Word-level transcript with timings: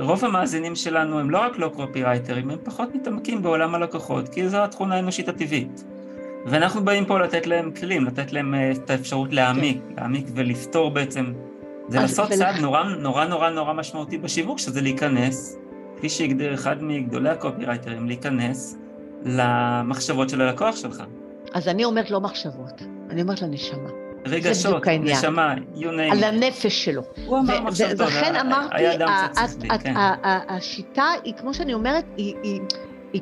רוב 0.00 0.24
המאזינים 0.24 0.74
שלנו 0.76 1.20
הם 1.20 1.30
לא 1.30 1.38
רק 1.38 1.58
לא 1.58 1.70
קופירייטרים, 1.76 2.50
הם 2.50 2.58
פחות 2.64 2.94
מתעמקים 2.94 3.42
בעולם 3.42 3.74
הלקוחות, 3.74 4.28
כי 4.28 4.48
זו 4.48 4.64
התכונה 4.64 4.94
האנושית 4.94 5.28
הטבעית. 5.28 5.84
ואנחנו 6.46 6.84
באים 6.84 7.04
פה 7.04 7.18
לתת 7.18 7.46
להם 7.46 7.70
כלים, 7.80 8.04
לתת 8.04 8.32
להם 8.32 8.54
אה, 8.54 8.72
את 8.72 8.90
האפשרות 8.90 9.32
להעמיק, 9.32 9.78
כן. 9.88 9.94
להעמיק 9.96 10.26
ולפתור 10.34 10.90
בעצם. 10.90 11.32
זה 11.88 12.00
לעשות 12.00 12.26
ולכ... 12.30 12.38
צעד 12.38 12.60
נורא 12.60 12.82
נורא 12.82 13.24
נורא 13.24 13.50
נורא 13.50 13.72
משמעותי 13.72 14.18
בשיווק, 14.18 14.58
שזה 14.58 14.80
להיכנס, 14.80 15.58
כפי 15.96 16.08
שהגדיר 16.08 16.54
אחד 16.54 16.82
מגדולי 16.82 17.28
הקופירייטרים, 17.28 18.06
להיכנס 18.06 18.78
למחשבות 19.24 20.30
של 20.30 20.40
הלקוח 20.40 20.76
שלך. 20.76 21.02
אז 21.54 21.68
אני 21.68 21.84
אומרת 21.84 22.10
לא 22.10 22.20
מחשבות, 22.20 22.82
אני 23.10 23.22
אומרת 23.22 23.42
לנשמה. 23.42 23.95
רגשות, 24.28 24.88
נשמה, 24.88 25.54
you 25.74 25.84
name 25.84 26.12
על 26.12 26.24
הנפש 26.24 26.84
שלו. 26.84 27.02
הוא 27.26 27.38
אמר 27.38 27.60
מחשבות, 27.60 27.98
לכן 27.98 28.36
אמרתי, 28.36 28.76
כן. 29.82 29.94
השיטה 30.48 31.06
היא, 31.24 31.34
כמו 31.34 31.54
שאני 31.54 31.74
אומרת, 31.74 32.04
היא 32.16 32.60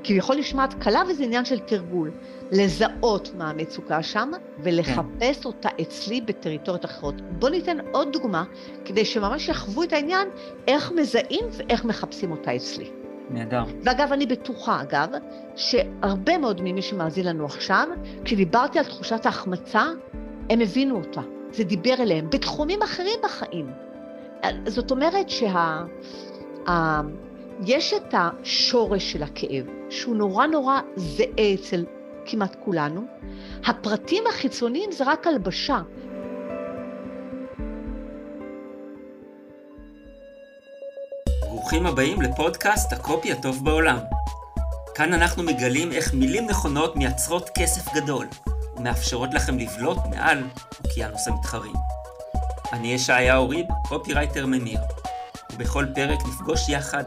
כביכול 0.05 0.37
נשמעת 0.37 0.75
קלה 0.75 1.03
וזה 1.09 1.25
עניין 1.25 1.45
של 1.45 1.59
תרגול. 1.59 2.11
לזהות 2.53 3.31
מה 3.39 3.51
המצוקה 3.51 4.03
שם 4.03 4.31
ולחפש 4.59 5.39
כן. 5.39 5.45
אותה 5.45 5.69
אצלי 5.81 6.21
בטריטוריות 6.21 6.85
אחרות. 6.85 7.15
בואו 7.39 7.53
ניתן 7.53 7.77
עוד 7.93 8.13
דוגמה, 8.13 8.45
כדי 8.85 9.05
שממש 9.05 9.49
יחוו 9.49 9.83
את 9.83 9.93
העניין 9.93 10.29
איך 10.69 10.93
מזהים 10.93 11.45
ואיך 11.53 11.85
מחפשים 11.85 12.31
אותה 12.31 12.57
אצלי. 12.57 12.91
נהדר. 13.31 13.65
ואגב, 13.83 14.13
אני 14.13 14.27
בטוחה, 14.27 14.83
אגב, 14.83 15.09
שהרבה 15.57 16.39
מאוד 16.39 16.61
ממי 16.63 16.83
שמאזין 16.83 17.27
לנו 17.27 17.45
עכשיו, 17.45 17.89
כשדיברתי 18.25 18.79
על 18.79 18.85
תחושת 18.85 19.27
ההחמצה, 19.27 19.85
הם 20.51 20.61
הבינו 20.61 20.97
אותה. 20.97 21.21
זה 21.53 21.65
דיבר 21.65 21.95
אליהם 21.99 22.31
בתחומים 22.31 22.83
אחרים 22.83 23.19
בחיים. 23.25 23.71
זאת 24.67 24.91
אומרת 24.91 25.31
שה... 25.31 25.85
ה... 26.69 27.01
יש 27.67 27.95
את 27.95 28.15
השורש 28.15 29.13
של 29.13 29.23
הכאב, 29.23 29.67
שהוא 29.91 30.17
נורא 30.17 30.47
נורא 30.47 30.81
זהה 30.97 31.55
אצל 31.55 31.85
כמעט 32.27 32.57
כולנו. 32.65 33.01
הפרטים 33.67 34.25
החיצוניים 34.29 34.93
זה 34.93 35.05
רק 35.07 35.27
הלבשה. 35.27 35.81
ברוכים 41.41 41.87
הבאים 41.87 42.23
לפודקאסט 42.23 42.93
הקופי 42.93 43.33
הטוב 43.33 43.65
בעולם. 43.65 43.99
כאן 44.95 45.13
אנחנו 45.13 45.43
מגלים 45.43 45.93
איך 45.93 46.15
מילים 46.15 46.47
נכונות 46.47 46.97
מייצרות 46.97 47.51
כסף 47.59 47.95
גדול, 47.95 48.27
ומאפשרות 48.77 49.35
לכם 49.35 49.59
לבלוט 49.59 49.99
מעל 50.11 50.45
אוקיינוס 50.85 51.29
המתחרים. 51.29 51.75
אני 52.73 52.93
ישעיהו 52.93 53.49
ריב, 53.49 53.67
קופירייטר 53.89 54.47
ממיר, 54.47 54.81
ובכל 55.53 55.87
פרק 55.95 56.19
נפגוש 56.29 56.69
יחד 56.69 57.05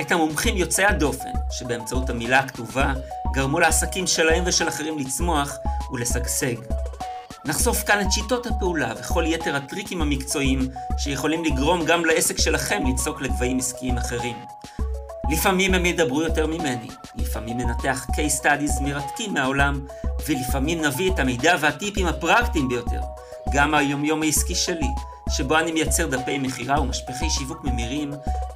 את 0.00 0.12
המומחים 0.12 0.56
יוצאי 0.56 0.84
הדופן, 0.84 1.32
שבאמצעות 1.50 2.10
המילה 2.10 2.38
הכתובה 2.38 2.92
גרמו 3.32 3.60
לעסקים 3.60 4.06
שלהם 4.06 4.42
ושל 4.46 4.68
אחרים 4.68 4.98
לצמוח 4.98 5.56
ולשגשג. 5.92 6.54
נחשוף 7.46 7.82
כאן 7.82 8.00
את 8.00 8.12
שיטות 8.12 8.46
הפעולה 8.46 8.92
וכל 9.00 9.24
יתר 9.26 9.56
הטריקים 9.56 10.02
המקצועיים 10.02 10.68
שיכולים 10.98 11.44
לגרום 11.44 11.84
גם 11.84 12.04
לעסק 12.04 12.38
שלכם 12.38 12.82
לנסוק 12.86 13.20
לגבהים 13.20 13.58
עסקיים 13.58 13.96
אחרים. 13.98 14.36
לפעמים 15.32 15.74
הם 15.74 15.86
ידברו 15.86 16.22
יותר 16.22 16.46
ממני, 16.46 16.88
לפעמים 17.16 17.58
ננתח 17.58 18.06
case 18.10 18.42
studies 18.42 18.82
מרתקים 18.82 19.34
מהעולם, 19.34 19.86
ולפעמים 20.28 20.84
נביא 20.84 21.12
את 21.12 21.18
המידע 21.18 21.56
והטיפים 21.60 22.06
הפרקטיים 22.06 22.68
ביותר, 22.68 23.00
גם 23.52 23.74
היומיום 23.74 24.22
העסקי 24.22 24.54
שלי, 24.54 24.88
שבו 25.30 25.58
אני 25.58 25.72
מייצר 25.72 26.06
דפי 26.06 26.38
מכירה 26.38 26.80
ומשפחי 26.80 27.30
שיווק 27.30 27.64
ממירים 27.64 28.10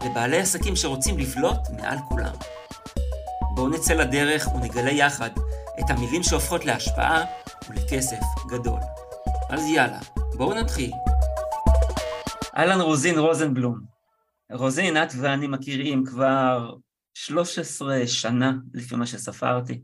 לבעלי 0.04 0.38
עסקים 0.38 0.76
שרוצים 0.76 1.18
לבלוט 1.18 1.58
מעל 1.76 1.98
כולם. 2.08 2.34
בואו 3.54 3.68
נצא 3.68 3.94
לדרך 3.94 4.48
ונגלה 4.54 4.90
יחד 4.90 5.30
את 5.80 5.90
המילים 5.90 6.22
שהופכות 6.22 6.64
להשפעה 6.64 7.24
ולכסף 7.70 8.20
גדול. 8.48 8.80
אז 9.50 9.66
יאללה, 9.66 9.98
בואו 10.34 10.54
נתחיל. 10.54 10.92
אהלן 12.56 12.80
רוזין 12.80 13.18
רוזנבלום. 13.18 13.80
רוזין, 14.52 14.96
את 14.96 15.08
ואני 15.20 15.46
מכירים 15.46 16.04
כבר 16.04 16.74
13 17.14 18.06
שנה, 18.06 18.52
לפי 18.74 18.96
מה 18.96 19.06
שספרתי, 19.06 19.80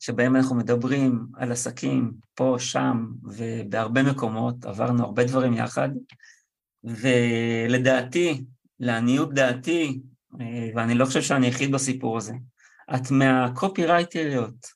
שבהם 0.00 0.36
אנחנו 0.36 0.56
מדברים 0.56 1.26
על 1.34 1.52
עסקים 1.52 2.12
פה, 2.34 2.56
שם 2.58 3.06
ובהרבה 3.22 4.02
מקומות, 4.02 4.64
עברנו 4.64 5.04
הרבה 5.04 5.24
דברים 5.24 5.54
יחד, 5.54 5.88
ולדעתי, 6.84 8.44
לעניות 8.80 9.34
דעתי, 9.34 10.00
אה, 10.40 10.70
ואני 10.74 10.94
לא 10.94 11.04
חושב 11.04 11.22
שאני 11.22 11.46
היחיד 11.46 11.72
בסיפור 11.72 12.16
הזה, 12.16 12.32
את 12.94 13.10
מהקופירייטריות 13.10 14.66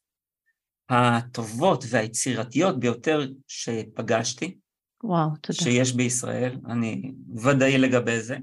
הטובות 0.88 1.84
והיצירתיות 1.88 2.80
ביותר 2.80 3.28
שפגשתי. 3.48 4.56
וואו, 5.04 5.28
תודה. 5.40 5.58
שיש 5.58 5.92
בישראל, 5.92 6.56
אני 6.66 7.12
ודאי 7.36 7.78
לגבי 7.78 8.20
זה. 8.20 8.36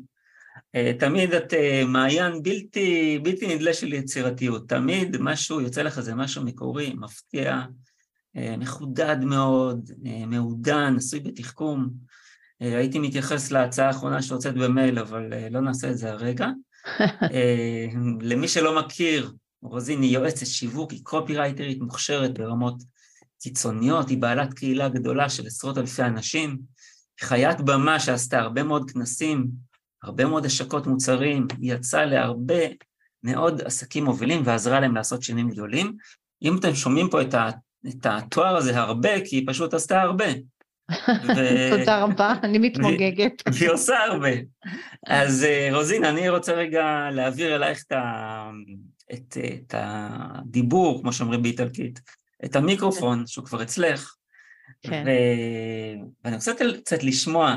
אה, 0.76 0.92
תמיד 1.00 1.34
את 1.34 1.54
אה, 1.54 1.84
מעיין 1.86 2.44
בלתי, 2.44 3.20
בלתי 3.24 3.56
נדלה 3.56 3.74
של 3.74 3.94
יצירתיות, 3.94 4.70
תמיד 4.70 5.18
משהו, 5.20 5.62
יוצא 5.62 5.82
לך 5.82 6.00
זה 6.00 6.16
משהו 6.16 6.44
מקורי, 6.44 6.94
מפתיע, 6.94 7.62
אה, 8.38 8.58
מחודד 8.58 9.18
מאוד, 9.24 9.92
מעודן, 10.28 10.96
עשוי 10.98 11.20
בתחכום. 11.20 11.90
הייתי 12.60 13.00
מתייחס 13.00 13.52
להצעה 13.52 13.88
האחרונה 13.88 14.22
שהוצאת 14.22 14.54
במייל, 14.54 15.00
אבל 15.00 15.34
לא 15.52 15.60
נעשה 15.60 15.92
את 15.92 15.98
זה 15.98 16.12
הרגע. 16.12 16.48
למי 18.30 18.48
שלא 18.48 18.80
מכיר, 18.80 19.32
רוזין 19.62 20.02
היא 20.02 20.14
יועצת 20.14 20.46
שיווק, 20.46 20.92
היא 20.92 21.00
קופירייטרית 21.04 21.82
מוכשרת 21.82 22.40
ברמות 22.40 22.84
קיצוניות, 23.42 24.10
היא 24.10 24.18
בעלת 24.18 24.54
קהילה 24.54 24.90
גדולה 24.90 25.30
של 25.30 25.48
עשרות 25.48 25.78
אלפי 25.78 26.04
אנשים, 26.04 26.58
חיית 27.22 27.62
במה 27.62 28.00
שעשתה 28.00 28.40
הרבה 28.40 28.64
מאוד 28.64 28.92
כנסים, 28.92 29.48
הרבה 30.04 30.26
מאוד 30.26 30.46
השקות 30.46 30.88
מוצרים, 30.88 31.48
יצאה 31.62 32.06
להרבה 32.06 32.64
מאוד 33.24 33.62
עסקים 33.62 34.06
מובילים 34.06 34.42
ועזרה 34.46 34.80
להם 34.80 34.96
לעשות 34.96 35.24
שינויים 35.24 35.50
גדולים. 35.50 35.98
אם 36.42 36.58
אתם 36.58 36.76
שומעים 36.76 37.10
פה 37.10 37.22
את, 37.22 37.34
ה, 37.34 37.50
את 37.88 38.06
התואר 38.06 38.56
הזה 38.56 38.80
הרבה, 38.80 39.26
כי 39.26 39.36
היא 39.36 39.48
פשוט 39.48 39.74
עשתה 39.74 40.02
הרבה. 40.02 40.26
ו... 41.28 41.36
תודה 41.78 42.04
רבה, 42.04 42.34
אני 42.44 42.58
מתמוגגת. 42.60 43.34
והיא 43.54 43.70
עושה 43.70 43.98
הרבה. 44.04 44.30
אז 45.08 45.44
אה, 45.44 45.70
רוזין, 45.72 46.06
אני 46.06 46.30
רוצה 46.30 46.54
רגע 46.54 47.10
להעביר 47.12 47.56
אלייך 47.56 47.84
את, 47.88 47.92
ה... 47.92 48.50
את, 49.14 49.38
את 49.38 49.76
הדיבור, 49.78 51.02
כמו 51.02 51.14
שאומרים 51.14 51.42
באיטלקית, 51.42 52.00
את 52.46 52.56
המיקרופון, 52.56 53.28
שהוא 53.28 53.46
כבר 53.46 53.64
אצלך. 53.64 54.16
כן. 54.82 55.04
ו... 55.08 55.10
ואני 56.24 56.36
רוצה 56.36 56.52
קצת 56.84 57.04
לשמוע, 57.04 57.56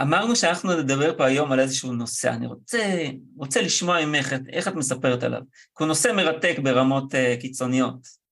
אמרנו 0.00 0.36
שאנחנו 0.36 0.72
נדבר 0.72 1.16
פה 1.16 1.24
היום 1.24 1.52
על 1.52 1.60
איזשהו 1.60 1.92
נושא, 1.92 2.30
אני 2.30 2.46
רוצה, 2.46 3.08
רוצה 3.36 3.62
לשמוע 3.62 4.06
ממך 4.06 4.34
איך 4.52 4.68
את 4.68 4.74
מספרת 4.74 5.22
עליו, 5.22 5.40
כי 5.50 5.84
הוא 5.84 5.88
נושא 5.88 6.12
מרתק 6.16 6.56
ברמות 6.62 7.14
uh, 7.14 7.40
קיצוניות. 7.40 8.24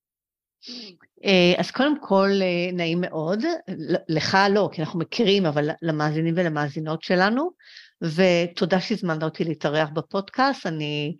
אה, 1.24 1.54
אז 1.58 1.70
קודם 1.70 2.00
כל, 2.00 2.30
אה, 2.42 2.72
נעים 2.72 3.00
מאוד, 3.00 3.40
לך 4.08 4.38
לא, 4.50 4.68
כי 4.72 4.82
אנחנו 4.82 4.98
מכירים, 4.98 5.46
אבל 5.46 5.70
למאזינים 5.82 6.34
ולמאזינות 6.36 7.02
שלנו, 7.02 7.50
ותודה 8.02 8.80
שהזמנת 8.80 9.22
אותי 9.22 9.44
להתארח 9.44 9.88
בפודקאסט, 9.88 10.66
אני, 10.66 11.16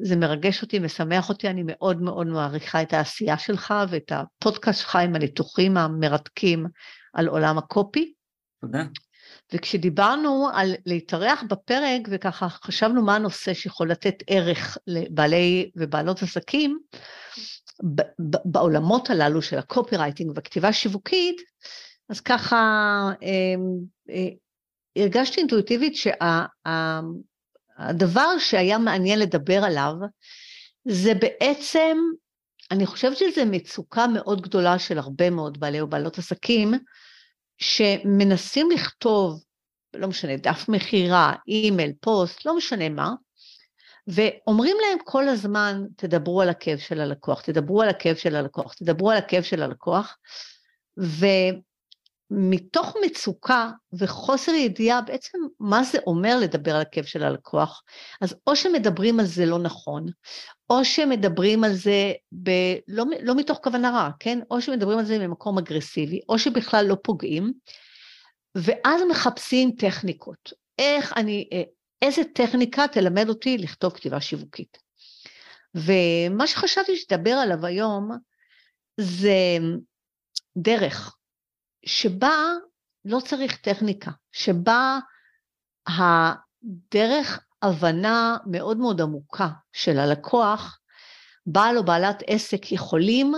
זה 0.00 0.16
מרגש 0.16 0.62
אותי, 0.62 0.78
משמח 0.78 1.28
אותי, 1.28 1.48
אני 1.48 1.62
מאוד 1.66 2.02
מאוד 2.02 2.26
מעריכה 2.26 2.82
את 2.82 2.92
העשייה 2.92 3.38
שלך 3.38 3.74
ואת 3.88 4.12
הפודקאסט 4.12 4.80
שלך 4.80 4.96
עם 4.96 5.14
הניתוחים 5.14 5.76
המרתקים 5.76 6.66
על 7.14 7.28
עולם 7.28 7.58
הקופי. 7.58 8.15
תודה. 8.60 8.84
וכשדיברנו 9.52 10.48
על 10.54 10.74
להתארח 10.86 11.42
בפרק, 11.48 12.00
וככה 12.10 12.48
חשבנו 12.48 13.04
מה 13.04 13.14
הנושא 13.14 13.54
שיכול 13.54 13.90
לתת 13.90 14.14
ערך 14.26 14.78
לבעלי 14.86 15.70
ובעלות 15.76 16.22
עסקים, 16.22 16.78
בעולמות 18.44 19.10
הללו 19.10 19.42
של 19.42 19.58
הקופי 19.58 19.96
רייטינג 19.96 20.32
והכתיבה 20.36 20.68
השיווקית, 20.68 21.36
אז 22.08 22.20
ככה 22.20 22.56
אמ, 23.22 23.60
אה, 24.10 24.28
הרגשתי 24.96 25.40
אינטואיטיבית 25.40 25.94
שהדבר 27.76 28.38
שהיה 28.38 28.78
מעניין 28.78 29.18
לדבר 29.18 29.64
עליו, 29.64 29.92
זה 30.88 31.14
בעצם, 31.14 31.98
אני 32.70 32.86
חושבת 32.86 33.16
שזו 33.16 33.42
מצוקה 33.46 34.06
מאוד 34.06 34.42
גדולה 34.42 34.78
של 34.78 34.98
הרבה 34.98 35.30
מאוד 35.30 35.60
בעלי 35.60 35.80
ובעלות 35.80 36.18
עסקים, 36.18 36.74
שמנסים 37.58 38.70
לכתוב, 38.70 39.42
לא 39.94 40.08
משנה, 40.08 40.36
דף 40.36 40.68
מכירה, 40.68 41.34
אימייל, 41.48 41.92
פוסט, 42.00 42.46
לא 42.46 42.56
משנה 42.56 42.88
מה, 42.88 43.12
ואומרים 44.06 44.76
להם 44.80 44.98
כל 45.04 45.28
הזמן, 45.28 45.82
תדברו 45.96 46.42
על 46.42 46.48
הכאב 46.48 46.78
של 46.78 47.00
הלקוח, 47.00 47.40
תדברו 47.40 47.82
על 47.82 47.88
הכאב 47.88 48.16
של 48.16 48.36
הלקוח, 48.36 48.74
תדברו 48.74 49.10
על 49.10 49.16
הכאב 49.16 49.42
של 49.42 49.62
הלקוח, 49.62 50.16
מתוך 52.30 52.96
מצוקה 53.04 53.70
וחוסר 53.98 54.52
ידיעה 54.52 55.00
בעצם 55.00 55.38
מה 55.60 55.84
זה 55.84 55.98
אומר 56.06 56.38
לדבר 56.38 56.74
על 56.74 56.80
הכאב 56.80 57.04
של 57.04 57.22
הלקוח, 57.22 57.82
אז 58.20 58.34
או 58.46 58.56
שמדברים 58.56 59.20
על 59.20 59.26
זה 59.26 59.46
לא 59.46 59.58
נכון, 59.58 60.06
או 60.70 60.84
שמדברים 60.84 61.64
על 61.64 61.72
זה 61.72 62.12
ב... 62.42 62.50
לא, 62.88 63.04
לא 63.22 63.34
מתוך 63.34 63.58
כוונה 63.62 63.90
רעה, 63.90 64.10
כן? 64.20 64.38
או 64.50 64.60
שמדברים 64.60 64.98
על 64.98 65.04
זה 65.04 65.18
ממקום 65.18 65.58
אגרסיבי, 65.58 66.20
או 66.28 66.38
שבכלל 66.38 66.86
לא 66.86 66.96
פוגעים, 67.02 67.52
ואז 68.54 69.02
מחפשים 69.10 69.70
טכניקות. 69.78 70.52
איך 70.78 71.12
אני, 71.16 71.48
אה, 71.52 71.62
איזה 72.02 72.22
טכניקה 72.34 72.88
תלמד 72.88 73.28
אותי 73.28 73.58
לכתוב 73.58 73.92
כתיבה 73.92 74.20
שיווקית. 74.20 74.78
ומה 75.74 76.46
שחשבתי 76.46 76.96
שתדבר 76.96 77.30
עליו 77.30 77.66
היום 77.66 78.10
זה 79.00 79.58
דרך, 80.56 81.15
שבה 81.86 82.52
לא 83.04 83.20
צריך 83.20 83.56
טכניקה, 83.56 84.10
שבה 84.32 84.98
הדרך 85.86 87.44
הבנה 87.62 88.36
מאוד 88.46 88.76
מאוד 88.76 89.00
עמוקה 89.00 89.48
של 89.72 89.98
הלקוח, 89.98 90.78
בעל 91.46 91.78
או 91.78 91.84
בעלת 91.84 92.22
עסק 92.26 92.72
יכולים 92.72 93.32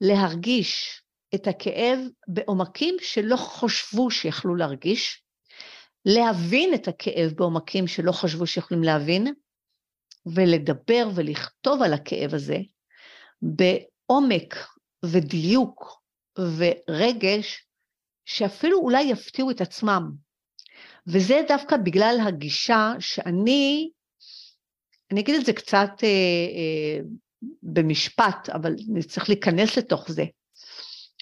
להרגיש 0.00 1.02
את 1.34 1.46
הכאב 1.46 1.98
בעומקים 2.28 2.96
שלא 3.00 3.36
חשבו 3.36 4.10
שיכלו 4.10 4.54
להרגיש, 4.54 5.22
להבין 6.06 6.74
את 6.74 6.88
הכאב 6.88 7.32
בעומקים 7.36 7.86
שלא 7.86 8.12
חשבו 8.12 8.46
שיכולים 8.46 8.82
להבין, 8.82 9.34
ולדבר 10.26 11.08
ולכתוב 11.14 11.82
על 11.82 11.92
הכאב 11.92 12.34
הזה 12.34 12.58
בעומק 13.42 14.56
ודיוק 15.04 16.01
ורגש 16.38 17.66
שאפילו 18.24 18.78
אולי 18.78 19.02
יפתיעו 19.02 19.50
את 19.50 19.60
עצמם. 19.60 20.10
וזה 21.06 21.42
דווקא 21.48 21.76
בגלל 21.76 22.18
הגישה 22.26 22.92
שאני, 22.98 23.90
אני 25.10 25.20
אגיד 25.20 25.34
את 25.34 25.46
זה 25.46 25.52
קצת 25.52 25.90
אה, 26.02 26.08
אה, 26.08 27.00
במשפט, 27.62 28.48
אבל 28.48 28.74
צריך 29.08 29.28
להיכנס 29.28 29.78
לתוך 29.78 30.10
זה. 30.10 30.24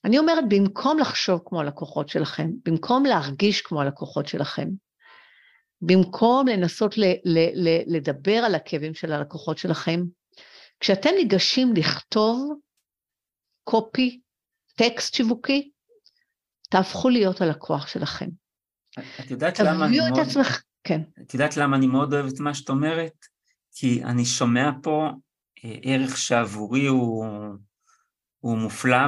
אני 0.04 0.18
אומרת, 0.18 0.44
במקום 0.48 0.98
לחשוב 0.98 1.40
כמו 1.44 1.60
הלקוחות 1.60 2.08
שלכם, 2.08 2.50
במקום 2.64 3.04
להרגיש 3.04 3.62
כמו 3.62 3.80
הלקוחות 3.80 4.28
שלכם, 4.28 4.68
במקום 5.82 6.48
לנסות 6.48 6.98
ל, 6.98 7.04
ל, 7.24 7.38
ל, 7.68 7.96
לדבר 7.96 8.36
על 8.36 8.54
הכאבים 8.54 8.94
של 8.94 9.12
הלקוחות 9.12 9.58
שלכם, 9.58 10.00
כשאתם 10.80 11.10
ניגשים 11.16 11.74
לכתוב 11.76 12.52
קופי, 13.64 14.20
טקסט 14.80 15.14
שיווקי, 15.14 15.70
תהפכו 16.70 17.08
להיות 17.08 17.40
הלקוח 17.40 17.86
שלכם. 17.86 18.28
את 19.20 19.30
יודעת 19.30 19.60
למה 19.60 19.86
אני 19.86 19.98
מאוד... 19.98 20.18
עצמך, 20.18 20.62
כן. 20.84 21.00
את 21.22 21.34
יודעת 21.34 21.56
למה 21.56 21.76
אני 21.76 21.86
מאוד 21.86 22.14
אוהב 22.14 22.26
את 22.26 22.40
מה 22.40 22.54
שאת 22.54 22.68
אומרת? 22.68 23.12
כי 23.74 24.04
אני 24.04 24.24
שומע 24.24 24.70
פה 24.82 25.10
אה, 25.64 25.76
ערך 25.82 26.16
שעבורי 26.16 26.86
הוא, 26.86 27.26
הוא 28.38 28.58
מופלא, 28.58 29.04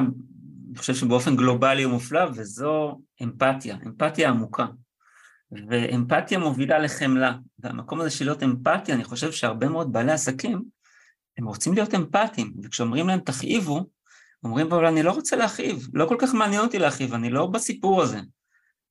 אני 0.69 0.77
חושב 0.77 0.95
שבאופן 0.95 1.35
גלובלי 1.35 1.83
הוא 1.83 1.93
מופלא, 1.93 2.29
וזו 2.35 3.01
אמפתיה, 3.23 3.77
אמפתיה 3.85 4.29
עמוקה. 4.29 4.65
ואמפתיה 5.69 6.39
מובילה 6.39 6.79
לחמלה. 6.79 7.37
והמקום 7.59 8.01
הזה 8.01 8.09
של 8.09 8.25
להיות 8.25 8.43
אמפתיה, 8.43 8.95
אני 8.95 9.03
חושב 9.03 9.31
שהרבה 9.31 9.69
מאוד 9.69 9.91
בעלי 9.91 10.11
עסקים, 10.11 10.63
הם 11.37 11.45
רוצים 11.45 11.73
להיות 11.73 11.95
אמפתיים, 11.95 12.53
וכשאומרים 12.63 13.07
להם 13.07 13.19
תכאיבו, 13.19 13.85
אומרים 14.43 14.73
אבל 14.73 14.85
אני 14.85 15.03
לא 15.03 15.11
רוצה 15.11 15.35
להכאיב, 15.35 15.87
לא 15.93 16.05
כל 16.05 16.15
כך 16.19 16.33
מעניין 16.33 16.61
אותי 16.61 16.79
להכאיב, 16.79 17.13
אני 17.13 17.29
לא 17.29 17.45
בסיפור 17.45 18.01
הזה. 18.01 18.19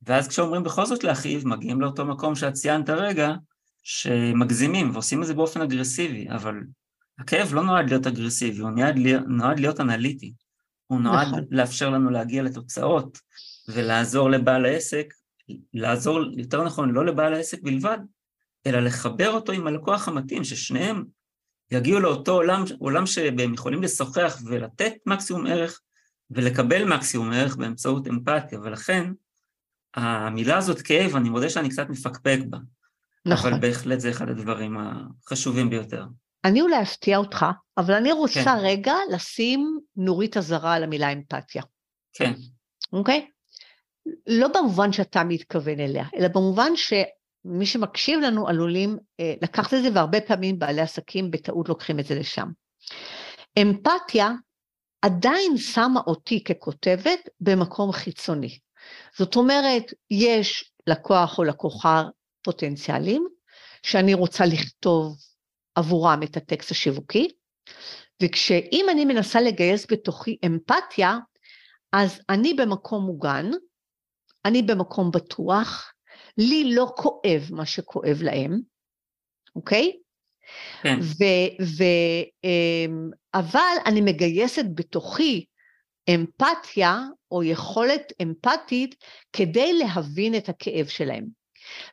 ואז 0.02 0.28
כשאומרים 0.28 0.62
בכל 0.62 0.86
זאת 0.86 1.04
להכאיב, 1.04 1.48
מגיעים 1.48 1.80
לאותו 1.80 2.04
מקום 2.04 2.34
שאת 2.34 2.52
ציינת 2.52 2.88
הרגע, 2.88 3.34
שמגזימים 3.82 4.90
ועושים 4.92 5.22
את 5.22 5.26
זה 5.26 5.34
באופן 5.34 5.62
אגרסיבי, 5.62 6.26
אבל 6.30 6.60
הכאב 7.18 7.54
לא 7.54 7.62
נועד 7.62 7.88
להיות 7.88 8.06
אגרסיבי, 8.06 8.60
הוא 8.60 8.70
נועד, 8.70 8.96
נועד 9.26 9.60
להיות 9.60 9.80
אנליטי. 9.80 10.32
הוא 10.86 11.00
נועד 11.00 11.28
נכון. 11.28 11.44
לאפשר 11.50 11.90
לנו 11.90 12.10
להגיע 12.10 12.42
לתוצאות 12.42 13.18
ולעזור 13.68 14.30
לבעל 14.30 14.64
העסק 14.64 15.14
לעזור, 15.74 16.20
יותר 16.36 16.64
נכון, 16.64 16.90
לא 16.90 17.06
לבעל 17.06 17.34
העסק 17.34 17.62
בלבד, 17.62 17.98
אלא 18.66 18.80
לחבר 18.80 19.30
אותו 19.30 19.52
עם 19.52 19.66
הלקוח 19.66 20.08
המתאים, 20.08 20.44
ששניהם 20.44 21.04
יגיעו 21.72 22.00
לאותו 22.00 22.32
עולם, 22.32 22.64
עולם 22.78 23.06
שהם 23.06 23.54
יכולים 23.54 23.82
לשוחח 23.82 24.38
ולתת 24.46 24.92
מקסימום 25.06 25.46
ערך 25.46 25.80
ולקבל 26.30 26.84
מקסימום 26.84 27.32
ערך 27.32 27.56
באמצעות 27.56 28.06
אמפתיה, 28.06 28.60
ולכן 28.60 29.12
המילה 29.94 30.58
הזאת 30.58 30.82
כאב, 30.82 31.16
אני 31.16 31.28
מודה 31.28 31.50
שאני 31.50 31.68
קצת 31.68 31.88
מפקפק 31.88 32.38
בה. 32.48 32.58
נכון. 33.26 33.52
אבל 33.52 33.60
בהחלט 33.60 34.00
זה 34.00 34.10
אחד 34.10 34.28
הדברים 34.28 34.76
החשובים 34.78 35.70
ביותר. 35.70 36.04
אני 36.44 36.60
אולי 36.60 36.82
אפתיע 36.82 37.18
אותך, 37.18 37.46
אבל 37.78 37.94
אני 37.94 38.12
רוצה 38.12 38.44
כן. 38.44 38.58
רגע 38.60 38.94
לשים 39.10 39.80
נורית 39.96 40.36
אזהרה 40.36 40.74
על 40.74 40.84
המילה 40.84 41.12
אמפתיה. 41.12 41.62
כן. 42.12 42.32
אוקיי? 42.92 43.26
לא 44.26 44.48
במובן 44.48 44.92
שאתה 44.92 45.24
מתכוון 45.24 45.80
אליה, 45.80 46.04
אלא 46.16 46.28
במובן 46.28 46.76
שמי 47.42 47.66
שמקשיב 47.66 48.20
לנו 48.20 48.48
עלולים 48.48 48.98
אה, 49.20 49.34
לקחת 49.42 49.74
את 49.74 49.82
זה, 49.82 49.88
והרבה 49.94 50.20
פעמים 50.20 50.58
בעלי 50.58 50.80
עסקים 50.80 51.30
בטעות 51.30 51.68
לוקחים 51.68 52.00
את 52.00 52.06
זה 52.06 52.14
לשם. 52.14 52.48
אמפתיה 53.62 54.30
עדיין 55.02 55.56
שמה 55.56 56.00
אותי 56.06 56.44
ככותבת 56.44 57.28
במקום 57.40 57.92
חיצוני. 57.92 58.58
זאת 59.16 59.36
אומרת, 59.36 59.82
יש 60.10 60.72
לקוח 60.86 61.38
או 61.38 61.44
לקוחה 61.44 62.02
פוטנציאליים, 62.42 63.26
שאני 63.82 64.14
רוצה 64.14 64.46
לכתוב 64.46 65.16
עבורם 65.74 66.20
את 66.22 66.36
הטקסט 66.36 66.70
השיווקי, 66.70 67.28
וכשאם 68.22 68.86
אני 68.90 69.04
מנסה 69.04 69.40
לגייס 69.40 69.86
בתוכי 69.90 70.36
אמפתיה, 70.46 71.18
אז 71.92 72.20
אני 72.28 72.54
במקום 72.54 73.04
מוגן, 73.04 73.50
אני 74.44 74.62
במקום 74.62 75.10
בטוח, 75.10 75.91
לי 76.38 76.74
לא 76.74 76.92
כואב 76.96 77.48
מה 77.50 77.66
שכואב 77.66 78.22
להם, 78.22 78.60
אוקיי? 79.56 79.92
כן. 80.82 80.98
ו, 81.00 81.24
ו, 81.62 81.84
אמ, 82.44 83.10
אבל 83.34 83.76
אני 83.86 84.00
מגייסת 84.00 84.64
בתוכי 84.74 85.44
אמפתיה 86.14 86.98
או 87.30 87.42
יכולת 87.42 88.12
אמפתית 88.22 88.94
כדי 89.32 89.72
להבין 89.72 90.36
את 90.36 90.48
הכאב 90.48 90.86
שלהם. 90.86 91.26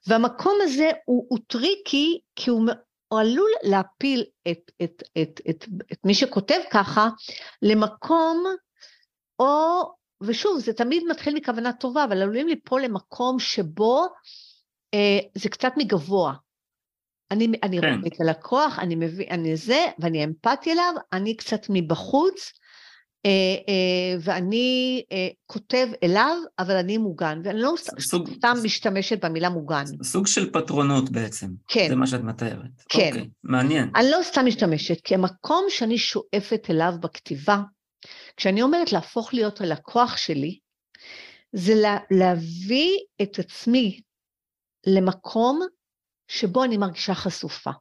והמקום 0.08 0.58
הזה 0.62 0.90
הוא, 1.06 1.26
הוא 1.30 1.40
טריקי 1.48 2.20
כי 2.36 2.50
הוא, 2.50 2.62
הוא 3.08 3.20
עלול 3.20 3.52
להפיל 3.64 4.26
את, 4.52 4.72
את, 4.84 5.04
את, 5.22 5.42
את, 5.50 5.66
את 5.92 5.98
מי 6.06 6.14
שכותב 6.14 6.60
ככה 6.72 7.10
למקום 7.62 8.44
או 9.40 9.82
ושוב, 10.24 10.60
זה 10.60 10.74
תמיד 10.74 11.04
מתחיל 11.10 11.36
מכוונה 11.36 11.74
טובה, 11.74 12.04
אבל 12.04 12.22
עלולים 12.22 12.48
ליפול 12.48 12.82
למקום 12.82 13.40
שבו 13.40 14.08
אה, 14.94 15.20
זה 15.36 15.50
קצת 15.50 15.72
מגבוה. 15.78 16.34
אני, 17.32 17.48
אני 17.64 17.82
כן. 17.82 17.88
רואה 17.88 18.08
את 18.08 18.22
הלקוח, 18.22 18.80
אני 18.80 18.96
מביא, 18.96 19.28
אני 19.30 19.56
זה, 19.56 19.86
ואני 20.00 20.24
אמפתי 20.24 20.72
אליו, 20.72 20.94
אני 21.14 21.36
קצת 21.36 21.62
מבחוץ, 21.70 22.54
אה, 23.26 23.32
אה, 23.70 24.18
ואני 24.20 25.04
אה, 25.12 25.28
כותב 25.46 25.88
אליו, 26.04 26.38
אבל 26.60 26.76
אני 26.76 26.98
מוגן, 26.98 27.42
ואני 27.44 27.62
לא 27.62 27.74
סוג, 28.00 28.30
סתם 28.34 28.54
משתמשת 28.64 29.26
במילה 29.26 29.50
מוגן. 29.50 29.84
סוג 30.04 30.28
של 30.28 30.52
פטרונות 30.52 31.10
בעצם. 31.10 31.48
כן. 31.68 31.88
זה 31.90 31.96
מה 31.96 32.08
שאת 32.08 32.22
מתארת. 32.22 32.72
כן. 32.90 33.08
אוקיי, 33.08 33.30
מעניין. 33.44 33.92
אני 33.96 34.12
לא 34.12 34.18
סתם 34.24 34.46
משתמשת, 34.46 35.02
כי 35.04 35.16
המקום 35.16 35.66
שאני 35.70 35.98
שואפת 35.98 36.68
אליו 36.70 36.94
בכתיבה, 37.00 37.62
כשאני 38.38 38.62
אומרת 38.62 38.92
להפוך 38.92 39.34
להיות 39.34 39.62
הלקוח 39.62 40.18
שלי, 40.18 40.60
זה 41.54 41.74
לה, 41.76 41.98
להביא 42.12 42.98
את 43.22 43.40
עצמי 43.40 44.02
למקום 44.88 45.60
שבו 46.28 46.64
אני 46.64 46.78
מרגישה 46.78 47.16
חשופה. 47.16 47.72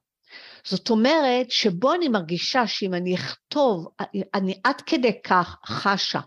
זאת 0.64 0.90
אומרת, 0.90 1.50
שבו 1.50 1.94
אני 1.94 2.08
מרגישה 2.08 2.66
שאם 2.66 2.94
אני 2.94 3.14
אכתוב, 3.14 3.88
אני 4.34 4.60
עד 4.64 4.80
כדי 4.86 5.22
כך 5.22 5.56
חשה, 5.66 6.20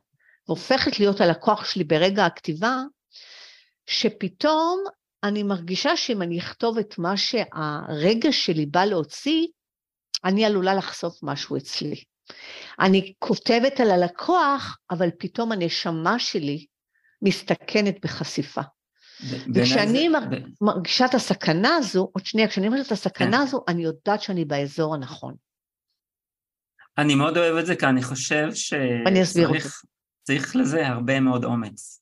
והופכת 0.47 0.99
להיות 0.99 1.21
הלקוח 1.21 1.65
שלי 1.65 1.83
ברגע 1.83 2.25
הכתיבה, 2.25 2.77
שפתאום 3.85 4.83
אני 5.23 5.43
מרגישה 5.43 5.97
שאם 5.97 6.21
אני 6.21 6.39
אכתוב 6.39 6.77
את 6.77 6.97
מה 6.97 7.17
שהרגע 7.17 8.31
שלי 8.31 8.65
בא 8.65 8.85
להוציא, 8.85 9.47
אני 10.25 10.45
עלולה 10.45 10.75
לחשוף 10.75 11.19
משהו 11.23 11.57
אצלי. 11.57 12.03
אני 12.79 13.13
כותבת 13.19 13.79
על 13.79 13.91
הלקוח, 13.91 14.77
אבל 14.91 15.09
פתאום 15.19 15.51
הנשמה 15.51 16.19
שלי 16.19 16.65
מסתכנת 17.21 17.95
בחשיפה. 18.03 18.61
וכשאני 19.55 20.09
זה... 20.11 20.37
מרגישה 20.61 21.05
את 21.05 21.13
הסכנה 21.13 21.75
הזו, 21.75 22.11
עוד 22.13 22.25
שנייה, 22.25 22.47
כשאני 22.47 22.69
מרגישה 22.69 22.87
את 22.87 22.91
הסכנה 22.91 23.37
כן. 23.37 23.43
הזו, 23.43 23.63
אני 23.67 23.83
יודעת 23.83 24.21
שאני 24.21 24.45
באזור 24.45 24.95
הנכון. 24.95 25.35
אני 26.97 27.15
מאוד 27.15 27.37
אוהב 27.37 27.57
את 27.57 27.65
זה, 27.65 27.75
כי 27.75 27.85
אני 27.85 28.03
חושב 28.03 28.49
שצריך 28.53 29.81
צריך 30.23 30.55
לזה 30.55 30.87
הרבה 30.87 31.19
מאוד 31.19 31.43
אומץ. 31.43 32.01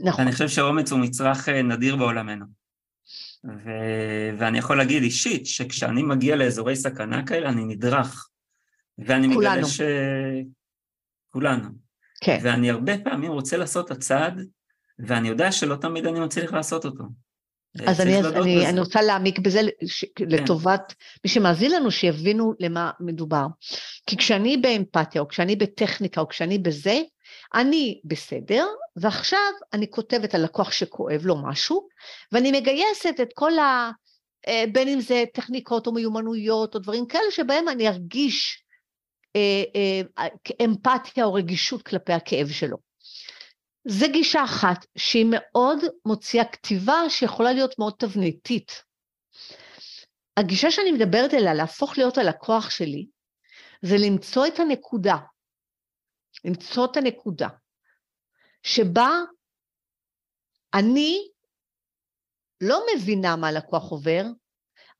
נכון. 0.00 0.20
ואני 0.20 0.32
חושב 0.32 0.48
שאומץ 0.48 0.92
הוא 0.92 1.00
מצרך 1.00 1.48
אה, 1.48 1.62
נדיר 1.62 1.96
בעולמנו. 1.96 2.46
ו... 3.44 3.70
ואני 4.38 4.58
יכול 4.58 4.78
להגיד 4.78 5.02
אישית, 5.02 5.46
שכשאני 5.46 6.02
מגיע 6.02 6.36
לאזורי 6.36 6.76
סכנה 6.76 7.26
כאלה, 7.26 7.48
אני 7.48 7.64
נדרך. 7.64 8.28
ואני 8.98 9.34
כולנו. 9.34 9.56
מגלה 9.56 9.68
ש... 9.68 9.80
כולנו. 11.30 11.68
כן. 12.20 12.38
ואני 12.42 12.70
הרבה 12.70 12.98
פעמים 12.98 13.32
רוצה 13.32 13.56
לעשות 13.56 13.86
את 13.86 13.90
הצעד, 13.90 14.40
ואני 14.98 15.28
יודע 15.28 15.52
שלא 15.52 15.76
תמיד 15.76 16.06
אני 16.06 16.20
מצליח 16.20 16.52
לעשות 16.52 16.84
אותו. 16.84 17.04
אז 17.86 17.96
צריך 17.96 18.08
אני, 18.08 18.18
אני, 18.18 18.28
בזה. 18.28 18.64
כן. 18.64 18.68
אני 18.68 18.80
רוצה 18.80 19.02
להעמיק 19.02 19.38
בזה 19.38 19.60
ש- 19.86 20.04
לטובת 20.20 20.94
מי 21.24 21.30
שמאזין 21.30 21.70
לנו, 21.70 21.90
שיבינו 21.90 22.54
למה 22.60 22.90
מדובר. 23.00 23.46
כי 24.06 24.16
כשאני 24.16 24.56
באמפתיה, 24.56 25.20
או 25.20 25.28
כשאני 25.28 25.56
בטכניקה, 25.56 26.20
או 26.20 26.28
כשאני 26.28 26.58
בזה, 26.58 27.00
אני 27.54 28.00
בסדר, 28.04 28.66
ועכשיו 28.96 29.38
אני 29.72 29.90
כותבת 29.90 30.34
על 30.34 30.44
לקוח 30.44 30.72
שכואב 30.72 31.20
לו 31.24 31.36
משהו, 31.42 31.88
ואני 32.32 32.52
מגייסת 32.52 33.14
את 33.22 33.28
כל 33.34 33.58
ה... 33.58 33.90
אה, 34.48 34.64
בין 34.72 34.88
אם 34.88 35.00
זה 35.00 35.24
טכניקות 35.34 35.86
או 35.86 35.92
מיומנויות 35.92 36.74
או 36.74 36.80
דברים 36.80 37.06
כאלה, 37.06 37.30
שבהם 37.30 37.68
אני 37.68 37.88
ארגיש 37.88 38.54
אה, 38.54 38.62
אה, 38.62 38.64
אמפתיה 40.64 41.24
או 41.24 41.34
רגישות 41.34 41.82
כלפי 41.82 42.12
הכאב 42.12 42.48
שלו. 42.48 42.76
זה 43.88 44.06
גישה 44.12 44.44
אחת 44.44 44.86
שהיא 44.96 45.26
מאוד 45.30 45.78
מוציאה 46.06 46.44
כתיבה 46.44 46.96
שיכולה 47.08 47.52
להיות 47.52 47.78
מאוד 47.78 47.94
תבניתית. 47.98 48.82
הגישה 50.36 50.70
שאני 50.70 50.92
מדברת 50.92 51.34
אליה, 51.34 51.54
להפוך 51.54 51.98
להיות 51.98 52.18
הלקוח 52.18 52.70
שלי, 52.70 53.06
זה 53.82 53.96
למצוא 54.06 54.46
את 54.46 54.60
הנקודה, 54.60 55.16
למצוא 56.44 56.84
את 56.84 56.96
הנקודה, 56.96 57.48
שבה 58.62 59.10
אני 60.74 61.28
לא 62.60 62.80
מבינה 62.94 63.36
מה 63.36 63.48
הלקוח 63.48 63.90
עובר, 63.90 64.22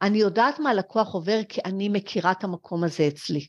אני 0.02 0.18
יודעת 0.18 0.58
מה 0.58 0.70
הלקוח 0.70 1.14
עובר 1.14 1.38
כי 1.48 1.60
אני 1.64 1.88
מכירה 1.88 2.32
את 2.32 2.44
המקום 2.44 2.84
הזה 2.84 3.08
אצלי. 3.08 3.46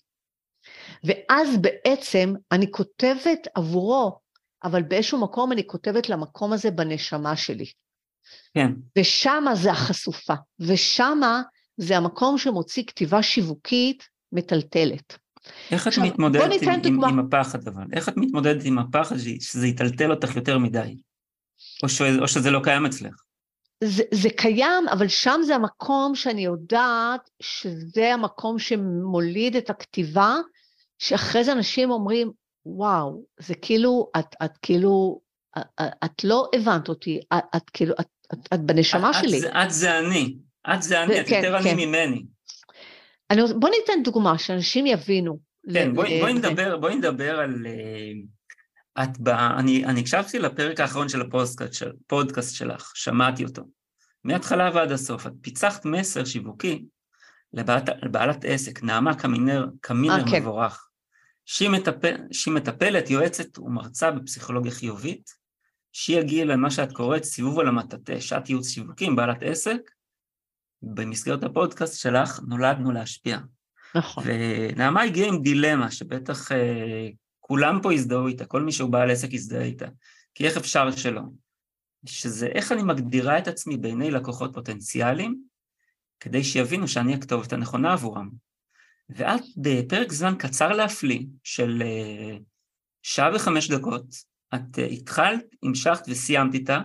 ואז 1.03 1.57
בעצם 1.61 2.33
אני 2.51 2.71
כותבת 2.71 3.47
עבורו, 3.55 4.19
אבל 4.63 4.81
באיזשהו 4.81 5.21
מקום 5.21 5.51
אני 5.51 5.67
כותבת 5.67 6.09
למקום 6.09 6.53
הזה 6.53 6.71
בנשמה 6.71 7.35
שלי. 7.35 7.65
כן, 8.53 8.71
ושמה 8.99 9.55
זה 9.55 9.71
החשופה, 9.71 10.33
ושמה 10.59 11.41
זה 11.77 11.97
המקום 11.97 12.37
שמוציא 12.37 12.83
כתיבה 12.83 13.23
שיווקית 13.23 14.03
מטלטלת. 14.31 15.17
איך 15.71 15.81
את 15.81 15.87
עכשיו, 15.87 16.03
בוא 16.03 16.11
מתמודדת 16.11 16.61
עם, 16.61 16.69
עם. 16.85 17.03
עם 17.03 17.19
הפחד 17.19 17.67
אבל? 17.67 17.83
איך 17.93 18.09
את 18.09 18.17
מתמודדת 18.17 18.65
עם 18.65 18.79
הפחד 18.79 19.15
שזה 19.39 19.67
יטלטל 19.67 20.11
אותך 20.11 20.35
יותר 20.35 20.57
מדי? 20.57 20.97
או, 21.83 21.89
ש, 21.89 22.01
או 22.01 22.27
שזה 22.27 22.51
לא 22.51 22.59
קיים 22.63 22.85
אצלך? 22.85 23.15
זה, 23.83 24.03
זה 24.13 24.29
קיים, 24.29 24.87
אבל 24.91 25.07
שם 25.07 25.39
זה 25.45 25.55
המקום 25.55 26.15
שאני 26.15 26.45
יודעת 26.45 27.29
שזה 27.41 28.13
המקום 28.13 28.59
שמוליד 28.59 29.55
את 29.55 29.69
הכתיבה, 29.69 30.35
שאחרי 30.99 31.43
זה 31.43 31.51
אנשים 31.51 31.91
אומרים, 31.91 32.31
וואו, 32.65 33.23
זה 33.39 33.53
כאילו, 33.55 34.11
את, 34.19 34.35
את 34.45 34.51
כאילו, 34.61 35.19
את, 35.57 35.63
את 36.05 36.23
לא 36.23 36.47
הבנת 36.55 36.89
אותי, 36.89 37.19
את, 37.33 37.43
את 37.55 37.69
כאילו, 37.69 37.93
את, 38.01 38.05
את, 38.33 38.39
את 38.53 38.59
בנשמה 38.59 39.09
את, 39.09 39.15
שלי. 39.19 39.37
את, 39.37 39.41
זה- 39.41 39.63
את 39.63 39.71
זה 39.71 39.99
אני, 39.99 40.37
את 40.73 40.81
זה 40.83 41.03
אני, 41.03 41.13
זה- 41.13 41.21
את 41.21 41.27
כן, 41.27 41.35
יותר 41.45 41.59
כן. 41.63 41.69
אני 41.69 41.85
ממני. 41.85 42.23
אני, 43.31 43.41
בוא 43.59 43.69
ניתן 43.69 44.03
דוגמה, 44.03 44.37
שאנשים 44.37 44.85
יבינו. 44.85 45.39
כן, 45.73 45.89
ל- 45.91 45.95
בואי, 45.95 46.19
זה. 46.41 46.49
נדבר, 46.49 46.77
בואי 46.77 46.95
נדבר 46.95 47.39
על... 47.39 47.65
אה, 47.65 49.03
את 49.03 49.19
ב... 49.19 49.29
אני, 49.29 49.85
אני 49.85 49.99
הקשבתי 49.99 50.39
לפרק 50.39 50.79
האחרון 50.79 51.09
של 51.09 51.21
הפודקאסט, 51.21 51.73
של, 51.73 51.91
פודקאסט 52.07 52.55
שלך, 52.55 52.91
שמעתי 52.95 53.43
אותו. 53.43 53.61
מההתחלה 54.23 54.69
ועד 54.73 54.91
הסוף. 54.91 55.27
את 55.27 55.31
פיצחת 55.41 55.85
מסר 55.85 56.25
שיווקי 56.25 56.85
לבעלת, 57.53 57.89
לבעלת 58.03 58.45
עסק, 58.45 58.83
נעמה 58.83 59.15
קמינר, 59.15 59.65
קמינר 59.81 60.13
אה, 60.19 60.31
כן. 60.31 60.41
מבורך, 60.41 60.86
שהיא, 61.49 61.69
מטפל, 61.69 62.15
שהיא 62.31 62.53
מטפלת, 62.53 63.09
יועצת 63.09 63.59
ומרצה 63.59 64.11
בפסיכולוגיה 64.11 64.71
חיובית, 64.71 65.29
שהיא 65.91 66.19
הגיעה 66.19 66.45
למה 66.45 66.71
שאת 66.71 66.91
קוראת 66.91 67.23
סיבוב 67.23 67.59
על 67.59 67.67
המטאטה, 67.67 68.21
שעת 68.21 68.49
ייעוץ 68.49 68.69
שיווקי 68.69 69.05
עם 69.05 69.15
בעלת 69.15 69.43
עסק. 69.43 69.81
במסגרת 70.81 71.43
הפודקאסט 71.43 71.99
שלך 71.99 72.39
נולדנו 72.47 72.91
להשפיע. 72.91 73.39
נכון. 73.95 74.23
ונעמה 74.27 75.01
הגיעה 75.01 75.27
עם 75.27 75.41
דילמה 75.41 75.91
שבטח 75.91 76.51
אה, 76.51 77.07
כולם 77.39 77.79
פה 77.83 77.93
הזדהו 77.93 78.27
איתה, 78.27 78.45
כל 78.45 78.61
מי 78.61 78.71
שהוא 78.71 78.91
בעל 78.91 79.11
עסק 79.11 79.33
יזדהה 79.33 79.63
איתה, 79.63 79.85
כי 80.35 80.45
איך 80.47 80.57
אפשר 80.57 80.91
שלא? 80.91 81.21
שזה 82.05 82.47
איך 82.47 82.71
אני 82.71 82.83
מגדירה 82.83 83.37
את 83.37 83.47
עצמי 83.47 83.77
בעיני 83.77 84.11
לקוחות 84.11 84.53
פוטנציאליים, 84.53 85.41
כדי 86.19 86.43
שיבינו 86.43 86.87
שאני 86.87 87.13
הכתובת 87.13 87.53
הנכונה 87.53 87.93
עבורם. 87.93 88.46
ואת 89.09 89.41
בפרק 89.57 90.11
זמן 90.11 90.33
קצר 90.39 90.67
להפליא 90.73 91.21
של 91.43 91.83
אה, 91.85 92.37
שעה 93.01 93.29
וחמש 93.35 93.71
דקות, 93.71 94.05
את 94.55 94.79
אה, 94.79 94.85
התחלת, 94.85 95.43
המשכת 95.63 96.03
וסיימת 96.07 96.53
איתה, 96.53 96.79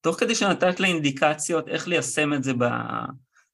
תוך 0.00 0.20
כדי 0.20 0.34
שנתת 0.34 0.80
לה 0.80 0.86
אינדיקציות 0.86 1.68
איך 1.68 1.88
ליישם 1.88 2.34
את 2.34 2.44
זה 2.44 2.52
ב... 2.58 2.64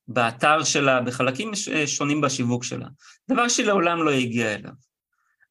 באתר 0.09 0.65
שלה, 0.65 1.01
בחלקים 1.01 1.55
ש- 1.55 1.69
שונים 1.69 2.21
בשיווק 2.21 2.65
שלה. 2.65 2.87
דבר 3.31 3.49
שלעולם 3.49 4.03
לא 4.03 4.11
הגיע 4.11 4.55
אליו. 4.55 4.73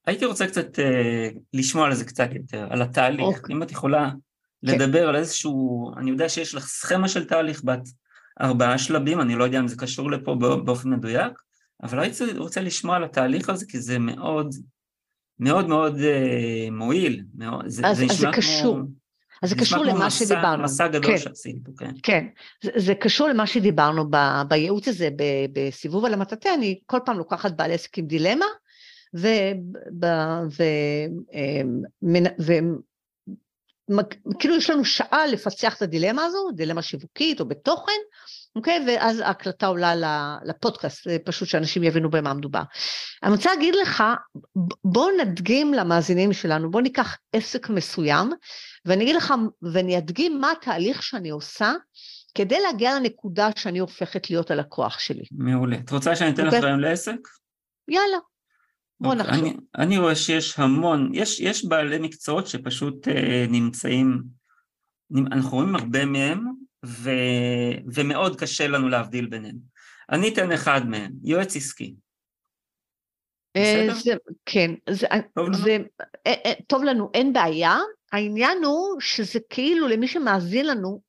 הייתי 0.07 0.25
רוצה 0.25 0.47
קצת 0.47 0.79
אה, 0.79 1.29
לשמוע 1.53 1.85
על 1.87 1.93
זה 1.95 2.05
קצת 2.05 2.29
יותר, 2.33 2.67
על 2.69 2.81
התהליך. 2.81 3.21
אוקיי. 3.21 3.55
אם 3.55 3.63
את 3.63 3.71
יכולה 3.71 4.09
לדבר 4.63 5.09
על 5.09 5.15
איזשהו, 5.15 5.91
אני 5.97 6.09
יודע 6.11 6.29
שיש 6.29 6.55
לך 6.55 6.67
סכמה 6.67 7.07
של 7.07 7.25
תהליך 7.27 7.63
בת 7.63 7.81
ארבעה 8.41 8.77
שלבים, 8.77 9.21
אני 9.21 9.35
לא 9.35 9.43
יודע 9.43 9.59
אם 9.59 9.67
זה 9.67 9.75
קשור 9.77 10.11
לפה 10.11 10.35
בא- 10.35 10.55
באופן 10.55 10.89
מדויק, 10.89 11.33
אבל 11.83 11.99
הייתי 11.99 12.23
רוצה 12.37 12.61
לשמוע 12.61 12.95
על 12.95 13.03
התהליך 13.03 13.49
הזה, 13.49 13.65
כי 13.65 13.79
זה 13.79 13.99
מאוד, 13.99 14.55
מאוד 15.39 15.67
מאוד 15.67 15.97
אה, 15.99 16.67
מועיל. 16.71 17.23
מאוד, 17.35 17.67
זה, 17.67 17.87
אז- 17.87 17.97
זה 17.97 18.03
אז 18.09 18.17
זה 18.17 18.27
קשור. 18.33 18.75
כמו... 18.75 18.85
אז 19.43 19.49
זה 19.49 19.55
קשור 19.55 19.83
למה 19.85 20.07
מסע- 20.07 20.25
שדיברנו. 20.25 20.63
מסע 20.63 20.87
גדול 20.87 21.11
כן. 21.11 21.17
שעשית 21.17 21.55
פה, 21.65 21.71
כן. 21.77 21.91
כן, 22.03 22.25
זה, 22.63 22.71
זה 22.75 22.95
קשור 22.95 23.27
למה 23.27 23.47
שדיברנו 23.47 24.09
ב, 24.09 24.15
בייעוץ 24.47 24.87
הזה, 24.87 25.09
ב, 25.15 25.23
בסיבוב 25.53 26.05
על 26.05 26.13
המטאטה, 26.13 26.53
אני 26.53 26.79
כל 26.85 26.97
פעם 27.05 27.17
לוקחת 27.17 27.51
בעל 27.51 27.71
עסק 27.71 27.97
עם 27.97 28.05
דילמה, 28.05 28.45
ו... 29.17 29.27
ב, 29.99 30.05
ו, 30.57 30.63
אמ, 31.33 31.81
ו 32.39 32.53
כאילו 34.39 34.55
יש 34.55 34.69
לנו 34.69 34.85
שעה 34.85 35.27
לפצח 35.27 35.77
את 35.77 35.81
הדילמה 35.81 36.23
הזו, 36.25 36.37
דילמה 36.55 36.81
שיווקית 36.81 37.39
או 37.39 37.45
בתוכן, 37.45 37.91
אוקיי? 38.55 38.85
ואז 38.87 39.19
ההקלטה 39.19 39.67
עולה 39.67 39.93
לפודקאסט, 40.45 41.07
פשוט 41.25 41.47
שאנשים 41.47 41.83
יבינו 41.83 42.09
במה 42.09 42.33
מדובר. 42.33 42.61
אני 43.23 43.31
רוצה 43.31 43.49
להגיד 43.53 43.75
לך, 43.75 44.03
בוא 44.83 45.11
נדגים 45.21 45.73
למאזינים 45.73 46.33
שלנו, 46.33 46.71
בוא 46.71 46.81
ניקח 46.81 47.17
עסק 47.33 47.69
מסוים, 47.69 48.29
ואני 48.85 49.03
אגיד 49.03 49.15
לך, 49.15 49.33
ואני 49.73 49.97
אדגים 49.97 50.41
מה 50.41 50.51
התהליך 50.51 51.03
שאני 51.03 51.29
עושה, 51.29 51.73
כדי 52.35 52.59
להגיע 52.61 52.99
לנקודה 52.99 53.49
שאני 53.55 53.79
הופכת 53.79 54.29
להיות 54.29 54.51
הלקוח 54.51 54.99
שלי. 54.99 55.23
מעולה. 55.31 55.77
את 55.77 55.91
רוצה 55.91 56.15
שאני 56.15 56.29
אתן 56.29 56.45
לך 56.45 56.53
אוקיי. 56.53 56.65
רעיון 56.65 56.79
לעסק? 56.79 57.27
יאללה, 57.87 58.17
בוא 58.99 59.11
אוקיי, 59.11 59.25
נחשוב. 59.27 59.45
אני, 59.45 59.55
אני 59.77 59.97
רואה 59.97 60.15
שיש 60.15 60.59
המון, 60.59 61.11
יש, 61.13 61.39
יש 61.39 61.65
בעלי 61.65 61.97
מקצועות 61.97 62.47
שפשוט 62.47 63.07
אה, 63.07 63.45
נמצאים, 63.49 64.23
אנחנו 65.31 65.57
רואים 65.57 65.75
הרבה 65.75 66.05
מהם, 66.05 66.47
ו, 66.85 67.09
ומאוד 67.93 68.39
קשה 68.39 68.67
לנו 68.67 68.89
להבדיל 68.89 69.25
ביניהם. 69.25 69.57
אני 70.11 70.33
אתן 70.33 70.51
אחד 70.51 70.81
מהם, 70.87 71.11
יועץ 71.23 71.55
עסקי. 71.55 71.95
אה? 73.55 73.87
זה, 74.03 74.13
כן, 74.45 74.71
זה, 74.89 75.07
טוב 75.35 75.47
לנו? 75.47 75.57
זה 75.57 75.77
אה, 76.27 76.33
אה, 76.45 76.53
טוב 76.67 76.83
לנו, 76.83 77.09
אין 77.13 77.33
בעיה. 77.33 77.77
העניין 78.11 78.63
הוא 78.63 78.99
שזה 78.99 79.39
כאילו 79.49 79.87
למי 79.87 80.07
שמאזין 80.07 80.67
לנו, 80.67 81.01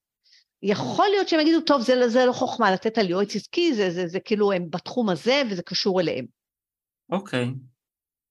יכול 0.63 1.07
להיות 1.09 1.29
שהם 1.29 1.41
יגידו, 1.41 1.61
טוב, 1.61 1.83
זה, 1.83 2.09
זה 2.09 2.27
לא 2.27 2.33
חוכמה 2.33 2.71
לתת 2.71 2.99
על 2.99 3.11
יועץ 3.11 3.37
עסקי, 3.37 3.75
זה, 3.75 3.91
זה, 3.91 4.07
זה 4.07 4.21
כאילו 4.21 4.53
הם 4.53 4.71
בתחום 4.71 5.09
הזה 5.09 5.43
וזה 5.51 5.63
קשור 5.63 6.01
אליהם, 6.01 6.27
אוקיי, 7.13 7.51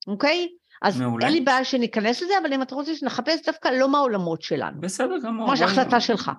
אוקיי? 0.07 0.47
אז 0.81 1.01
מעולה. 1.01 1.25
אין 1.25 1.33
לי 1.33 1.41
בעיה 1.41 1.65
שניכנס 1.65 2.21
לזה, 2.21 2.33
אבל 2.41 2.53
אם 2.53 2.61
אתה 2.61 2.75
רוצה 2.75 2.95
שנחפש 2.95 3.45
דווקא 3.45 3.67
לא 3.67 3.91
מהעולמות 3.91 4.41
שלנו, 4.41 4.81
בסדר 4.81 5.15
גמור. 5.23 5.47
ממש 5.47 5.59
בואי- 5.59 5.71
החלטה 5.71 5.99
שלך. 5.99 6.31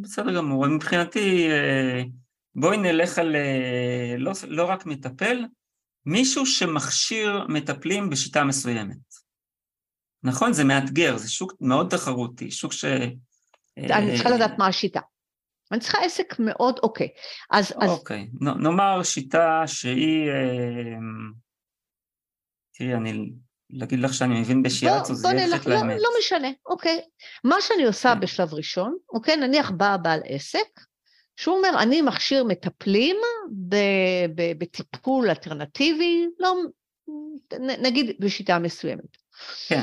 בסדר 0.00 0.36
גמור. 0.36 0.66
מבחינתי, 0.66 1.48
אה, 1.50 2.02
בואי 2.54 2.76
נלך 2.76 3.18
על 3.18 3.36
אה, 3.36 4.14
לא, 4.18 4.32
לא 4.48 4.64
רק 4.64 4.86
מטפל, 4.86 5.44
מישהו 6.06 6.46
שמכשיר 6.46 7.46
מטפלים 7.48 8.10
בשיטה 8.10 8.44
מסוימת. 8.44 8.96
נכון? 10.22 10.52
זה 10.52 10.64
מאתגר, 10.64 11.16
זה 11.16 11.30
שוק 11.30 11.52
מאוד 11.60 11.90
תחרותי, 11.90 12.50
שוק 12.50 12.72
ש... 12.72 12.84
אני 13.78 14.14
צריכה 14.14 14.30
אה, 14.30 14.34
לדעת 14.36 14.58
מה 14.58 14.66
השיטה. 14.66 15.00
אני 15.72 15.80
צריכה 15.80 15.98
עסק 16.04 16.34
מאוד, 16.38 16.78
אוקיי. 16.82 17.08
אז, 17.50 17.74
אז 17.80 17.90
אוקיי, 17.90 18.30
נ- 18.40 18.62
נאמר 18.62 19.02
שיטה 19.02 19.62
שהיא... 19.66 20.28
אה, 20.28 20.98
תראי, 22.74 22.94
אני 22.94 23.32
להגיד 23.70 23.98
לך 23.98 24.14
שאני 24.14 24.40
מבין 24.40 24.62
בשיאצו, 24.62 25.14
זה 25.14 25.28
יחד 25.28 25.70
לא, 25.70 25.76
לאמת. 25.76 25.96
לא 26.00 26.08
משנה, 26.18 26.48
אוקיי. 26.66 27.00
מה 27.44 27.56
שאני 27.60 27.84
עושה 27.84 28.14
כן. 28.14 28.20
בשלב 28.20 28.54
ראשון, 28.54 28.96
אוקיי, 29.12 29.36
נניח 29.36 29.70
בא 29.70 29.96
בעל 29.96 30.20
עסק, 30.24 30.80
שהוא 31.36 31.56
אומר, 31.56 31.70
אני 31.82 32.02
מכשיר 32.02 32.44
מטפלים 32.44 33.16
בטיפול 34.58 35.28
אלטרנטיבי, 35.30 36.26
לא, 36.38 36.54
נגיד 37.58 38.16
בשיטה 38.20 38.58
מסוימת. 38.58 39.16
כן. 39.68 39.82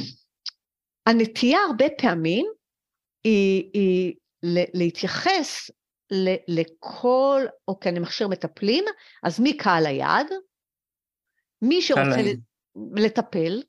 הנטייה 1.05 1.59
הרבה 1.59 1.85
פעמים 1.97 2.45
היא, 3.23 3.69
היא 3.73 4.13
להתייחס 4.73 5.71
לכל, 6.47 7.45
אוקיי, 7.67 7.91
אני 7.91 7.99
מכשיר 7.99 8.27
מטפלים, 8.27 8.85
אז 9.23 9.39
מי 9.39 9.57
קהל 9.57 9.85
היעד? 9.85 10.27
מי 11.61 11.81
שרוצה 11.81 12.21
לטפל. 12.95 13.61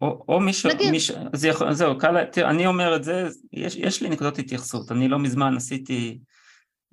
או, 0.00 0.24
או 0.28 0.40
מישהו, 0.40 0.70
מישהו 0.90 1.16
זה 1.32 1.48
יכול, 1.48 1.72
זהו, 1.72 1.98
קהל, 1.98 2.24
תראה, 2.24 2.50
אני 2.50 2.66
אומר 2.66 2.96
את 2.96 3.04
זה, 3.04 3.28
יש, 3.52 3.76
יש 3.76 4.02
לי 4.02 4.08
נקודות 4.08 4.38
התייחסות, 4.38 4.92
אני 4.92 5.08
לא 5.08 5.18
מזמן 5.18 5.56
עשיתי 5.56 6.18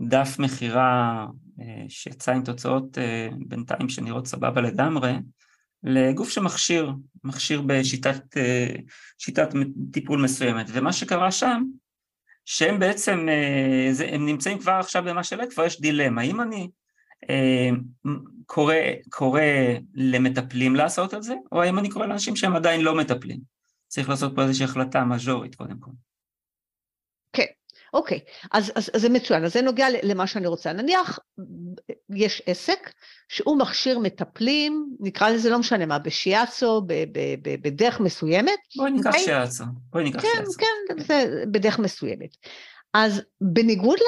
דף 0.02 0.36
מכירה 0.40 1.26
אה, 1.62 1.86
שיצא 1.90 2.32
עם 2.32 2.44
תוצאות 2.44 2.98
אה, 2.98 3.30
בינתיים 3.48 3.90
שנראות 3.90 4.28
סבבה 4.28 4.62
לגמרי, 4.62 5.14
לגוף 5.84 6.30
שמכשיר, 6.30 6.92
מכשיר 7.24 7.62
בשיטת 7.62 8.38
אה, 8.38 8.76
שיטת 9.18 9.50
טיפול 9.94 10.22
מסוימת, 10.22 10.66
ומה 10.70 10.94
שקרה 10.94 11.32
שם, 11.32 11.64
שהם 12.46 12.80
בעצם, 12.80 13.28
הם 14.08 14.26
נמצאים 14.26 14.60
כבר 14.60 14.72
עכשיו 14.72 15.04
במה 15.04 15.24
שעלה, 15.24 15.48
כבר 15.48 15.66
יש 15.66 15.82
דילמה, 15.82 16.22
האם 16.22 16.42
אני 16.42 16.70
קורא, 18.46 18.76
קורא 19.10 19.42
למטפלים 19.94 20.76
לעשות 20.76 21.14
את 21.14 21.24
זה, 21.24 21.34
או 21.52 21.62
האם 21.62 21.80
אני 21.80 21.90
קורא 21.90 22.06
לאנשים 22.06 22.36
שהם 22.36 22.56
עדיין 22.56 22.82
לא 22.82 22.96
מטפלים? 22.96 23.40
צריך 23.88 24.10
לעשות 24.10 24.36
פה 24.36 24.42
איזושהי 24.44 24.66
החלטה 24.66 25.04
מז'ורית 25.04 25.56
קודם 25.56 25.80
כל. 25.80 25.92
כן, 27.34 27.46
אוקיי, 27.94 28.20
אז, 28.52 28.72
אז, 28.76 28.92
אז 28.94 29.02
זה 29.02 29.10
מצוין, 29.10 29.46
אז 29.46 29.54
זה 29.54 29.62
נוגע 29.62 29.88
למה 30.04 30.28
שאני 30.28 30.48
רוצה. 30.48 30.74
נניח 30.74 31.20
יש 32.16 32.42
עסק 32.46 32.94
שהוא 33.30 33.58
מכשיר 33.58 34.00
מטפלים, 34.00 34.96
נקרא 35.00 35.30
לזה 35.30 35.50
לא 35.50 35.60
משנה 35.60 35.86
מה, 35.86 36.00
בשיאצו, 36.00 36.82
ב, 36.82 36.94
ב, 36.94 37.20
ב, 37.42 37.56
בדרך 37.62 38.00
מסוימת. 38.00 38.60
בואי 38.76 38.92
ניקח 38.92 39.08
אוקיי? 39.08 39.24
שיאצו, 39.24 39.64
בואי 39.90 40.04
ניקח 40.04 40.22
כן, 40.22 40.28
שיאצו. 40.36 40.52
כן, 40.60 40.96
כן, 40.98 41.04
זה 41.04 41.44
בדרך 41.52 41.80
מסוימת. 41.80 42.38
אז 42.94 43.22
בניגוד 43.42 44.00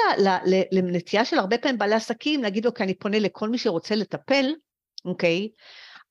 לנטייה 0.72 1.24
של 1.24 1.38
הרבה 1.38 1.58
פעמים 1.58 1.78
בעלי 1.78 1.94
עסקים, 1.94 2.42
להגיד, 2.42 2.66
אוקיי, 2.66 2.84
אני 2.84 2.94
פונה 2.94 3.18
לכל 3.18 3.48
מי 3.48 3.58
שרוצה 3.58 3.94
לטפל, 3.94 4.46
אוקיי, 5.04 5.48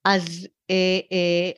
אז 0.06 0.48
אה, 0.70 1.00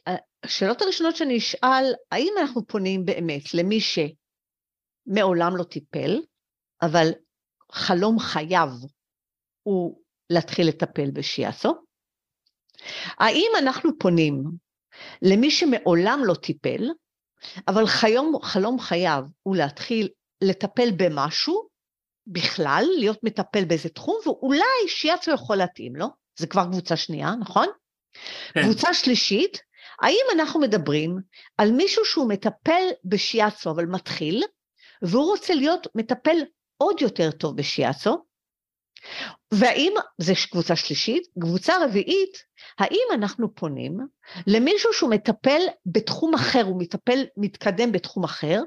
אה, 0.07 0.15
השאלות 0.43 0.81
הראשונות 0.81 1.15
שאני 1.15 1.37
אשאל, 1.37 1.93
האם 2.11 2.33
אנחנו 2.41 2.67
פונים 2.67 3.05
באמת 3.05 3.53
למי 3.53 3.79
שמעולם 3.81 5.57
לא 5.57 5.63
טיפל, 5.63 6.21
אבל 6.81 7.11
חלום 7.71 8.19
חייו 8.19 8.69
הוא 9.63 10.01
להתחיל 10.29 10.67
לטפל 10.67 11.11
בשיאסו? 11.11 11.73
האם 13.17 13.51
אנחנו 13.59 13.97
פונים 13.99 14.43
למי 15.21 15.51
שמעולם 15.51 16.19
לא 16.25 16.33
טיפל, 16.33 16.89
אבל 17.67 17.87
חיום, 17.87 18.39
חלום 18.41 18.79
חייו 18.79 19.23
הוא 19.43 19.55
להתחיל 19.55 20.09
לטפל 20.41 20.89
במשהו, 20.97 21.67
בכלל, 22.27 22.83
להיות 22.97 23.23
מטפל 23.23 23.65
באיזה 23.65 23.89
תחום, 23.89 24.15
ואולי 24.25 24.87
שיאצו 24.87 25.31
יכול 25.31 25.55
להתאים 25.55 25.95
לו, 25.95 26.07
זה 26.39 26.47
כבר 26.47 26.65
קבוצה 26.65 26.95
שנייה, 26.95 27.31
נכון? 27.39 27.67
כן. 28.53 28.63
קבוצה 28.63 28.93
שלישית, 28.93 29.61
האם 30.01 30.25
אנחנו 30.33 30.59
מדברים 30.59 31.17
על 31.57 31.71
מישהו 31.71 32.05
שהוא 32.05 32.29
מטפל 32.29 32.83
בשיאצו, 33.05 33.71
אבל 33.71 33.85
מתחיל, 33.85 34.43
והוא 35.01 35.25
רוצה 35.25 35.53
להיות 35.53 35.87
מטפל 35.95 36.37
עוד 36.77 37.01
יותר 37.01 37.31
טוב 37.31 37.57
בשיאצו, 37.57 38.25
והאם, 39.51 39.93
זו 40.17 40.33
קבוצה 40.51 40.75
שלישית, 40.75 41.23
קבוצה 41.41 41.73
רביעית, 41.83 42.37
האם 42.79 43.07
אנחנו 43.13 43.55
פונים 43.55 43.97
למישהו 44.47 44.93
שהוא 44.93 45.09
מטפל 45.09 45.61
בתחום 45.85 46.33
אחר, 46.33 46.63
הוא 46.63 46.79
מטפל, 46.81 47.23
מתקדם 47.37 47.91
בתחום 47.91 48.23
אחר, 48.23 48.61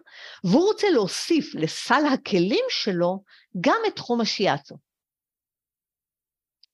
והוא 0.45 0.67
רוצה 0.67 0.91
להוסיף 0.91 1.55
לסל 1.55 2.03
הכלים 2.13 2.65
שלו 2.69 3.23
גם 3.61 3.79
את 3.87 3.97
תחום 3.97 4.21
השיאצו. 4.21 4.77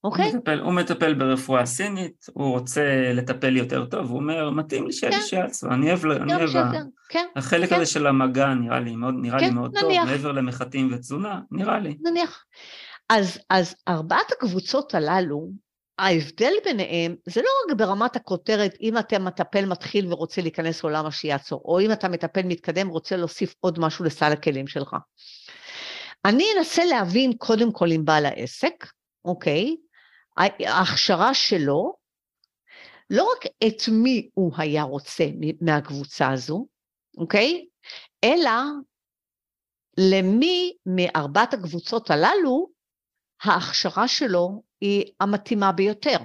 אוקיי? 0.04 0.24
הוא 0.24 0.34
מטפל, 0.36 0.60
הוא 0.60 0.72
מטפל 0.72 1.14
ברפואה 1.14 1.66
סינית, 1.66 2.26
הוא 2.32 2.50
רוצה 2.50 3.12
לטפל 3.14 3.56
יותר 3.56 3.84
טוב, 3.84 4.10
הוא 4.10 4.16
אומר, 4.16 4.50
מתאים 4.50 4.86
לי 4.86 4.92
שיהיה 4.92 5.12
כן. 5.12 5.26
שיאצו, 5.26 5.66
אני 5.68 5.90
אוהב, 5.90 6.06
אני 6.06 6.34
אוהב, 6.34 6.72
כן, 7.08 7.26
החלק 7.36 7.68
כן. 7.68 7.76
הזה 7.76 7.86
של 7.86 8.06
המגע 8.06 8.54
נראה 8.54 8.80
לי 8.80 8.96
מאוד, 8.96 9.14
נראה 9.22 9.38
כן, 9.38 9.44
לי 9.44 9.50
מאוד 9.50 9.78
נניח. 9.78 10.02
טוב, 10.02 10.10
מעבר 10.10 10.32
למחטים 10.32 10.88
ותזונה, 10.92 11.40
נראה 11.50 11.78
לי. 11.78 11.96
נניח. 12.00 12.44
אז, 13.10 13.38
אז 13.50 13.74
ארבעת 13.88 14.32
הקבוצות 14.32 14.94
הללו, 14.94 15.48
ההבדל 15.98 16.52
ביניהם 16.64 17.16
זה 17.26 17.40
לא 17.40 17.48
רק 17.66 17.76
ברמת 17.76 18.16
הכותרת, 18.16 18.74
אם 18.80 18.98
אתה 18.98 19.18
מטפל 19.18 19.64
מתחיל 19.66 20.12
ורוצה 20.12 20.42
להיכנס 20.42 20.84
לעולם 20.84 21.06
השיאצו, 21.06 21.60
או 21.64 21.80
אם 21.80 21.92
אתה 21.92 22.08
מטפל 22.08 22.42
מתקדם 22.42 22.90
ורוצה 22.90 23.16
להוסיף 23.16 23.54
עוד 23.60 23.78
משהו 23.78 24.04
לסל 24.04 24.32
הכלים 24.32 24.66
שלך. 24.66 24.96
אני 26.24 26.44
אנסה 26.58 26.84
להבין 26.84 27.32
קודם 27.38 27.72
כל 27.72 27.90
עם 27.90 28.04
בעל 28.04 28.26
העסק, 28.26 28.86
אוקיי? 29.24 29.76
ההכשרה 30.66 31.34
שלו, 31.34 31.96
לא 33.10 33.28
רק 33.32 33.52
את 33.66 33.82
מי 33.88 34.28
הוא 34.34 34.52
היה 34.56 34.82
רוצה 34.82 35.24
מהקבוצה 35.60 36.30
הזו, 36.30 36.66
אוקיי? 37.18 37.66
אלא 38.24 38.50
למי 39.98 40.72
מארבעת 40.86 41.54
הקבוצות 41.54 42.10
הללו 42.10 42.75
ההכשרה 43.42 44.08
שלו 44.08 44.62
היא 44.80 45.04
המתאימה 45.20 45.72
ביותר. 45.72 46.16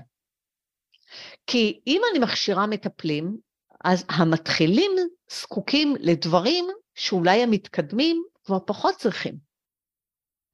כי 1.48 1.82
אם 1.88 2.02
אני 2.12 2.20
מכשירה 2.20 2.68
מטפלים, 2.68 3.38
אז 3.84 4.06
המתחילים 4.10 4.92
זקוקים 5.32 5.96
לדברים 6.00 6.66
שאולי 6.96 7.44
המתקדמים 7.44 8.24
כבר 8.44 8.58
פחות 8.66 8.96
צריכים. 8.96 9.36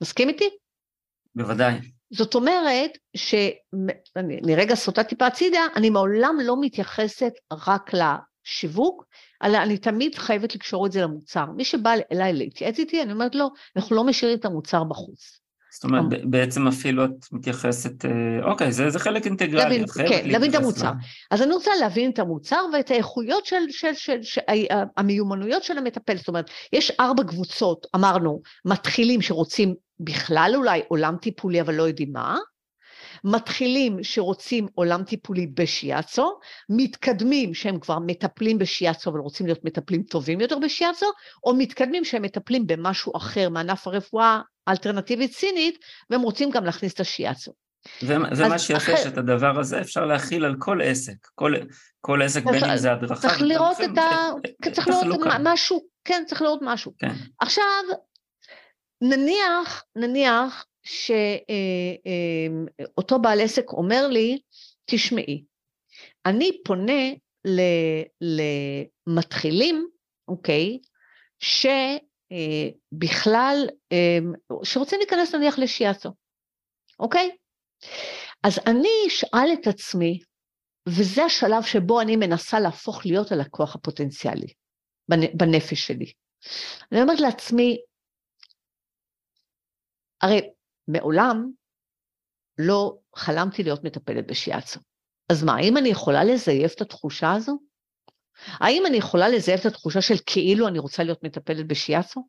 מסכים 0.01 0.29
איתי? 0.29 0.49
בוודאי. 1.35 1.73
זאת 2.09 2.35
אומרת 2.35 2.91
שאני 3.15 4.55
רגע 4.55 4.75
סוטה 4.75 5.03
טיפה 5.03 5.27
הצידה, 5.27 5.59
אני 5.75 5.89
מעולם 5.89 6.35
לא 6.43 6.55
מתייחסת 6.61 7.33
רק 7.51 7.91
לשיווק, 7.93 9.05
אלא 9.43 9.57
אני 9.57 9.77
תמיד 9.77 10.15
חייבת 10.15 10.55
לקשור 10.55 10.85
את 10.87 10.91
זה 10.91 11.01
למוצר. 11.01 11.45
מי 11.45 11.65
שבא 11.65 11.91
אליי 12.11 12.33
להתייעץ 12.33 12.79
איתי, 12.79 13.01
אני 13.01 13.11
אומרת 13.13 13.35
לו, 13.35 13.39
לא, 13.39 13.49
אנחנו 13.75 13.95
לא 13.95 14.03
משאירים 14.03 14.37
את 14.39 14.45
המוצר 14.45 14.83
בחוץ. 14.83 15.39
זאת 15.77 15.83
אומרת, 15.83 16.03
בעצם 16.23 16.67
אפילו 16.67 17.05
את 17.05 17.25
מתייחסת, 17.31 18.05
אה, 18.05 18.11
אוקיי, 18.43 18.71
זה, 18.71 18.89
זה 18.89 18.99
חלק 18.99 19.25
אינטגרלי, 19.25 19.63
להבין, 19.63 19.87
כן, 19.87 20.29
להבין 20.29 20.49
את 20.49 20.55
המוצר. 20.55 20.83
לה... 20.85 20.91
אז 21.31 21.41
אני 21.41 21.53
רוצה 21.53 21.71
להבין 21.79 22.11
את 22.11 22.19
המוצר 22.19 22.61
ואת 22.73 22.91
האיכויות 22.91 23.45
של, 23.45 23.55
של, 23.69 23.93
של, 23.93 24.23
של, 24.23 24.41
של 24.47 24.65
המיומנויות 24.97 25.63
של 25.63 25.77
המטפל. 25.77 26.17
זאת 26.17 26.27
אומרת, 26.27 26.49
יש 26.73 26.91
ארבע 26.99 27.23
קבוצות, 27.23 27.87
אמרנו, 27.95 28.41
מתחילים 28.65 29.21
שרוצים 29.21 29.75
בכלל 29.99 30.51
אולי 30.55 30.81
עולם 30.87 31.15
טיפולי, 31.21 31.61
אבל 31.61 31.73
לא 31.73 31.83
יודעים 31.83 32.09
מה, 32.13 32.37
מתחילים 33.23 34.03
שרוצים 34.03 34.67
עולם 34.75 35.03
טיפולי 35.03 35.47
בשיאצו, 35.47 36.39
מתקדמים 36.69 37.53
שהם 37.53 37.79
כבר 37.79 37.99
מטפלים 37.99 38.57
בשיאצו 38.57 39.09
אבל 39.09 39.19
רוצים 39.19 39.45
להיות 39.45 39.65
מטפלים 39.65 40.03
טובים 40.03 40.41
יותר 40.41 40.59
בשיאצו, 40.59 41.05
או 41.43 41.55
מתקדמים 41.55 42.05
שהם 42.05 42.21
מטפלים 42.21 42.67
במשהו 42.67 43.17
אחר 43.17 43.49
מענף 43.49 43.87
הרפואה 43.87 44.41
האלטרנטיבית 44.67 45.33
סינית, 45.33 45.79
והם 46.09 46.21
רוצים 46.21 46.51
גם 46.51 46.65
להכניס 46.65 46.93
את 46.93 46.99
השיאצו. 46.99 47.51
ומה 48.01 48.59
שיפה 48.59 48.77
אחרי... 48.77 48.97
שאת 48.97 49.17
הדבר 49.17 49.59
הזה 49.59 49.81
אפשר 49.81 50.05
להכיל 50.05 50.45
על 50.45 50.55
כל 50.59 50.81
עסק, 50.83 51.27
כל, 51.35 51.53
כל 52.01 52.21
עסק 52.21 52.43
בין 52.43 52.63
אם 52.63 52.77
זה 52.77 52.91
הדרכה. 52.91 53.15
צריך 53.15 53.41
לראות 53.41 53.77
את 53.81 53.97
ה... 53.97 54.29
כן, 54.61 54.71
צריך 54.71 54.87
לראות 54.87 55.19
משהו, 55.43 55.81
כן, 56.05 56.23
צריך 56.27 56.41
לראות 56.41 56.59
משהו. 56.63 56.93
כן. 56.99 57.11
עכשיו, 57.39 57.63
נניח, 59.01 59.83
נניח 59.95 60.65
שאותו 60.87 62.05
אה, 63.15 63.19
בעל 63.21 63.41
עסק 63.41 63.69
אומר 63.69 64.07
לי, 64.07 64.39
תשמעי, 64.85 65.43
אני 66.25 66.51
פונה 66.65 67.03
למתחילים, 69.07 69.87
אוקיי, 70.27 70.79
שבכלל, 72.29 73.67
אה, 73.91 74.17
שרוצים 74.63 74.99
להיכנס 74.99 75.35
נניח 75.35 75.59
לשיאצו, 75.59 76.09
אוקיי? 76.99 77.35
אז 78.43 78.59
אני 78.67 78.89
אשאל 79.07 79.49
את 79.53 79.67
עצמי, 79.67 80.19
וזה 80.87 81.23
השלב 81.23 81.63
שבו 81.63 82.01
אני 82.01 82.15
מנסה 82.15 82.59
להפוך 82.59 83.05
להיות 83.05 83.31
הלקוח 83.31 83.75
הפוטנציאלי 83.75 84.53
בנפש 85.33 85.87
שלי. 85.87 86.11
אני 86.91 87.01
אומרת 87.01 87.19
לעצמי, 87.19 87.77
הרי 90.21 90.49
מעולם 90.87 91.51
לא 92.57 92.97
חלמתי 93.15 93.63
להיות 93.63 93.83
מטפלת 93.83 94.27
בשיאצו. 94.27 94.79
אז 95.29 95.43
מה, 95.43 95.55
האם 95.55 95.77
אני 95.77 95.89
יכולה 95.89 96.23
לזייף 96.23 96.75
את 96.75 96.81
התחושה 96.81 97.31
הזו? 97.33 97.59
האם 98.45 98.85
אני 98.85 98.97
יכולה 98.97 99.29
לזהב 99.29 99.59
את 99.59 99.65
התחושה 99.65 100.01
של 100.01 100.15
כאילו 100.25 100.67
אני 100.67 100.79
רוצה 100.79 101.03
להיות 101.03 101.23
מטפלת 101.23 101.67
בשיאצו? 101.67 102.27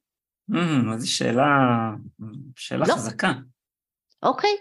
Mm, 0.50 0.96
זו 0.96 1.12
שאלה, 1.12 1.46
שאלה 2.56 2.84
לא. 2.88 2.94
חזקה. 2.94 3.32
אוקיי? 4.22 4.56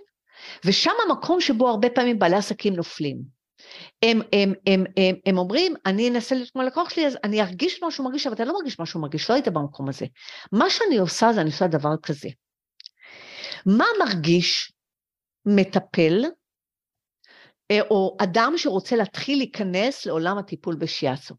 ושם 0.65 0.91
המקום 1.05 1.41
שבו 1.41 1.69
הרבה 1.69 1.89
פעמים 1.89 2.19
בעלי 2.19 2.35
עסקים 2.35 2.75
נופלים. 2.75 3.37
הם, 4.03 4.21
הם, 4.33 4.53
הם, 4.67 4.83
הם, 4.97 5.15
הם 5.25 5.37
אומרים, 5.37 5.73
אני 5.85 6.09
אנסה 6.09 6.35
להיות 6.35 6.49
כמו 6.49 6.61
לקוח 6.61 6.89
שלי, 6.89 7.07
אז 7.07 7.17
אני 7.23 7.41
ארגיש 7.41 7.83
מה 7.83 7.91
שהוא 7.91 8.05
מרגיש, 8.05 8.27
אבל 8.27 8.35
אתה 8.35 8.45
לא 8.45 8.53
מרגיש 8.53 8.79
מה 8.79 8.85
שהוא 8.85 9.01
מרגיש, 9.01 9.29
לא 9.29 9.35
היית 9.35 9.47
במקום 9.47 9.89
הזה. 9.89 10.05
מה 10.51 10.69
שאני 10.69 10.97
עושה 10.97 11.33
זה 11.33 11.41
אני 11.41 11.49
עושה 11.49 11.67
דבר 11.67 11.93
כזה. 12.03 12.29
מה 13.65 13.85
מרגיש 13.99 14.73
מטפל, 15.45 16.23
אה, 17.71 17.81
או 17.81 18.17
אדם 18.23 18.53
שרוצה 18.57 18.95
להתחיל 18.95 19.37
להיכנס 19.37 20.05
לעולם 20.05 20.37
הטיפול 20.37 20.75
בשיאצו? 20.75 21.35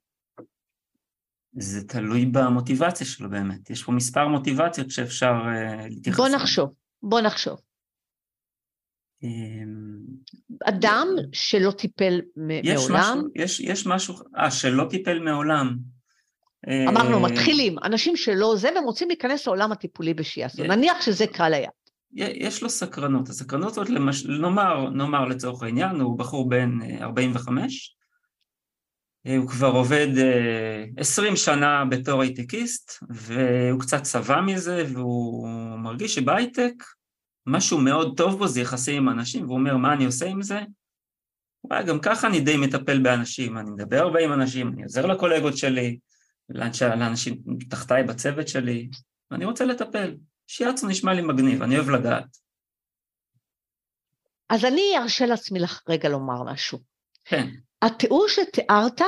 זה 1.52 1.88
תלוי 1.88 2.26
במוטיבציה 2.26 3.06
שלו 3.06 3.30
באמת. 3.30 3.70
יש 3.70 3.82
פה 3.82 3.92
מספר 3.92 4.28
מוטיבציות 4.28 4.90
שאפשר 4.90 5.32
uh, 5.32 5.88
להתייחס. 5.88 6.18
בוא 6.18 6.28
נחשוב, 6.28 6.70
בוא 7.02 7.20
נחשוב. 7.20 7.58
אמ, 9.22 9.98
אדם 10.64 11.08
שלא 11.32 11.70
טיפל 11.70 12.20
יש 12.62 12.80
מעולם, 12.80 13.18
משהו, 13.18 13.28
יש, 13.34 13.60
יש 13.60 13.86
משהו, 13.86 14.14
אה, 14.38 14.50
שלא 14.50 14.84
טיפל 14.90 15.18
מעולם. 15.18 15.76
אמרנו, 16.88 17.16
אה, 17.16 17.32
מתחילים, 17.32 17.76
אנשים 17.84 18.16
שלא 18.16 18.56
זה, 18.56 18.68
והם 18.74 18.84
רוצים 18.84 19.08
להיכנס 19.08 19.46
לעולם 19.46 19.72
הטיפולי 19.72 20.14
בשיאסו. 20.14 20.64
נניח 20.64 21.00
שזה 21.00 21.26
קהל 21.26 21.54
היעד. 21.54 21.77
יש 22.14 22.62
לו 22.62 22.70
סקרנות, 22.70 23.28
הסקרנות 23.28 23.70
הזאת, 23.70 23.90
למש... 23.90 24.26
נאמר, 24.26 24.90
נאמר 24.90 25.24
לצורך 25.24 25.62
העניין, 25.62 26.00
הוא 26.00 26.18
בחור 26.18 26.48
בן 26.48 26.82
אה, 26.82 27.04
45, 27.04 27.96
אה, 29.26 29.36
הוא 29.36 29.48
כבר 29.48 29.70
עובד 29.70 30.08
אה, 30.18 30.84
20 30.96 31.36
שנה 31.36 31.84
בתור 31.84 32.22
הייטקיסט, 32.22 32.92
והוא 33.10 33.80
קצת 33.80 34.06
שבע 34.06 34.40
מזה, 34.40 34.84
והוא 34.92 35.48
מרגיש 35.78 36.14
שבהייטק, 36.14 36.84
משהו 37.46 37.78
מאוד 37.78 38.16
טוב 38.16 38.38
בו 38.38 38.48
זה 38.48 38.60
יחסים 38.60 38.96
עם 39.02 39.08
אנשים, 39.08 39.44
והוא 39.44 39.58
אומר, 39.58 39.76
מה 39.76 39.92
אני 39.92 40.04
עושה 40.04 40.26
עם 40.26 40.42
זה? 40.42 40.60
וואי, 41.64 41.84
גם 41.84 41.98
ככה 42.00 42.26
אני 42.26 42.40
די 42.40 42.56
מטפל 42.56 42.98
באנשים, 42.98 43.58
אני 43.58 43.70
מדבר 43.70 43.98
הרבה 43.98 44.20
עם 44.20 44.32
אנשים, 44.32 44.68
אני 44.68 44.82
עוזר 44.82 45.06
לקולגות 45.06 45.56
שלי, 45.56 45.98
לאנש- 46.52 46.96
לאנשים 46.96 47.34
תחתיי 47.70 48.02
בצוות 48.02 48.48
שלי, 48.48 48.88
ואני 49.30 49.44
רוצה 49.44 49.64
לטפל. 49.64 50.14
שיאצו 50.48 50.86
נשמע 50.86 51.14
לי 51.14 51.22
מגניב, 51.22 51.62
אני 51.62 51.76
אוהב 51.76 51.88
לגעת. 51.90 52.38
אז 54.48 54.64
אני 54.64 54.82
ארשה 55.02 55.26
לעצמי 55.26 55.58
לך 55.58 55.82
רגע 55.88 56.08
לומר 56.08 56.52
משהו. 56.52 56.78
כן, 57.24 57.46
התיאור 57.82 58.26
שתיארת, 58.28 59.00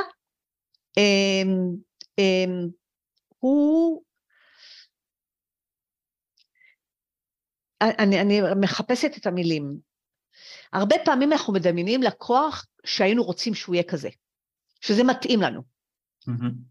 אמ, 0.97 1.75
אמ, 2.19 2.67
הוא... 3.39 4.03
אני, 7.81 8.21
אני 8.21 8.41
מחפשת 8.61 9.17
את 9.17 9.27
המילים. 9.27 9.79
הרבה 10.73 10.95
פעמים 11.05 11.31
אנחנו 11.31 11.53
מדמיינים 11.53 12.03
לקוח 12.03 12.65
שהיינו 12.85 13.23
רוצים 13.23 13.53
שהוא 13.53 13.75
יהיה 13.75 13.83
כזה, 13.83 14.09
שזה 14.81 15.03
מתאים 15.03 15.41
לנו. 15.41 15.61
מהמם. 16.27 16.70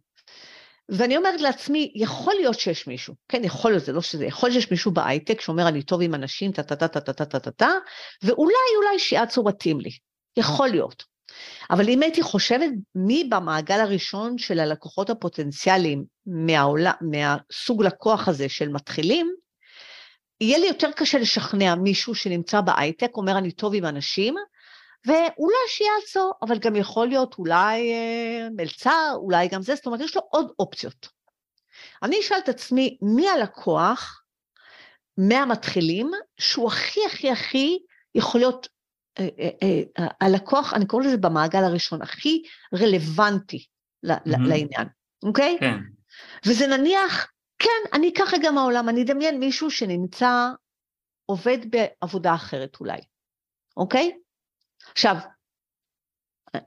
ואני 0.91 1.17
אומרת 1.17 1.41
לעצמי, 1.41 1.93
יכול 1.95 2.35
להיות 2.35 2.59
שיש 2.59 2.87
מישהו, 2.87 3.15
כן, 3.29 3.45
יכול 3.45 3.71
להיות, 3.71 3.85
זה 3.85 3.93
לא 3.93 4.01
שזה, 4.01 4.27
יכול 4.27 4.49
להיות 4.49 4.63
שיש 4.63 4.71
מישהו 4.71 4.91
בהייטק 4.91 5.41
שאומר, 5.41 5.69
אני 5.69 5.83
טוב 5.83 6.03
עם 6.03 6.15
אנשים, 6.15 6.53
טה-טה-טה-טה-טה-טה-טה, 6.53 7.71
ואולי, 8.23 8.55
אולי 8.77 8.99
שיאצו 8.99 9.45
מתאים 9.45 9.81
לי. 9.81 9.91
יכול 10.37 10.69
להיות. 10.69 11.05
אבל 11.71 11.89
אם 11.89 12.03
הייתי 12.03 12.23
חושבת 12.23 12.71
מי 12.95 13.25
במעגל 13.31 13.81
הראשון 13.81 14.39
של 14.39 14.61
הלקוחות 14.61 15.11
הפוטנציאליים 15.11 16.05
מהעולם, 16.27 16.93
מהסוג 17.01 17.83
לקוח 17.83 18.29
הזה 18.29 18.49
של 18.49 18.69
מתחילים, 18.69 19.35
יהיה 20.41 20.59
לי 20.59 20.67
יותר 20.67 20.91
קשה 20.97 21.19
לשכנע 21.19 21.75
מישהו 21.75 22.15
שנמצא 22.15 22.61
בהייטק, 22.61 23.17
אומר 23.17 23.39
אני 23.39 23.53
טוב 23.53 23.75
עם 23.75 23.85
אנשים, 23.85 24.35
ואולי 25.07 25.57
שיאצו, 25.69 26.33
אבל 26.43 26.59
גם 26.59 26.77
יכול 26.77 27.09
להיות 27.09 27.35
אולי 27.39 27.93
אה, 27.93 28.49
מלצר, 28.57 29.13
אולי 29.15 29.49
גם 29.49 29.63
זה, 29.63 29.75
זאת 29.75 29.87
אומרת, 29.87 30.01
יש 30.01 30.17
לו 30.17 30.23
עוד 30.31 30.53
אופציות. 30.59 31.09
אני 32.03 32.21
אשאל 32.21 32.39
את 32.39 32.49
עצמי, 32.49 32.99
מי 33.03 33.29
הלקוח 33.29 34.23
מהמתחילים 35.19 36.11
שהוא 36.39 36.69
הכי 36.69 37.01
הכי 37.07 37.31
הכי 37.31 37.79
יכול 38.15 38.41
להיות 38.41 38.69
אה, 39.19 39.29
אה, 39.41 39.83
אה, 39.99 40.07
הלקוח, 40.21 40.75
אני 40.75 40.87
קוראת 40.87 41.07
לזה 41.07 41.17
במעגל 41.17 41.65
הראשון, 41.65 42.03
הכי 42.03 42.43
רלוונטי 42.75 43.67
ל- 44.03 44.13
מהמם. 44.27 44.47
לעניין, 44.47 44.89
אוקיי? 45.23 45.57
כן, 45.61 45.77
וזה 46.47 46.67
נניח, 46.67 47.27
כן, 47.59 47.81
אני 47.93 48.09
אקח 48.09 48.35
רגע 48.35 48.51
מהעולם, 48.51 48.89
אני 48.89 49.03
אדמיין 49.03 49.41
מישהו 49.41 49.71
שנמצא, 49.71 50.49
עובד 51.27 51.59
בעבודה 51.71 52.35
אחרת 52.35 52.77
אולי, 52.81 53.01
אוקיי? 53.77 54.13
עכשיו, 54.93 55.17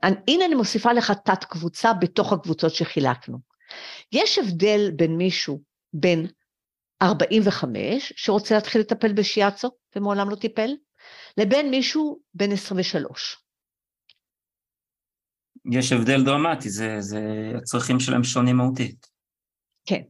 הנה 0.02 0.44
אני 0.46 0.54
מוסיפה 0.54 0.92
לך 0.92 1.12
תת 1.24 1.44
קבוצה 1.44 1.92
בתוך 1.92 2.32
הקבוצות 2.32 2.74
שחילקנו. 2.74 3.38
יש 4.12 4.38
הבדל 4.38 4.90
בין 4.96 5.16
מישהו 5.16 5.62
בין 5.92 6.26
45, 7.02 8.12
שרוצה 8.16 8.54
להתחיל 8.54 8.80
לטפל 8.80 9.12
בשיאצו, 9.12 9.70
ומעולם 9.96 10.30
לא 10.30 10.36
טיפל, 10.36 10.70
לבין 11.38 11.70
מישהו 11.70 12.20
בן 12.34 12.52
23. 12.52 13.44
יש 15.72 15.92
הבדל 15.92 16.24
דרמטי, 16.24 16.70
זה, 16.70 16.96
זה, 17.00 17.20
הצרכים 17.56 18.00
שלהם 18.00 18.24
שונים 18.24 18.56
מהותית. 18.56 19.06
כן. 19.86 20.02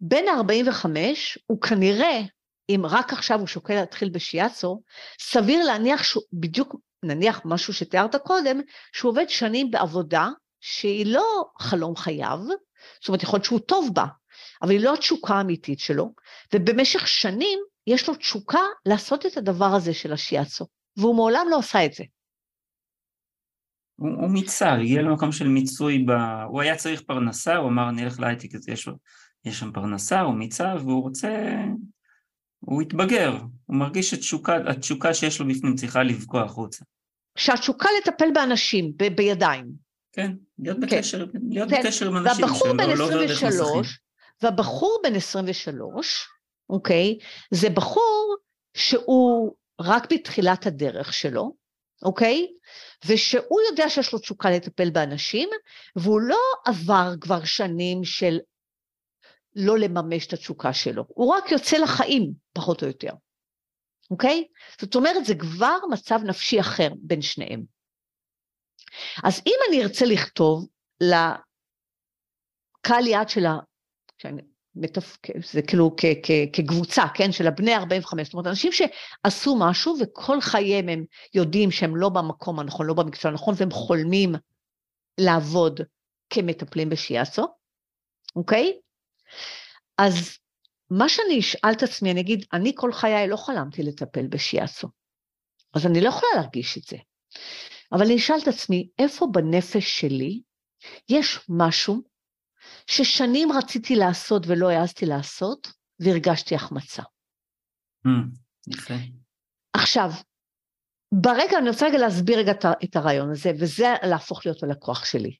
בן 0.00 0.28
ה-45 0.28 0.86
הוא 1.46 1.60
כנראה, 1.60 2.20
אם 2.68 2.82
רק 2.84 3.12
עכשיו 3.12 3.38
הוא 3.38 3.46
שוקל 3.46 3.74
להתחיל 3.74 4.10
בשיאצו, 4.10 4.82
סביר 5.20 5.64
להניח 5.64 6.02
שהוא 6.02 6.22
בדיוק, 6.32 6.76
נניח 7.02 7.40
משהו 7.44 7.72
שתיארת 7.74 8.16
קודם, 8.16 8.60
שהוא 8.92 9.10
עובד 9.10 9.28
שנים 9.28 9.70
בעבודה 9.70 10.28
שהיא 10.60 11.06
לא 11.06 11.44
חלום 11.58 11.96
חייו, 11.96 12.38
זאת 13.00 13.08
אומרת, 13.08 13.22
יכול 13.22 13.36
להיות 13.36 13.44
שהוא 13.44 13.60
טוב 13.60 13.90
בה, 13.94 14.04
אבל 14.62 14.70
היא 14.70 14.80
לא 14.80 14.94
התשוקה 14.94 15.34
האמיתית 15.34 15.78
שלו, 15.78 16.14
ובמשך 16.54 17.08
שנים 17.08 17.58
יש 17.86 18.08
לו 18.08 18.14
תשוקה 18.14 18.60
לעשות 18.86 19.26
את 19.26 19.36
הדבר 19.36 19.74
הזה 19.76 19.94
של 19.94 20.12
השיאצו, 20.12 20.66
והוא 20.96 21.14
מעולם 21.14 21.46
לא 21.50 21.58
עשה 21.58 21.84
את 21.84 21.92
זה. 21.92 22.04
הוא, 23.96 24.10
הוא 24.10 24.30
מיצה, 24.30 24.72
הגיע 24.72 25.02
למקום 25.02 25.32
של 25.32 25.48
מיצוי, 25.48 26.04
ב... 26.06 26.10
הוא 26.48 26.60
היה 26.60 26.76
צריך 26.76 27.02
פרנסה, 27.02 27.56
הוא 27.56 27.68
אמר 27.68 27.88
אני 27.88 28.04
אלך 28.04 28.20
להייטק, 28.20 28.48
יש, 28.68 28.88
יש 29.44 29.58
שם 29.58 29.72
פרנסה, 29.72 30.20
הוא 30.20 30.34
מיצה, 30.34 30.74
והוא 30.78 31.02
רוצה, 31.02 31.28
הוא 32.60 32.82
התבגר, 32.82 33.32
הוא 33.66 33.76
מרגיש 33.76 34.10
שהתשוקה, 34.10 34.56
התשוקה 34.70 35.14
שיש 35.14 35.40
לו 35.40 35.48
בפנים 35.48 35.74
צריכה 35.74 36.02
לבקוע 36.02 36.42
החוצה. 36.42 36.84
שהתשוקה 37.38 37.88
לטפל 37.98 38.28
באנשים, 38.34 38.92
ב- 38.96 39.16
בידיים, 39.16 39.66
כן, 40.12 40.32
להיות 40.58 40.76
כן. 40.76 40.86
בקשר, 40.86 41.26
להיות 41.50 41.70
כן, 41.70 41.80
בקשר 41.82 42.06
עם 42.06 42.16
אנשים, 42.16 42.44
והבחור 42.44 42.72
בן 42.72 42.90
לא 42.90 43.04
עובר 43.04 43.26
דרך 43.26 43.30
מסכים. 43.30 43.48
23, 43.48 43.98
והבחור 44.42 45.00
בן 45.04 45.14
23, 45.14 46.28
אוקיי, 46.70 47.18
זה 47.50 47.70
בחור 47.70 48.36
שהוא 48.76 49.54
רק 49.80 50.12
בתחילת 50.12 50.66
הדרך 50.66 51.12
שלו, 51.12 51.54
אוקיי? 52.02 52.46
ושהוא 53.06 53.60
יודע 53.70 53.88
שיש 53.88 54.12
לו 54.12 54.18
תשוקה 54.18 54.50
לטפל 54.50 54.90
באנשים, 54.90 55.48
והוא 55.96 56.20
לא 56.20 56.38
עבר 56.66 57.14
כבר 57.20 57.44
שנים 57.44 58.04
של 58.04 58.38
לא 59.56 59.78
לממש 59.78 60.26
את 60.26 60.32
התשוקה 60.32 60.72
שלו, 60.72 61.04
הוא 61.08 61.34
רק 61.34 61.50
יוצא 61.50 61.76
לחיים, 61.76 62.32
פחות 62.52 62.82
או 62.82 62.88
יותר, 62.88 63.12
אוקיי? 64.10 64.44
זאת 64.80 64.94
אומרת, 64.94 65.24
זה 65.24 65.34
כבר 65.34 65.76
מצב 65.90 66.20
נפשי 66.24 66.60
אחר 66.60 66.88
בין 67.02 67.22
שניהם. 67.22 67.64
אז 69.24 69.42
אם 69.46 69.56
אני 69.68 69.82
ארצה 69.82 70.06
לכתוב 70.06 70.68
לקהל 71.00 73.06
יעד 73.06 73.28
של 73.28 73.46
ה... 73.46 73.58
שאני. 74.18 74.42
זה 75.52 75.62
כאילו 75.62 75.94
כ... 75.96 76.04
כ... 76.22 76.30
כקבוצה, 76.52 77.02
כן, 77.14 77.32
של 77.32 77.46
הבני 77.46 77.76
45, 77.76 78.26
זאת 78.26 78.34
אומרת, 78.34 78.46
אנשים 78.46 78.72
שעשו 78.72 79.56
משהו 79.58 79.96
וכל 80.00 80.40
חייהם 80.40 80.88
הם 80.88 81.04
יודעים 81.34 81.70
שהם 81.70 81.96
לא 81.96 82.08
במקום 82.08 82.60
הנכון, 82.60 82.86
לא 82.86 82.94
במקצוע 82.94 83.30
הנכון, 83.30 83.54
והם 83.56 83.70
חולמים 83.70 84.34
לעבוד 85.20 85.80
כמטפלים 86.30 86.88
בשיאסו, 86.88 87.46
אוקיי? 88.36 88.78
אז 89.98 90.38
מה 90.90 91.08
שאני 91.08 91.40
אשאל 91.40 91.72
את 91.72 91.82
עצמי, 91.82 92.10
אני 92.10 92.20
אגיד, 92.20 92.44
אני 92.52 92.72
כל 92.74 92.92
חיי 92.92 93.28
לא 93.28 93.36
חלמתי 93.36 93.82
לטפל 93.82 94.26
בשיאסו, 94.26 94.88
אז 95.74 95.86
אני 95.86 96.00
לא 96.00 96.08
יכולה 96.08 96.32
להרגיש 96.36 96.78
את 96.78 96.82
זה. 96.82 96.96
אבל 97.92 98.04
אני 98.06 98.16
אשאל 98.16 98.36
את 98.42 98.48
עצמי, 98.48 98.88
איפה 98.98 99.26
בנפש 99.32 100.00
שלי 100.00 100.40
יש 101.08 101.38
משהו 101.48 102.02
ששנים 102.86 103.52
רציתי 103.52 103.96
לעשות 103.96 104.42
ולא 104.46 104.70
העזתי 104.70 105.06
לעשות, 105.06 105.72
והרגשתי 106.00 106.54
החמצה. 106.54 107.02
Mm, 108.06 108.10
יפה. 108.74 108.94
עכשיו, 109.72 110.10
ברגע, 111.14 111.58
אני 111.58 111.68
רוצה 111.68 111.86
רגע 111.86 111.98
להסביר 111.98 112.38
רגע 112.38 112.52
את 112.84 112.96
הרעיון 112.96 113.30
הזה, 113.30 113.50
וזה 113.60 113.94
להפוך 114.02 114.46
להיות 114.46 114.62
הלקוח 114.62 115.04
שלי. 115.04 115.36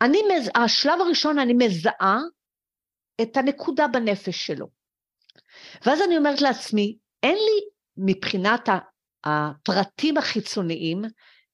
אני. 0.00 0.18
השלב 0.54 1.00
הראשון, 1.00 1.38
אני 1.38 1.52
מזהה 1.52 2.18
את 3.22 3.36
הנקודה 3.36 3.88
בנפש 3.88 4.46
שלו. 4.46 4.66
ואז 5.86 6.00
אני 6.02 6.16
אומרת 6.16 6.40
לעצמי, 6.40 6.96
אין 7.22 7.34
לי 7.34 7.60
מבחינת 7.96 8.68
הפרטים 9.24 10.16
החיצוניים, 10.16 11.02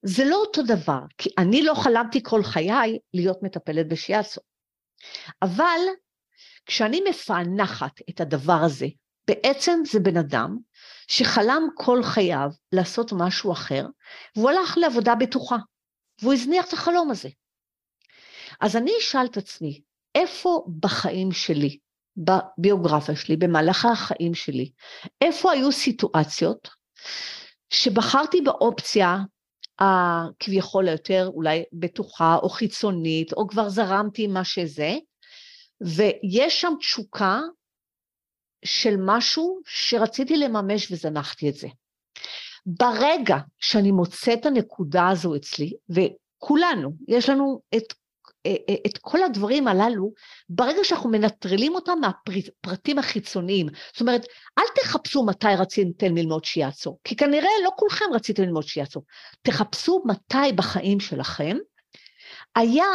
זה 0.02 0.24
לא 0.24 0.36
אותו 0.36 0.62
דבר, 0.62 1.00
כי 1.18 1.30
אני 1.38 1.62
לא 1.62 1.74
חלמתי 1.74 2.22
כל 2.22 2.42
חיי 2.42 2.98
להיות 3.14 3.42
מטפלת 3.42 3.88
בשיאצו. 3.88 4.40
אבל 5.42 5.80
כשאני 6.66 7.00
מפענחת 7.08 8.00
את 8.10 8.20
הדבר 8.20 8.58
הזה, 8.64 8.86
בעצם 9.28 9.80
זה 9.92 10.00
בן 10.00 10.16
אדם 10.16 10.56
שחלם 11.08 11.68
כל 11.74 12.02
חייו 12.02 12.50
לעשות 12.72 13.12
משהו 13.12 13.52
אחר, 13.52 13.86
והוא 14.36 14.50
הלך 14.50 14.78
לעבודה 14.78 15.14
בטוחה, 15.14 15.56
והוא 16.22 16.32
הזניח 16.34 16.68
את 16.68 16.72
החלום 16.72 17.10
הזה. 17.10 17.28
אז 18.60 18.76
אני 18.76 18.92
אשאל 19.00 19.26
את 19.26 19.36
עצמי, 19.36 19.82
איפה 20.16 20.64
בחיים 20.80 21.32
שלי, 21.32 21.78
בביוגרפיה 22.16 23.16
שלי, 23.16 23.36
במהלך 23.36 23.84
החיים 23.84 24.34
שלי, 24.34 24.70
איפה 25.20 25.52
היו 25.52 25.72
סיטואציות 25.72 26.68
שבחרתי 27.70 28.40
באופציה 28.40 29.16
הכביכול 29.78 30.88
היותר 30.88 31.30
אולי 31.34 31.64
בטוחה 31.72 32.36
או 32.42 32.48
חיצונית, 32.48 33.32
או 33.32 33.48
כבר 33.48 33.68
זרמתי 33.68 34.26
מה 34.26 34.44
שזה, 34.44 34.94
ויש 35.80 36.60
שם 36.60 36.72
תשוקה 36.78 37.40
של 38.64 38.94
משהו 38.98 39.60
שרציתי 39.66 40.36
לממש 40.36 40.92
וזנחתי 40.92 41.48
את 41.48 41.54
זה. 41.54 41.68
ברגע 42.66 43.36
שאני 43.58 43.92
מוצאת 43.92 44.38
את 44.40 44.46
הנקודה 44.46 45.08
הזו 45.08 45.36
אצלי, 45.36 45.72
וכולנו, 45.88 46.90
יש 47.08 47.28
לנו 47.28 47.60
את 47.76 47.82
אה, 47.82 47.96
אה, 47.96 48.05
את 48.86 48.98
כל 49.00 49.22
הדברים 49.22 49.68
הללו, 49.68 50.12
ברגע 50.48 50.84
שאנחנו 50.84 51.10
מנטרלים 51.10 51.74
אותם 51.74 51.98
מהפרטים 52.00 52.98
החיצוניים. 52.98 53.66
זאת 53.92 54.00
אומרת, 54.00 54.26
אל 54.58 54.64
תחפשו 54.74 55.24
מתי 55.24 55.54
רציתם 55.58 56.16
ללמוד 56.16 56.44
שיאצו, 56.44 56.98
כי 57.04 57.16
כנראה 57.16 57.50
לא 57.64 57.70
כולכם 57.76 58.04
רציתם 58.14 58.42
ללמוד 58.42 58.64
שיאצו. 58.66 59.02
תחפשו 59.42 60.02
מתי 60.06 60.52
בחיים 60.54 61.00
שלכם 61.00 61.56
היה 62.54 62.86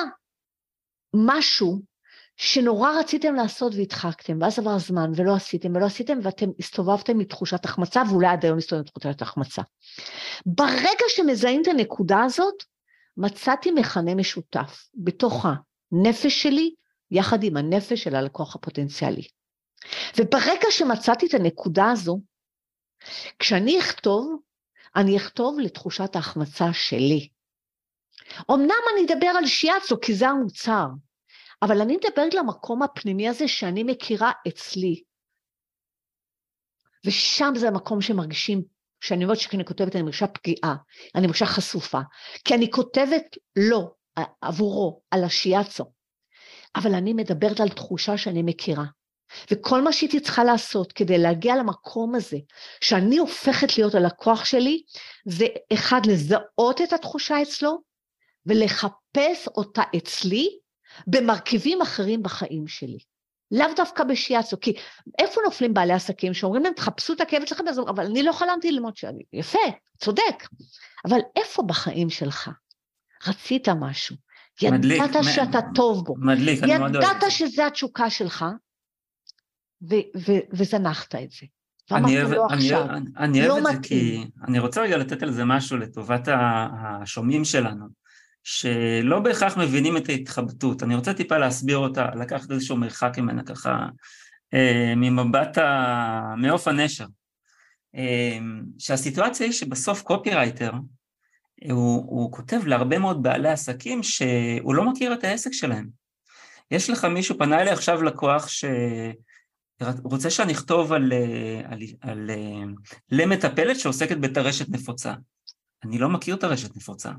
משהו 1.16 1.92
שנורא 2.38 2.92
רציתם 3.00 3.36
לעשות 3.36 3.74
והדחקתם, 3.76 4.38
ואז 4.42 4.60
עבר 4.60 4.78
זמן 4.78 5.12
ולא 5.16 5.36
עשיתם 5.36 5.76
ולא 5.76 5.86
עשיתם, 5.86 6.20
ואתם 6.24 6.50
הסתובבתם 6.60 7.18
מתחושת 7.18 7.66
החמצה, 7.66 8.04
ואולי 8.10 8.28
עד 8.28 8.46
היום 8.46 8.58
מסתובבים 8.58 8.86
מתחושת 8.96 9.22
החמצה. 9.22 9.62
ברגע 10.46 11.06
שמזהים 11.08 11.62
את 11.62 11.68
הנקודה 11.68 12.24
הזאת, 12.24 12.64
מצאתי 13.18 13.72
מכנה 13.72 14.16
משותף 14.16 14.90
בתוך 14.96 15.46
הנפש 15.46 16.44
שלי, 16.44 16.76
יחד 17.12 17.44
עם 17.44 17.58
הנפש 17.58 18.04
של 18.04 18.16
הלקוח 18.16 18.56
הפוטנציאלי. 18.56 19.28
וברגע 20.18 20.68
שמצאתי 20.70 21.26
את 21.26 21.34
הנקודה 21.34 21.92
הזו, 21.92 22.20
כשאני 23.40 23.80
אכתוב, 23.80 24.40
אני 24.96 25.18
אכתוב 25.18 25.60
לתחושת 25.60 26.16
ההחמצה 26.16 26.74
שלי. 26.74 27.30
אמנם 28.52 28.82
אני 28.94 29.06
אדבר 29.06 29.28
על 29.38 29.46
שיאצו, 29.46 30.00
כי 30.02 30.14
זה 30.14 30.28
המוצר, 30.28 30.86
אבל 31.62 31.82
אני 31.82 31.98
מדברת 31.98 32.34
למקום 32.34 32.84
הפנימי 32.84 33.30
הזה 33.30 33.48
שאני 33.48 33.84
מכירה 33.84 34.32
אצלי. 34.48 35.04
ושם 37.06 37.54
זה 37.56 37.68
המקום 37.68 38.02
שמרגישים 38.02 38.64
כשאני 39.02 39.24
אומרת 39.24 39.40
שאני 39.40 39.66
כותבת, 39.66 39.96
אני 39.96 40.04
מרגישה 40.04 40.28
פגיעה, 40.28 40.76
אני 41.16 41.28
מרגישה 41.28 41.46
חשופה, 41.46 42.00
כי 42.46 42.56
אני 42.56 42.72
כותבת 42.72 43.38
לו, 43.56 43.94
עבורו, 44.42 45.02
על 45.12 45.24
השיאצו, 45.24 45.86
אבל 46.76 46.94
אני 46.94 47.14
מדברת 47.14 47.60
על 47.60 47.70
תחושה 47.70 48.18
שאני 48.18 48.42
מכירה. 48.44 48.86
וכל 49.52 49.82
מה 49.82 49.94
שהייתי 49.94 50.20
צריכה 50.20 50.44
לעשות 50.44 50.92
כדי 50.92 51.18
להגיע 51.18 51.56
למקום 51.56 52.16
הזה, 52.16 52.38
שאני 52.82 53.18
הופכת 53.18 53.78
להיות 53.78 53.96
הלקוח 53.96 54.46
שלי, 54.46 54.82
זה 55.26 55.46
אחד, 55.74 56.02
לזהות 56.06 56.82
את 56.84 56.94
התחושה 56.94 57.42
אצלו, 57.42 57.82
ולחפש 58.46 59.48
אותה 59.56 59.82
אצלי 59.98 60.50
במרכיבים 61.08 61.82
אחרים 61.82 62.24
בחיים 62.24 62.68
שלי. 62.68 63.00
לאו 63.52 63.68
דווקא 63.76 64.04
בשיאצו, 64.04 64.60
כי 64.60 64.74
איפה 65.20 65.42
נופלים 65.46 65.74
בעלי 65.74 65.94
עסקים 65.94 66.34
שאומרים 66.34 66.64
להם, 66.64 66.74
תחפשו 66.74 67.14
את 67.14 67.22
הכאב 67.22 67.46
שלכם, 67.46 67.64
אבל 67.88 68.06
אני 68.06 68.24
לא 68.24 68.32
חלמתי 68.32 68.72
ללמוד 68.72 68.96
שאני, 68.96 69.24
יפה, 69.34 69.60
צודק, 69.98 70.48
אבל 71.06 71.20
איפה 71.36 71.64
בחיים 71.64 72.10
שלך 72.10 72.50
רצית 73.28 73.70
משהו? 73.70 74.16
מדליק, 74.64 75.02
ידעת 75.04 75.16
מ- 75.16 75.24
שאתה 75.24 75.60
טוב 75.76 76.06
בו, 76.06 76.16
מדליק, 76.18 76.64
אני 76.64 76.78
מאוד 76.78 76.96
אוהב 76.96 77.18
ידעת 77.18 77.32
שזה 77.32 77.68
התשוקה 77.68 78.10
שלך, 78.10 78.46
ו- 79.90 80.20
ו- 80.28 80.46
וזנחת 80.54 81.16
את 81.16 81.32
זה. 81.32 81.48
אני 81.92 82.22
אוהב, 82.22 82.34
לא 82.34 82.48
אני, 82.52 82.76
אני, 82.76 83.06
אני 83.18 83.50
אוהב 83.50 83.64
לא 83.64 83.70
את 83.70 83.76
זה 83.76 83.80
כי 83.84 84.26
אני 84.48 84.60
רוצה 84.60 84.82
רגע 84.82 84.98
לתת 84.98 85.24
על 85.24 85.32
זה 85.32 85.46
משהו 85.46 85.78
לטובת 85.78 86.28
השומעים 87.02 87.46
שלנו. 87.46 88.01
שלא 88.44 89.20
בהכרח 89.20 89.58
מבינים 89.58 89.98
את 89.98 90.10
ההתחבטות. 90.10 90.84
אני 90.84 90.96
רוצה 90.96 91.14
טיפה 91.14 91.38
להסביר 91.38 91.78
אותה, 91.78 92.06
לקחת 92.16 92.52
איזשהו 92.52 92.78
מרחק 92.78 93.18
ממנה 93.18 93.44
ככה, 93.44 93.86
אה, 94.54 94.94
ממבט 94.96 95.58
ה... 95.58 96.34
מעוף 96.38 96.68
הנשר. 96.68 97.06
אה, 97.96 98.38
שהסיטואציה 98.80 99.46
היא 99.46 99.54
שבסוף 99.54 100.02
קופירייטר, 100.02 100.72
הוא, 101.72 102.06
הוא 102.08 102.32
כותב 102.32 102.66
להרבה 102.66 103.00
מאוד 103.00 103.24
בעלי 103.24 103.50
עסקים 103.50 104.04
שהוא 104.04 104.76
לא 104.76 104.92
מכיר 104.92 105.14
את 105.14 105.24
העסק 105.24 105.54
שלהם. 105.54 105.90
יש 106.72 106.90
לך 106.90 107.06
מישהו, 107.06 107.38
פנה 107.38 107.62
אליי 107.62 107.74
עכשיו 107.74 108.04
לקוח 108.04 108.48
ש... 108.48 108.66
רוצה 110.04 110.30
שאני 110.30 110.54
אכתוב 110.54 110.94
על, 110.94 111.14
על, 111.66 111.80
על, 112.02 112.30
על 112.30 112.32
למטפלת 113.12 113.80
שעוסקת 113.80 114.18
בטרשת 114.18 114.70
נפוצה. 114.70 115.14
אני 115.84 115.98
לא 115.98 116.10
מכיר 116.10 116.36
טרשת 116.36 116.76
נפוצה. 116.76 117.12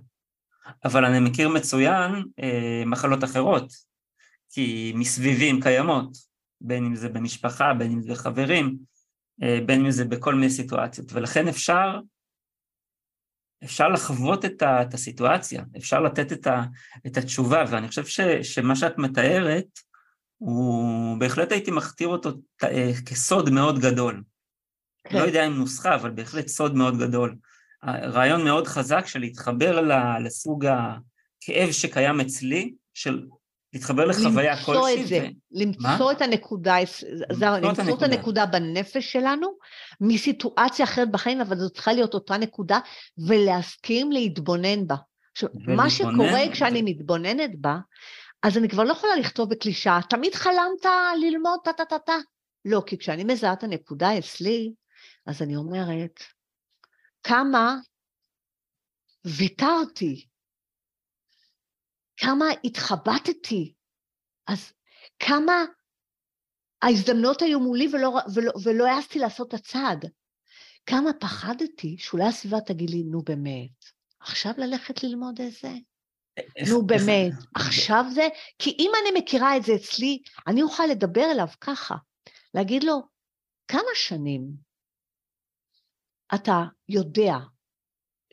אבל 0.85 1.05
אני 1.05 1.21
מכיר 1.21 1.49
מצוין 1.49 2.25
אה, 2.43 2.83
מחלות 2.87 3.25
אחרות, 3.25 3.73
כי 4.51 4.93
מסביבים 4.97 5.61
קיימות, 5.61 6.17
בין 6.61 6.85
אם 6.85 6.95
זה 6.97 7.09
במשפחה, 7.09 7.75
בין 7.75 7.93
אם 7.93 8.03
זה 8.03 8.15
חברים, 8.15 8.79
אה, 9.43 9.59
בין 9.67 9.85
אם 9.85 9.91
זה 9.91 10.05
בכל 10.05 10.35
מיני 10.35 10.51
סיטואציות, 10.51 11.13
ולכן 11.13 11.49
אפשר, 11.49 12.01
אפשר 13.65 13.89
לחוות 13.89 14.45
את, 14.45 14.63
ה, 14.63 14.83
את 14.83 14.95
הסיטואציה, 14.95 15.65
אפשר 15.77 16.01
לתת 16.01 16.33
את, 16.33 16.47
ה, 16.47 16.63
את 17.07 17.17
התשובה, 17.17 17.65
ואני 17.71 17.89
חושב 17.89 18.07
ש, 18.07 18.21
שמה 18.43 18.77
שאת 18.77 18.99
מתארת, 18.99 19.79
הוא 20.39 21.19
בהחלט 21.19 21.53
הייתי 21.53 21.71
מכתיר 21.71 22.09
אותו 22.09 22.31
אה, 22.63 22.91
כסוד 23.07 23.51
מאוד 23.51 23.79
גדול. 23.79 24.23
כן. 25.05 25.19
לא 25.19 25.23
יודע 25.23 25.47
אם 25.47 25.53
נוסחה, 25.53 25.95
אבל 25.95 26.11
בהחלט 26.11 26.49
סוד 26.49 26.75
מאוד 26.75 26.99
גדול. 26.99 27.37
רעיון 27.85 28.45
מאוד 28.45 28.67
חזק 28.67 29.07
של 29.07 29.21
להתחבר 29.21 29.81
לסוג 30.25 30.67
הכאב 30.67 31.73
שקיים 31.73 32.21
אצלי, 32.21 32.75
של 32.95 33.27
להתחבר 33.73 34.05
לחוויה 34.05 34.57
כלשהי. 34.57 34.75
למצוא 34.75 34.91
את 34.91 35.07
זה, 35.07 35.19
ו... 35.19 35.61
למצוא 35.61 36.07
מה? 36.07 36.13
את 36.13 36.23
הנקודה, 36.23 36.77
למצוא, 36.81 37.49
למצוא 37.49 37.97
את 37.97 38.03
הנקודה 38.03 38.47
בנפש 38.47 39.13
שלנו, 39.13 39.49
מסיטואציה 40.01 40.85
אחרת 40.85 41.11
בחיים, 41.11 41.41
אבל 41.41 41.59
זו 41.59 41.71
צריכה 41.71 41.93
להיות 41.93 42.15
אותה 42.15 42.37
נקודה, 42.37 42.79
ולהסכים 43.29 44.13
להתבונן 44.13 44.87
בה. 44.87 44.97
עכשיו, 45.33 45.49
מה 45.55 45.91
שקורה 45.91 46.41
כשאני 46.53 46.79
זה... 46.79 46.85
מתבוננת 46.85 47.51
בה, 47.61 47.79
אז 48.43 48.59
אני 48.59 48.69
כבר 48.69 48.85
לא 48.85 48.93
יכולה 48.93 49.17
לכתוב 49.17 49.51
בקלישאה, 49.51 50.01
תמיד 50.11 50.35
חלמת 50.35 50.87
ללמוד 51.21 51.59
טה-טה-טה-טה. 51.65 52.17
לא, 52.65 52.83
כי 52.87 52.99
כשאני 52.99 53.25
מזהה 53.25 53.53
את 53.53 53.65
הנקודה 53.65 54.19
אצלי, 54.19 54.73
אז 55.27 55.43
אני 55.43 55.57
אומרת, 55.57 56.21
כמה 57.23 57.77
ויתרתי, 59.25 60.29
כמה 62.17 62.45
התחבטתי, 62.65 63.75
אז 64.47 64.73
כמה 65.19 65.65
ההזדמנות 66.83 67.43
היו 67.43 67.61
מולי 67.61 67.89
ולא, 67.93 68.19
ולא, 68.35 68.53
ולא 68.65 68.87
העזתי 68.87 69.19
לעשות 69.19 69.49
את 69.49 69.55
הצעד. 69.55 70.05
כמה 70.87 71.11
פחדתי 71.21 71.97
שאולי 71.99 72.25
הסביבה 72.25 72.61
תגיד 72.61 72.91
לי, 72.91 73.03
נו 73.03 73.23
באמת, 73.23 73.85
עכשיו 74.21 74.53
ללכת 74.59 75.03
ללמוד 75.03 75.41
את 75.41 75.53
זה? 75.53 75.73
נו 76.71 76.87
באמת, 76.87 77.33
עכשיו 77.55 78.05
זה? 78.15 78.29
כי 78.59 78.77
אם 78.79 78.91
אני 79.03 79.21
מכירה 79.21 79.57
את 79.57 79.63
זה 79.63 79.73
אצלי, 79.75 80.23
אני 80.47 80.63
אוכל 80.63 80.87
לדבר 80.91 81.31
אליו 81.33 81.47
ככה, 81.61 81.95
להגיד 82.55 82.85
לו, 82.85 83.03
כמה 83.69 83.91
שנים 83.95 84.72
אתה 86.35 86.65
יודע 86.89 87.35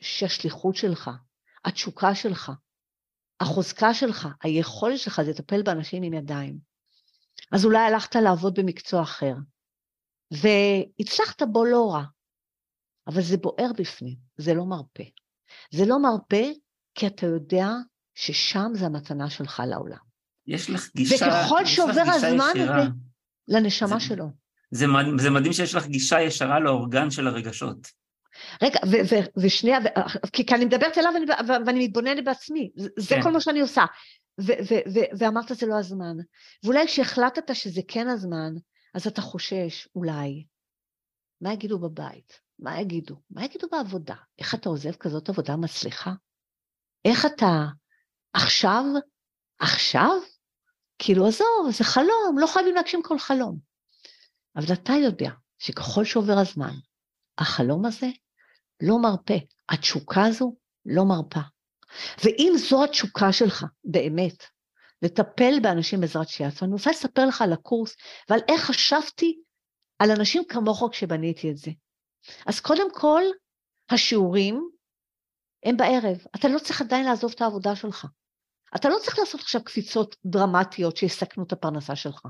שהשליחות 0.00 0.76
שלך, 0.76 1.10
התשוקה 1.64 2.14
שלך, 2.14 2.52
החוזקה 3.40 3.94
שלך, 3.94 4.28
היכולת 4.42 4.98
שלך 4.98 5.22
זה 5.22 5.30
לטפל 5.30 5.62
באנשים 5.62 6.02
עם 6.02 6.14
ידיים. 6.14 6.58
אז 7.52 7.64
אולי 7.64 7.78
הלכת 7.78 8.16
לעבוד 8.16 8.54
במקצוע 8.60 9.02
אחר, 9.02 9.34
והצלחת 10.30 11.42
בו 11.42 11.64
לא 11.64 11.92
רע, 11.92 12.04
אבל 13.06 13.22
זה 13.22 13.36
בוער 13.36 13.72
בפנים, 13.78 14.16
זה 14.36 14.54
לא 14.54 14.64
מרפה. 14.64 15.02
זה 15.70 15.84
לא 15.86 16.02
מרפה 16.02 16.46
כי 16.94 17.06
אתה 17.06 17.26
יודע 17.26 17.66
ששם 18.14 18.70
זה 18.74 18.86
המתנה 18.86 19.30
שלך 19.30 19.62
לעולם. 19.66 20.10
יש 20.46 20.70
לך 20.70 20.94
גישה, 20.96 21.26
וככל 21.26 21.66
שעובר 21.66 22.04
הזמן 22.06 22.50
הזה, 22.56 22.90
לנשמה 23.48 23.98
זה, 23.98 24.00
שלו. 24.00 24.39
זה, 24.70 24.86
זה 25.18 25.30
מדהים 25.30 25.52
שיש 25.52 25.74
לך 25.74 25.86
גישה 25.86 26.20
ישרה 26.20 26.60
לאורגן 26.60 27.10
של 27.10 27.26
הרגשות. 27.26 28.00
רגע, 28.62 28.80
ו- 28.86 29.14
ו- 29.14 29.40
ושנייה, 29.42 29.78
ו- 29.84 30.28
כי, 30.32 30.54
אני 30.54 30.64
מדברת 30.64 30.98
אליו 30.98 31.12
ואני, 31.14 31.26
ואני 31.66 31.84
מתבוננת 31.84 32.24
בעצמי, 32.24 32.70
זה, 32.76 32.88
כן. 32.88 33.02
זה 33.02 33.16
כל 33.22 33.32
מה 33.32 33.40
שאני 33.40 33.60
עושה. 33.60 33.84
ו- 34.40 34.62
ו- 34.70 34.90
ו- 34.94 35.18
ואמרת 35.18 35.48
זה 35.48 35.66
לא 35.66 35.78
הזמן. 35.78 36.16
ואולי 36.64 36.86
כשהחלטת 36.86 37.54
שזה 37.54 37.80
כן 37.88 38.08
הזמן, 38.08 38.52
אז 38.94 39.06
אתה 39.06 39.22
חושש, 39.22 39.88
אולי, 39.94 40.44
מה 41.40 41.52
יגידו 41.52 41.78
בבית? 41.78 42.40
מה 42.58 42.80
יגידו? 42.80 43.16
מה 43.30 43.44
יגידו 43.44 43.68
בעבודה? 43.72 44.14
איך 44.38 44.54
אתה 44.54 44.68
עוזב 44.68 44.92
כזאת 44.92 45.28
עבודה 45.28 45.56
מצליחה? 45.56 46.12
איך 47.04 47.26
אתה 47.26 47.66
עכשיו, 48.32 48.84
עכשיו? 49.58 50.10
כאילו, 50.98 51.26
עזוב, 51.26 51.70
זה 51.70 51.84
חלום, 51.84 52.38
לא 52.38 52.46
חייבים 52.46 52.74
להגשים 52.74 53.02
כל 53.02 53.18
חלום. 53.18 53.69
אבל 54.56 54.72
אתה 54.72 54.92
יודע 54.92 55.30
שככל 55.58 56.04
שעובר 56.04 56.38
הזמן, 56.38 56.74
החלום 57.38 57.86
הזה 57.86 58.06
לא 58.82 58.98
מרפה, 58.98 59.34
התשוקה 59.68 60.24
הזו 60.24 60.56
לא 60.86 61.04
מרפה. 61.04 61.40
ואם 62.24 62.52
זו 62.56 62.84
התשוקה 62.84 63.32
שלך, 63.32 63.64
באמת, 63.84 64.44
לטפל 65.02 65.60
באנשים 65.62 66.00
בעזרת 66.00 66.28
שיעצו, 66.28 66.64
אני 66.64 66.72
רוצה 66.72 66.90
לספר 66.90 67.26
לך 67.26 67.42
על 67.42 67.52
הקורס 67.52 67.96
ועל 68.28 68.40
איך 68.48 68.64
חשבתי 68.64 69.40
על 69.98 70.10
אנשים 70.10 70.42
כמוך 70.48 70.88
כשבניתי 70.92 71.50
את 71.50 71.56
זה. 71.56 71.70
אז 72.46 72.60
קודם 72.60 72.94
כל, 72.94 73.22
השיעורים 73.90 74.70
הם 75.64 75.76
בערב. 75.76 76.18
אתה 76.36 76.48
לא 76.48 76.58
צריך 76.58 76.80
עדיין 76.80 77.06
לעזוב 77.06 77.32
את 77.34 77.40
העבודה 77.40 77.76
שלך. 77.76 78.06
אתה 78.76 78.88
לא 78.88 78.96
צריך 79.02 79.18
לעשות 79.18 79.40
עכשיו 79.40 79.64
קפיצות 79.64 80.16
דרמטיות 80.24 80.96
שיסכנו 80.96 81.44
את 81.44 81.52
הפרנסה 81.52 81.96
שלך. 81.96 82.22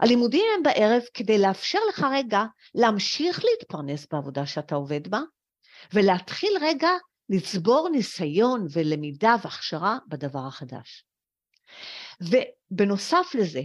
הלימודים 0.00 0.44
הם 0.56 0.62
בערב 0.62 1.02
כדי 1.14 1.38
לאפשר 1.38 1.78
לך 1.88 2.06
רגע 2.12 2.44
להמשיך 2.74 3.44
להתפרנס 3.44 4.06
בעבודה 4.12 4.46
שאתה 4.46 4.74
עובד 4.74 5.08
בה, 5.08 5.20
ולהתחיל 5.92 6.52
רגע 6.60 6.90
לצבור 7.28 7.88
ניסיון 7.88 8.66
ולמידה 8.72 9.34
והכשרה 9.44 9.98
בדבר 10.08 10.46
החדש. 10.46 11.04
ובנוסף 12.20 13.26
לזה, 13.34 13.62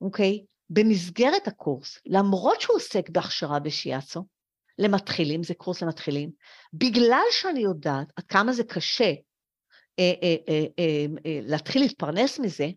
אוקיי, 0.00 0.44
במסגרת 0.70 1.48
הקורס, 1.48 1.98
למרות 2.06 2.60
שהוא 2.60 2.76
עוסק 2.76 3.10
בהכשרה 3.10 3.58
בשיאצו, 3.58 4.24
למתחילים, 4.78 5.42
זה 5.42 5.54
קורס 5.54 5.82
למתחילים, 5.82 6.30
בגלל 6.74 7.24
שאני 7.30 7.60
יודעת 7.60 8.12
עד 8.16 8.24
כמה 8.24 8.52
זה 8.52 8.64
קשה 8.64 9.12
אה, 9.98 10.12
אה, 10.22 10.36
אה, 10.48 10.64
אה, 10.78 11.06
אה, 11.26 11.40
להתחיל 11.42 11.82
להתפרנס 11.82 12.38
מזה, 12.38 12.68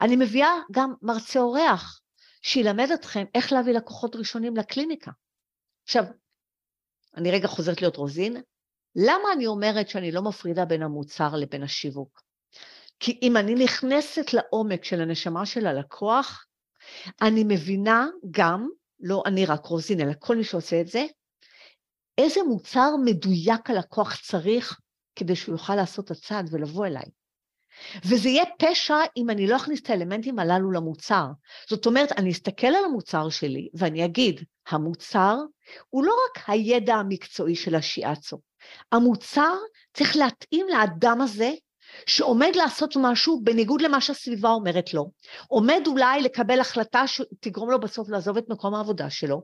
אני 0.00 0.16
מביאה 0.16 0.52
גם 0.72 0.94
מרצה 1.02 1.40
אורח, 1.40 2.00
שילמד 2.46 2.90
אתכם 2.94 3.24
איך 3.34 3.52
להביא 3.52 3.72
לקוחות 3.72 4.16
ראשונים 4.16 4.56
לקליניקה. 4.56 5.10
עכשיו, 5.84 6.04
אני 7.16 7.30
רגע 7.30 7.48
חוזרת 7.48 7.80
להיות 7.82 7.96
רוזין, 7.96 8.36
למה 8.96 9.32
אני 9.32 9.46
אומרת 9.46 9.88
שאני 9.88 10.12
לא 10.12 10.22
מפרידה 10.22 10.64
בין 10.64 10.82
המוצר 10.82 11.36
לבין 11.36 11.62
השיווק? 11.62 12.22
כי 13.00 13.18
אם 13.22 13.36
אני 13.36 13.54
נכנסת 13.54 14.32
לעומק 14.32 14.84
של 14.84 15.00
הנשמה 15.00 15.46
של 15.46 15.66
הלקוח, 15.66 16.46
אני 17.22 17.44
מבינה 17.48 18.06
גם, 18.30 18.68
לא 19.00 19.22
אני 19.26 19.46
רק 19.46 19.66
רוזין, 19.66 20.00
אלא 20.00 20.12
כל 20.18 20.36
מי 20.36 20.44
שעושה 20.44 20.80
את 20.80 20.86
זה, 20.86 21.04
איזה 22.18 22.40
מוצר 22.48 22.90
מדויק 23.04 23.70
הלקוח 23.70 24.20
צריך 24.20 24.80
כדי 25.16 25.36
שהוא 25.36 25.54
יוכל 25.54 25.74
לעשות 25.74 26.04
את 26.04 26.10
הצעד 26.10 26.48
ולבוא 26.52 26.86
אליי. 26.86 27.06
וזה 28.04 28.28
יהיה 28.28 28.44
פשע 28.58 28.96
אם 29.16 29.30
אני 29.30 29.46
לא 29.46 29.56
אכניס 29.56 29.80
את 29.80 29.90
האלמנטים 29.90 30.38
הללו 30.38 30.70
למוצר. 30.70 31.26
זאת 31.68 31.86
אומרת, 31.86 32.12
אני 32.12 32.30
אסתכל 32.30 32.66
על 32.66 32.84
המוצר 32.84 33.28
שלי 33.28 33.68
ואני 33.74 34.04
אגיד, 34.04 34.44
המוצר 34.68 35.36
הוא 35.90 36.04
לא 36.04 36.12
רק 36.12 36.42
הידע 36.46 36.94
המקצועי 36.94 37.56
של 37.56 37.74
השיאצו, 37.74 38.38
המוצר 38.92 39.54
צריך 39.94 40.16
להתאים 40.16 40.66
לאדם 40.68 41.20
הזה 41.20 41.50
שעומד 42.06 42.52
לעשות 42.54 42.96
משהו 42.96 43.40
בניגוד 43.44 43.82
למה 43.82 44.00
שהסביבה 44.00 44.48
אומרת 44.48 44.94
לו, 44.94 45.10
עומד 45.48 45.82
אולי 45.86 46.22
לקבל 46.22 46.60
החלטה 46.60 47.06
שתגרום 47.06 47.70
לו 47.70 47.80
בסוף 47.80 48.08
לעזוב 48.08 48.36
את 48.36 48.48
מקום 48.48 48.74
העבודה 48.74 49.10
שלו, 49.10 49.42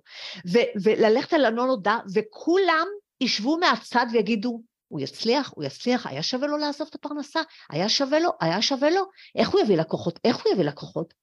ו- 0.53 0.83
וללכת 0.83 1.33
על 1.33 1.45
הלא 1.45 1.67
נודע, 1.67 1.97
וכולם 2.15 2.87
ישבו 3.21 3.59
מהצד 3.59 4.07
ויגידו, 4.13 4.63
הוא 4.93 5.01
יצליח, 5.01 5.53
הוא 5.55 5.65
יצליח, 5.65 6.07
היה 6.07 6.23
שווה 6.23 6.49
לו 6.49 6.57
לעזוב 6.57 6.89
את 6.91 6.95
הפרנסה, 6.95 7.41
היה 7.71 7.89
שווה 7.89 8.21
לו, 8.21 8.31
היה 8.41 8.63
שווה 8.63 8.91
לו, 8.91 9.03
איך 9.35 9.49
הוא 9.49 9.61
יביא 9.61 9.77
לקוחות, 9.77 10.19
איך 10.25 10.37
הוא 10.37 10.53
יביא 10.53 10.65
לקוחות? 10.65 11.15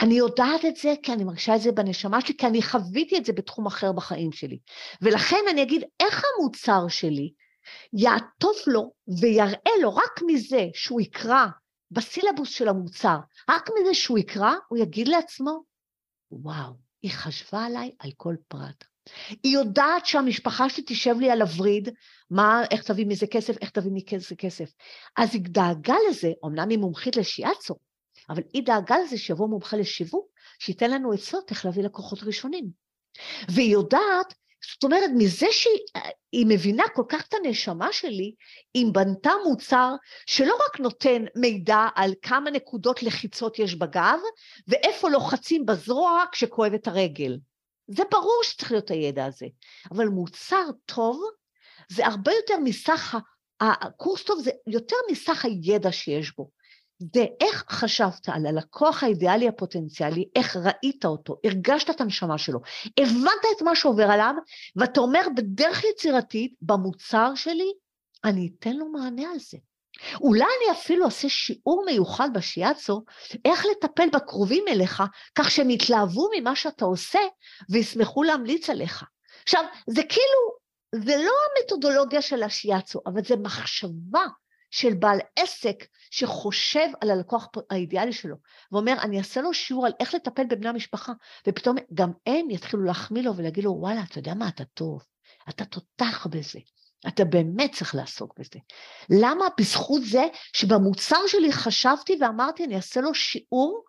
אני 0.00 0.14
יודעת 0.14 0.64
את 0.64 0.76
זה 0.76 0.94
כי 1.02 1.12
אני 1.12 1.24
מרגישה 1.24 1.56
את 1.56 1.60
זה 1.60 1.72
בנשמה 1.72 2.20
שלי, 2.20 2.36
כי 2.36 2.46
אני 2.46 2.62
חוויתי 2.62 3.18
את 3.18 3.24
זה 3.24 3.32
בתחום 3.32 3.66
אחר 3.66 3.92
בחיים 3.92 4.32
שלי. 4.32 4.58
ולכן 5.02 5.40
אני 5.50 5.62
אגיד, 5.62 5.84
איך 6.00 6.22
המוצר 6.24 6.88
שלי 6.88 7.32
יעטוף 7.92 8.66
לו 8.66 8.92
ויראה 9.20 9.72
לו 9.82 9.94
רק 9.94 10.20
מזה 10.26 10.66
שהוא 10.74 11.00
יקרא 11.00 11.46
בסילבוס 11.90 12.48
של 12.48 12.68
המוצר, 12.68 13.16
רק 13.50 13.70
מזה 13.80 13.94
שהוא 13.94 14.18
יקרא, 14.18 14.52
הוא 14.68 14.78
יגיד 14.78 15.08
לעצמו, 15.08 15.62
וואו, 16.30 16.72
היא 17.02 17.12
חשבה 17.12 17.64
עליי 17.64 17.90
על 17.98 18.10
כל 18.16 18.34
פרט. 18.48 18.93
היא 19.42 19.54
יודעת 19.54 20.06
שהמשפחה 20.06 20.68
שלי 20.68 20.84
תשב 20.86 21.14
לי 21.20 21.30
על 21.30 21.42
הווריד, 21.42 21.88
מה, 22.30 22.62
איך 22.70 22.82
תביא 22.82 23.06
מזה 23.06 23.26
כסף, 23.26 23.58
איך 23.60 23.70
תביא 23.70 23.90
מזה 23.94 24.36
כסף. 24.36 24.70
אז 25.16 25.34
היא 25.34 25.42
דאגה 25.44 25.96
לזה, 26.10 26.32
אמנם 26.44 26.68
היא 26.68 26.78
מומחית 26.78 27.16
לשיאצו, 27.16 27.74
אבל 28.30 28.42
היא 28.52 28.62
דאגה 28.62 28.98
לזה 28.98 29.18
שיבוא 29.18 29.48
מומחה 29.48 29.76
לשיווק, 29.76 30.26
שייתן 30.58 30.90
לנו 30.90 31.12
עצות 31.12 31.50
איך 31.50 31.64
להביא 31.64 31.82
לקוחות 31.82 32.22
ראשונים. 32.22 32.70
והיא 33.48 33.72
יודעת, 33.72 34.34
זאת 34.72 34.84
אומרת, 34.84 35.10
מזה 35.16 35.46
שהיא 35.50 36.46
מבינה 36.48 36.84
כל 36.94 37.04
כך 37.08 37.26
את 37.28 37.34
הנשמה 37.34 37.92
שלי, 37.92 38.34
היא 38.74 38.86
בנתה 38.92 39.30
מוצר 39.48 39.94
שלא 40.26 40.54
רק 40.54 40.80
נותן 40.80 41.24
מידע 41.36 41.88
על 41.94 42.14
כמה 42.22 42.50
נקודות 42.50 43.02
לחיצות 43.02 43.58
יש 43.58 43.74
בגב, 43.74 44.18
ואיפה 44.68 45.08
לוחצים 45.08 45.66
בזרוע 45.66 46.24
כשכואבת 46.32 46.86
הרגל. 46.86 47.36
זה 47.88 48.02
ברור 48.10 48.40
שצריך 48.42 48.72
להיות 48.72 48.90
הידע 48.90 49.24
הזה, 49.24 49.46
אבל 49.94 50.08
מוצר 50.08 50.64
טוב 50.86 51.22
זה 51.88 52.06
הרבה 52.06 52.32
יותר 52.32 52.54
מסך, 52.64 53.16
הקורס 53.60 54.24
טוב 54.24 54.40
זה 54.40 54.50
יותר 54.66 54.96
מסך 55.10 55.44
הידע 55.44 55.92
שיש 55.92 56.36
בו. 56.36 56.50
זה 57.14 57.26
איך 57.40 57.64
חשבת 57.68 58.28
על 58.28 58.46
הלקוח 58.46 59.02
האידיאלי 59.02 59.48
הפוטנציאלי, 59.48 60.28
איך 60.36 60.56
ראית 60.56 61.04
אותו, 61.04 61.36
הרגשת 61.44 61.90
את 61.90 62.00
הנשמה 62.00 62.38
שלו, 62.38 62.60
הבנת 63.00 63.44
את 63.56 63.62
מה 63.62 63.76
שעובר 63.76 64.10
עליו, 64.10 64.34
ואתה 64.76 65.00
אומר 65.00 65.20
בדרך 65.36 65.84
יצירתית, 65.84 66.54
במוצר 66.62 67.34
שלי, 67.34 67.72
אני 68.24 68.50
אתן 68.58 68.76
לו 68.76 68.88
מענה 68.88 69.30
על 69.30 69.38
זה. 69.38 69.58
אולי 70.20 70.44
אני 70.44 70.78
אפילו 70.78 71.04
אעשה 71.04 71.28
שיעור 71.28 71.84
מיוחד 71.86 72.28
בשיאצו, 72.34 73.02
איך 73.44 73.66
לטפל 73.66 74.08
בקרובים 74.12 74.64
אליך, 74.68 75.02
כך 75.34 75.50
שהם 75.50 75.70
יתלהבו 75.70 76.28
ממה 76.36 76.56
שאתה 76.56 76.84
עושה 76.84 77.20
וישמחו 77.70 78.22
להמליץ 78.22 78.70
עליך. 78.70 79.04
עכשיו, 79.42 79.64
זה 79.86 80.02
כאילו, 80.02 80.64
זה 81.04 81.16
לא 81.16 81.32
המתודולוגיה 81.46 82.22
של 82.22 82.42
השיאצו, 82.42 83.00
אבל 83.06 83.24
זה 83.24 83.36
מחשבה 83.36 84.24
של 84.70 84.94
בעל 84.94 85.18
עסק 85.36 85.84
שחושב 86.10 86.88
על 87.00 87.10
הלקוח 87.10 87.48
האידיאלי 87.70 88.12
שלו, 88.12 88.36
ואומר, 88.72 88.94
אני 89.02 89.18
אעשה 89.18 89.40
לו 89.40 89.54
שיעור 89.54 89.86
על 89.86 89.92
איך 90.00 90.14
לטפל 90.14 90.44
בבני 90.44 90.68
המשפחה, 90.68 91.12
ופתאום 91.48 91.76
גם 91.94 92.12
הם 92.26 92.50
יתחילו 92.50 92.84
להחמיא 92.84 93.22
לו 93.22 93.36
ולהגיד 93.36 93.64
לו, 93.64 93.70
וואלה, 93.70 94.02
אתה 94.10 94.18
יודע 94.18 94.34
מה, 94.34 94.48
אתה 94.48 94.64
טוב, 94.64 95.02
אתה 95.48 95.64
תותח 95.64 96.26
בזה. 96.30 96.58
אתה 97.08 97.24
באמת 97.24 97.72
צריך 97.72 97.94
לעסוק 97.94 98.34
בזה. 98.38 98.58
למה? 99.10 99.44
בזכות 99.58 100.02
זה 100.04 100.24
שבמוצר 100.52 101.20
שלי 101.26 101.52
חשבתי 101.52 102.16
ואמרתי, 102.20 102.64
אני 102.64 102.76
אעשה 102.76 103.00
לו 103.00 103.14
שיעור 103.14 103.84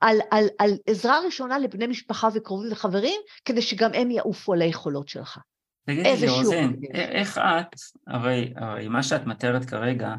על, 0.00 0.16
על, 0.30 0.44
על 0.58 0.70
עזרה 0.86 1.20
ראשונה 1.24 1.58
לבני 1.58 1.86
משפחה 1.86 2.28
וקרובים 2.34 2.72
וחברים, 2.72 3.20
כדי 3.44 3.62
שגם 3.62 3.90
הם 3.94 4.10
יעופו 4.10 4.52
על 4.52 4.62
היכולות 4.62 5.08
שלך. 5.08 5.38
תגידי 5.86 6.16
לי, 6.16 6.28
רוזן, 6.28 6.70
איך 6.94 7.38
את, 7.38 7.74
הרי, 8.06 8.52
הרי 8.56 8.88
מה 8.88 9.02
שאת 9.02 9.26
מתארת 9.26 9.64
כרגע, 9.64 10.14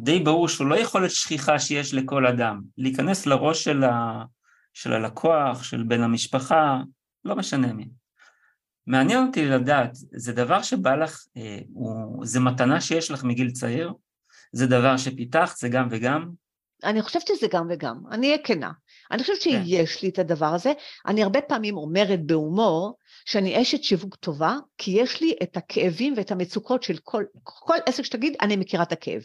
די 0.00 0.18
ברור 0.18 0.48
שהוא 0.48 0.66
לא 0.66 0.74
יכולת 0.74 1.10
שכיחה 1.10 1.58
שיש 1.58 1.94
לכל 1.94 2.26
אדם. 2.26 2.60
להיכנס 2.78 3.26
לראש 3.26 3.64
של, 3.64 3.84
ה, 3.84 4.24
של 4.72 4.92
הלקוח, 4.92 5.62
של 5.62 5.82
בן 5.82 6.02
המשפחה, 6.02 6.80
לא 7.24 7.36
משנה 7.36 7.72
מי. 7.72 7.88
מעניין 8.88 9.26
אותי 9.26 9.46
לדעת, 9.46 9.90
זה 9.92 10.32
דבר 10.32 10.62
שבא 10.62 10.96
לך, 10.96 11.24
אה, 11.36 11.58
הוא, 11.72 12.26
זה 12.26 12.40
מתנה 12.40 12.80
שיש 12.80 13.10
לך 13.10 13.24
מגיל 13.24 13.50
צעיר? 13.50 13.92
זה 14.52 14.66
דבר 14.66 14.96
שפיתחת, 14.96 15.56
זה 15.56 15.68
גם 15.68 15.88
וגם? 15.90 16.30
אני 16.84 17.02
חושבת 17.02 17.26
שזה 17.26 17.46
גם 17.50 17.66
וגם, 17.70 17.96
אני 18.10 18.26
אהיה 18.26 18.38
כנה. 18.44 18.70
אני 19.10 19.22
חושבת 19.22 19.36
כן. 19.42 19.64
שיש 19.64 20.02
לי 20.02 20.08
את 20.08 20.18
הדבר 20.18 20.54
הזה. 20.54 20.72
אני 21.06 21.22
הרבה 21.22 21.40
פעמים 21.40 21.76
אומרת 21.76 22.26
בהומור 22.26 22.96
שאני 23.24 23.62
אשת 23.62 23.82
שיווק 23.82 24.16
טובה, 24.16 24.56
כי 24.78 24.90
יש 24.90 25.20
לי 25.20 25.34
את 25.42 25.56
הכאבים 25.56 26.14
ואת 26.16 26.30
המצוקות 26.30 26.82
של 26.82 26.98
כל, 27.02 27.24
כל 27.42 27.76
עסק 27.86 28.02
שתגיד, 28.02 28.36
אני 28.40 28.56
מכירה 28.56 28.82
את 28.82 28.92
הכאב. 28.92 29.22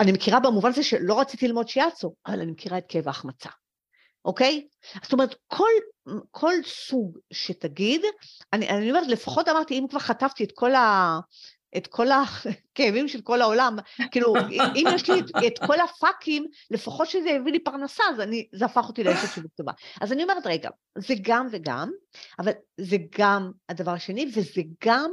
אני 0.00 0.12
מכירה 0.12 0.40
במובן 0.40 0.68
הזה 0.68 0.82
שלא 0.82 1.20
רציתי 1.20 1.48
ללמוד 1.48 1.68
שיאצו, 1.68 2.14
אבל 2.26 2.40
אני 2.40 2.52
מכירה 2.52 2.78
את 2.78 2.84
כאב 2.88 3.06
ההחמצה, 3.06 3.50
אוקיי? 4.24 4.66
זאת 5.02 5.12
אומרת, 5.12 5.34
כל, 5.46 5.70
כל 6.30 6.52
סוג 6.66 7.18
שתגיד, 7.32 8.02
אני, 8.52 8.68
אני 8.68 8.90
אומרת, 8.90 9.06
לפחות 9.06 9.48
אמרתי, 9.48 9.78
אם 9.78 9.86
כבר 9.90 9.98
חטפתי 9.98 10.44
את 10.44 10.52
כל 10.54 10.74
ה... 10.74 11.18
את 11.76 11.86
כל 11.86 12.06
הכאבים 12.10 13.08
של 13.08 13.20
כל 13.20 13.42
העולם, 13.42 13.76
כאילו, 14.10 14.34
אם 14.76 14.84
יש 14.94 15.10
לי 15.10 15.20
את, 15.20 15.24
את 15.46 15.58
כל 15.66 15.80
הפאקים, 15.80 16.46
לפחות 16.70 17.08
שזה 17.08 17.28
יביא 17.28 17.52
לי 17.52 17.58
פרנסה, 17.58 18.04
אז 18.10 18.20
אני, 18.20 18.46
זה 18.52 18.64
הפך 18.64 18.88
אותי 18.88 19.04
לאשת 19.04 19.28
שיווק 19.34 19.52
טובה. 19.54 19.72
אז 20.00 20.12
אני 20.12 20.22
אומרת, 20.22 20.46
רגע, 20.46 20.70
זה 20.98 21.14
גם 21.22 21.46
וגם, 21.50 21.90
אבל 22.38 22.52
זה 22.80 22.96
גם 23.18 23.50
הדבר 23.68 23.90
השני, 23.90 24.26
וזה 24.34 24.62
גם, 24.84 25.10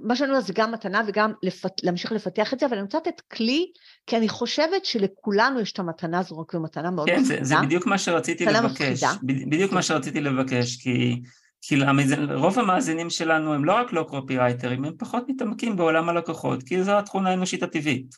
מה 0.00 0.16
שאני 0.16 0.30
אומרת, 0.30 0.44
זה 0.44 0.52
גם 0.56 0.72
מתנה 0.72 1.02
וגם 1.06 1.32
לפת, 1.42 1.72
להמשיך 1.82 2.12
לפתח 2.12 2.54
את 2.54 2.58
זה, 2.58 2.66
אבל 2.66 2.74
אני 2.74 2.82
רוצה 2.82 2.98
לתת 2.98 3.20
כלי, 3.20 3.66
כי 4.06 4.16
אני 4.16 4.28
חושבת 4.28 4.84
שלכולנו 4.84 5.60
יש 5.60 5.72
את 5.72 5.78
המתנה 5.78 6.18
הזו, 6.18 6.38
רק 6.38 6.54
במתנה 6.54 6.90
מאוד 6.90 7.08
כן, 7.08 7.20
מפחידה. 7.20 7.38
כן, 7.38 7.44
זה, 7.44 7.54
זה 7.54 7.62
בדיוק 7.62 7.86
מה 7.86 7.98
שרציתי 7.98 8.44
לבקש. 8.44 9.04
בדיוק 9.22 9.72
מה 9.72 9.82
שרציתי 9.82 10.20
לבקש, 10.20 10.76
כי... 10.76 11.22
כי 11.62 11.76
רוב 12.34 12.58
המאזינים 12.58 13.10
שלנו 13.10 13.54
הם 13.54 13.64
לא 13.64 13.72
רק 13.72 13.92
לא 13.92 14.06
קופי-רייטרים, 14.08 14.84
הם 14.84 14.92
פחות 14.98 15.24
מתעמקים 15.28 15.76
בעולם 15.76 16.08
הלקוחות, 16.08 16.62
כי 16.62 16.82
זו 16.82 16.98
התכונה 16.98 17.30
האנושית 17.30 17.62
הטבעית. 17.62 18.14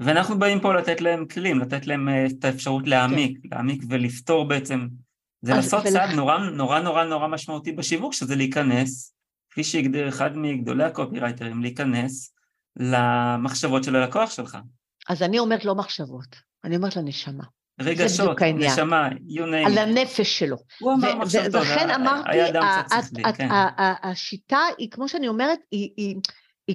ואנחנו 0.00 0.38
באים 0.38 0.60
פה 0.60 0.74
לתת 0.74 1.00
להם 1.00 1.26
כלים, 1.26 1.58
לתת 1.58 1.86
להם 1.86 2.08
אה, 2.08 2.26
את 2.26 2.44
האפשרות 2.44 2.88
להעמיק, 2.88 3.38
כן. 3.42 3.48
להעמיק 3.52 3.82
ולפתור 3.88 4.48
בעצם, 4.48 4.86
זה 5.42 5.54
לעשות 5.54 5.80
ולכ... 5.84 5.92
צעד 5.92 6.10
נורא 6.10 6.38
נורא 6.38 6.80
נורא 6.80 7.04
נורא 7.04 7.28
משמעותי 7.28 7.72
בשיווק, 7.72 8.12
שזה 8.12 8.36
להיכנס, 8.36 9.14
כפי 9.50 9.64
שהגדיר 9.64 10.08
אחד 10.08 10.36
מגדולי 10.36 10.84
הקופי-רייטרים, 10.84 11.62
להיכנס 11.62 12.34
למחשבות 12.76 13.84
של 13.84 13.96
הלקוח 13.96 14.30
שלך. 14.30 14.58
אז 15.08 15.22
אני 15.22 15.38
אומרת 15.38 15.64
לא 15.64 15.74
מחשבות, 15.74 16.36
אני 16.64 16.76
אומרת 16.76 16.96
לנשמה. 16.96 17.44
רגשות, 17.80 18.42
נשמה, 18.42 19.08
you 19.08 19.40
name 19.40 19.66
על 19.66 19.78
הנפש 19.78 20.38
שלו. 20.38 20.56
הוא 20.80 20.92
אמר 20.92 21.12
טוב, 21.12 21.54
ולכן 21.54 21.90
אמרתי, 21.90 22.28
כן. 23.36 23.48
השיטה 24.02 24.58
היא, 24.78 24.90
כמו 24.90 25.08
שאני 25.08 25.28
אומרת, 25.28 25.58
היא 25.70 26.16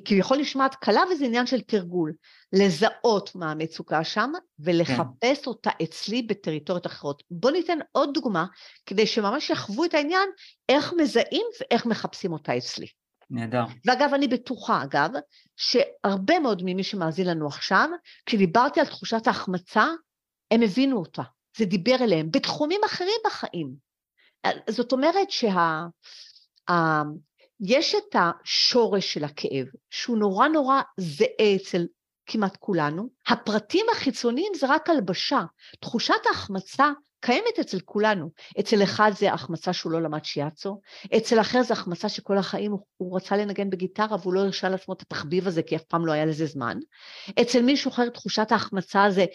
כביכול 0.06 0.38
נשמעת 0.38 0.76
קלה 0.76 1.02
וזה 1.12 1.26
עניין 1.26 1.46
של 1.46 1.62
תרגול. 1.62 2.14
לזהות 2.54 3.36
מה 3.36 3.52
המצוקה 3.52 4.04
שם 4.04 4.32
ולחפש 4.60 5.40
כן. 5.44 5.50
אותה 5.50 5.70
אצלי 5.84 6.22
בטריטוריות 6.22 6.86
אחרות. 6.86 7.24
בואו 7.32 7.54
ניתן 7.54 7.78
עוד 7.92 8.14
דוגמה, 8.14 8.46
כדי 8.86 9.08
שממש 9.08 9.50
יחוו 9.50 9.86
את 9.86 9.94
העניין, 9.94 10.30
איך 10.70 10.94
מזהים 10.98 11.46
ואיך 11.62 11.86
מחפשים 11.86 12.34
אותה 12.34 12.58
אצלי. 12.58 12.88
נהדר. 13.30 13.64
ואגב, 13.86 14.14
אני 14.14 14.28
בטוחה, 14.28 14.84
אגב, 14.84 15.10
שהרבה 15.58 16.40
מאוד 16.40 16.62
ממי 16.66 16.84
שמאזין 16.84 17.28
לנו 17.28 17.48
עכשיו, 17.48 17.90
כשדיברתי 18.26 18.80
על 18.80 18.86
תחושת 18.86 19.28
ההחמצה, 19.28 19.88
הם 20.52 20.62
הבינו 20.62 20.98
אותה, 20.98 21.24
זה 21.58 21.66
דיבר 21.66 21.96
אליהם, 22.02 22.32
בתחומים 22.32 22.82
אחרים 22.86 23.20
בחיים. 23.26 23.86
זאת 24.70 24.92
אומרת 24.92 25.32
שה... 25.32 25.86
יש 27.62 27.96
את 27.96 28.16
השורש 28.16 29.14
של 29.14 29.24
הכאב, 29.24 29.66
שהוא 29.90 30.18
נורא 30.18 30.48
נורא 30.48 30.82
זהה 30.98 31.56
אצל 31.56 31.86
כמעט 32.26 32.58
כולנו, 32.58 33.10
הפרטים 33.28 33.86
החיצוניים 33.92 34.52
זה 34.56 34.68
רק 34.70 34.90
הלבשה. 34.90 35.42
תחושת 35.80 36.14
ההחמצה 36.28 36.92
קיימת 37.20 37.60
אצל 37.62 37.80
כולנו. 37.80 38.30
אצל 38.60 38.84
אחד 38.84 39.12
זה 39.18 39.34
החמצה 39.34 39.74
שהוא 39.74 39.92
לא 39.92 40.02
למד 40.02 40.26
שיאצו, 40.26 40.82
אצל 41.18 41.42
אחר 41.42 41.64
זה 41.64 41.74
החמצה 41.74 42.10
שכל 42.10 42.38
החיים 42.38 42.72
הוא, 42.72 42.80
הוא 42.98 43.18
רצה 43.18 43.38
לנגן 43.38 43.70
בגיטרה 43.70 44.18
והוא 44.22 44.34
לא 44.34 44.40
הרשה 44.40 44.70
לעצמו 44.70 44.94
את 44.94 45.02
התחביב 45.02 45.48
הזה 45.48 45.64
כי 45.64 45.76
אף 45.76 45.84
פעם 45.84 46.06
לא 46.06 46.12
היה 46.12 46.26
לזה 46.26 46.46
זמן. 46.46 46.78
אצל 47.42 47.62
מישהו 47.62 47.92
אחר 47.92 48.10
תחושת 48.10 48.52
ההחמצה 48.52 49.06
זה 49.10 49.26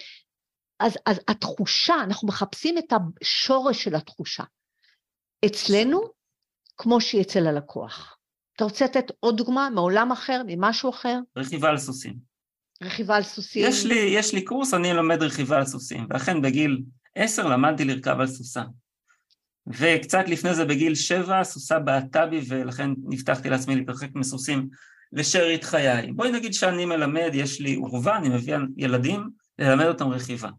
אז, 0.80 0.98
אז 1.06 1.20
התחושה, 1.28 1.94
אנחנו 2.04 2.28
מחפשים 2.28 2.78
את 2.78 2.92
השורש 3.22 3.84
של 3.84 3.94
התחושה. 3.94 4.44
אצלנו, 5.46 6.19
כמו 6.82 7.00
שהיא 7.00 7.22
אצל 7.22 7.46
הלקוח. 7.46 8.18
אתה 8.56 8.64
רוצה 8.64 8.84
לתת 8.84 9.04
עוד 9.20 9.36
דוגמה 9.36 9.70
מעולם 9.70 10.12
אחר, 10.12 10.42
ממשהו 10.46 10.90
אחר? 10.90 11.18
רכיבה 11.36 11.68
על 11.68 11.78
סוסים. 11.78 12.14
רכיבה 12.82 13.16
על 13.16 13.22
סוסים. 13.22 13.64
יש 13.68 13.86
לי, 13.86 13.94
יש 13.94 14.34
לי 14.34 14.44
קורס, 14.44 14.74
אני 14.74 14.94
לומד 14.94 15.22
רכיבה 15.22 15.56
על 15.56 15.64
סוסים, 15.64 16.06
ואכן 16.10 16.42
בגיל 16.42 16.82
עשר 17.14 17.48
למדתי 17.48 17.84
לרכב 17.84 18.20
על 18.20 18.26
סוסה. 18.26 18.62
וקצת 19.66 20.24
לפני 20.28 20.54
זה 20.54 20.64
בגיל 20.64 20.94
שבע, 20.94 21.44
סוסה 21.44 21.78
בעטה 21.78 22.26
בי, 22.26 22.40
ולכן 22.48 22.90
נפתחתי 23.08 23.50
לעצמי 23.50 23.76
להתרחק 23.76 24.08
מסוסים 24.14 24.68
לשארית 25.12 25.64
חיי. 25.64 26.12
בואי 26.12 26.32
נגיד 26.32 26.54
שאני 26.54 26.84
מלמד, 26.84 27.30
יש 27.34 27.60
לי 27.60 27.74
עורבה, 27.74 28.16
אני 28.16 28.28
מביא 28.28 28.56
ילדים 28.76 29.30
ללמד 29.58 29.86
אותם 29.86 30.08
רכיבה. 30.08 30.50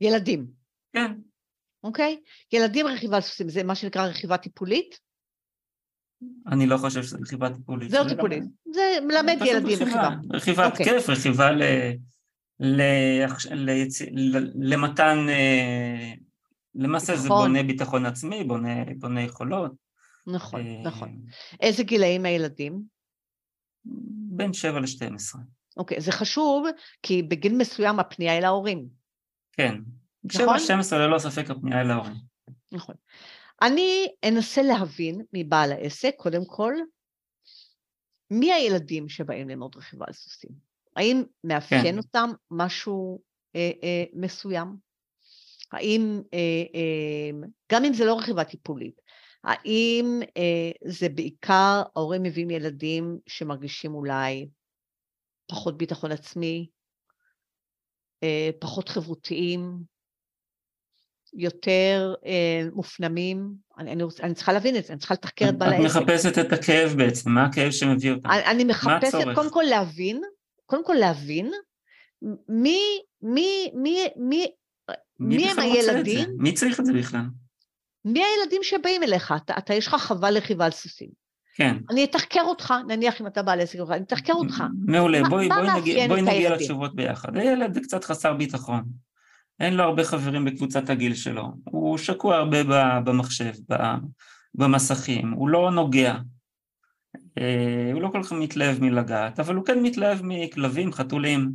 ילדים. 0.00 0.46
כן. 0.92 1.12
אוקיי? 1.84 2.20
ילדים 2.52 2.86
רכיבה 2.86 3.16
על 3.16 3.22
סוסים, 3.22 3.48
זה 3.48 3.62
מה 3.62 3.74
שנקרא 3.74 4.06
רכיבה 4.06 4.36
טיפולית? 4.36 5.05
אני 6.46 6.66
לא 6.66 6.76
חושה 6.76 7.02
שזה 7.02 7.18
רכיבה 7.22 7.50
טיפולית. 7.50 7.90
זה 7.90 7.98
לא 7.98 8.08
טיפולית, 8.08 8.44
זה 8.72 8.98
מלמד 9.02 9.36
ילדים 9.46 9.78
רכיבה. 9.82 10.10
רכיבת 10.32 10.72
אוקיי. 10.72 10.86
כיף, 10.86 11.08
רכיבה 11.08 11.50
ל... 11.50 11.62
ל... 12.60 12.82
ליצ... 13.50 14.02
למתן, 14.54 15.26
אה, 15.28 16.12
למעשה 16.74 17.12
נכון. 17.12 17.22
זה 17.22 17.28
בונה 17.28 17.62
ביטחון 17.62 18.06
עצמי, 18.06 18.44
בונה, 18.44 18.74
בונה 18.98 19.22
יכולות. 19.22 19.72
נכון, 20.26 20.66
אה, 20.66 20.82
נכון. 20.84 21.18
איזה 21.60 21.82
גילאים 21.82 22.24
הילדים? 22.24 22.82
בין 24.36 24.52
7 24.52 24.80
ל-12. 24.80 25.38
אוקיי, 25.76 26.00
זה 26.00 26.12
חשוב, 26.12 26.66
כי 27.02 27.22
בגיל 27.22 27.56
מסוים 27.56 28.00
הפנייה 28.00 28.38
אל 28.38 28.44
ההורים. 28.44 28.86
כן. 29.52 29.74
נכון? 30.24 30.56
7-12 30.92 30.94
ללא 30.94 31.18
ספק 31.18 31.50
הפנייה 31.50 31.80
אל 31.80 31.90
ההורים. 31.90 32.14
נכון. 32.72 32.94
אני 33.62 34.06
אנסה 34.28 34.62
להבין 34.62 35.20
מבעל 35.32 35.72
העסק, 35.72 36.14
קודם 36.16 36.44
כל, 36.46 36.74
מי 38.30 38.52
הילדים 38.52 39.08
שבאים 39.08 39.48
ללמוד 39.48 39.76
רכיבה 39.76 40.04
על 40.08 40.12
סוסים? 40.12 40.50
האם 40.96 41.22
מאפיין 41.44 41.92
כן. 41.92 41.98
אותם 41.98 42.30
משהו 42.50 43.20
אה, 43.56 43.70
אה, 43.82 44.04
מסוים? 44.12 44.76
האם, 45.72 46.22
אה, 46.34 46.38
אה, 46.74 47.48
גם 47.72 47.84
אם 47.84 47.94
זה 47.94 48.04
לא 48.04 48.18
רכיבה 48.18 48.44
טיפולית, 48.44 49.00
האם 49.44 50.20
אה, 50.36 50.70
זה 50.84 51.08
בעיקר 51.08 51.82
ההורים 51.96 52.22
מביאים 52.22 52.50
ילדים 52.50 53.18
שמרגישים 53.26 53.94
אולי 53.94 54.48
פחות 55.48 55.78
ביטחון 55.78 56.12
עצמי, 56.12 56.68
אה, 58.22 58.50
פחות 58.60 58.88
חברותיים, 58.88 59.78
יותר 61.36 62.14
אה, 62.26 62.68
מופנמים. 62.72 63.52
אני, 63.78 63.92
אני, 63.92 64.02
אני 64.22 64.34
צריכה 64.34 64.52
להבין 64.52 64.76
את 64.76 64.84
זה, 64.84 64.92
אני 64.92 64.98
צריכה 64.98 65.14
לתחקר 65.14 65.48
את 65.48 65.58
בעל 65.58 65.72
העסק. 65.72 65.96
את 65.96 66.02
מחפשת 66.02 66.38
את 66.38 66.52
הכאב 66.52 66.94
בעצם, 66.96 67.30
מה 67.30 67.44
הכאב 67.44 67.70
שמביא 67.70 68.12
אותם? 68.12 68.30
אני, 68.30 68.44
אני 68.44 68.64
מחפשת, 68.64 69.18
קודם 69.34 69.50
כל 69.50 69.62
להבין, 69.68 70.20
קודם 70.66 70.84
כל 70.84 70.94
להבין 70.94 71.50
מי, 72.48 72.80
מי, 73.22 73.70
מי, 73.74 74.06
מי, 74.16 74.46
מי, 75.18 75.36
מי 75.36 75.50
הם 75.50 75.58
הילדים. 75.58 76.28
מי 76.38 76.52
צריך 76.52 76.80
את 76.80 76.86
זה 76.86 76.92
בכלל? 76.92 77.24
מי 78.04 78.22
הילדים 78.24 78.62
שבאים 78.62 79.02
אליך? 79.02 79.34
אתה, 79.36 79.54
אתה 79.58 79.74
יש 79.74 79.86
לך 79.86 79.94
חווה 79.94 80.30
לרכיבה 80.30 80.64
על 80.64 80.70
סוסים. 80.70 81.08
כן. 81.56 81.76
אני 81.90 82.04
אתחקר 82.04 82.42
אותך, 82.42 82.74
נניח 82.88 83.20
אם 83.20 83.26
אתה 83.26 83.42
בעל 83.42 83.60
עסק, 83.60 83.78
אני 83.90 84.02
אתחקר 84.02 84.32
אותך. 84.32 84.64
מעולה, 84.86 85.22
בואי, 85.28 85.48
בואי, 85.48 85.80
נגיע, 85.80 86.08
בואי 86.08 86.22
נגיע 86.22 86.56
לתשובות 86.56 86.94
ביחד. 86.94 87.36
הילד 87.36 87.74
זה 87.74 87.80
קצת 87.80 88.04
חסר 88.04 88.34
ביטחון. 88.34 88.84
אין 89.60 89.74
לו 89.74 89.84
הרבה 89.84 90.04
חברים 90.04 90.44
בקבוצת 90.44 90.90
הגיל 90.90 91.14
שלו. 91.14 91.52
הוא 91.64 91.98
שקוע 91.98 92.36
הרבה 92.36 92.58
במחשב, 93.04 93.52
במסכים, 94.54 95.30
הוא 95.30 95.48
לא 95.48 95.70
נוגע. 95.70 96.14
אה, 97.38 97.90
הוא 97.92 98.02
לא 98.02 98.08
כל 98.12 98.22
כך 98.22 98.32
מתלהב 98.32 98.80
מלגעת, 98.80 99.40
אבל 99.40 99.54
הוא 99.54 99.64
כן 99.64 99.82
מתלהב 99.82 100.18
מכלבים, 100.22 100.92
חתולים, 100.92 101.52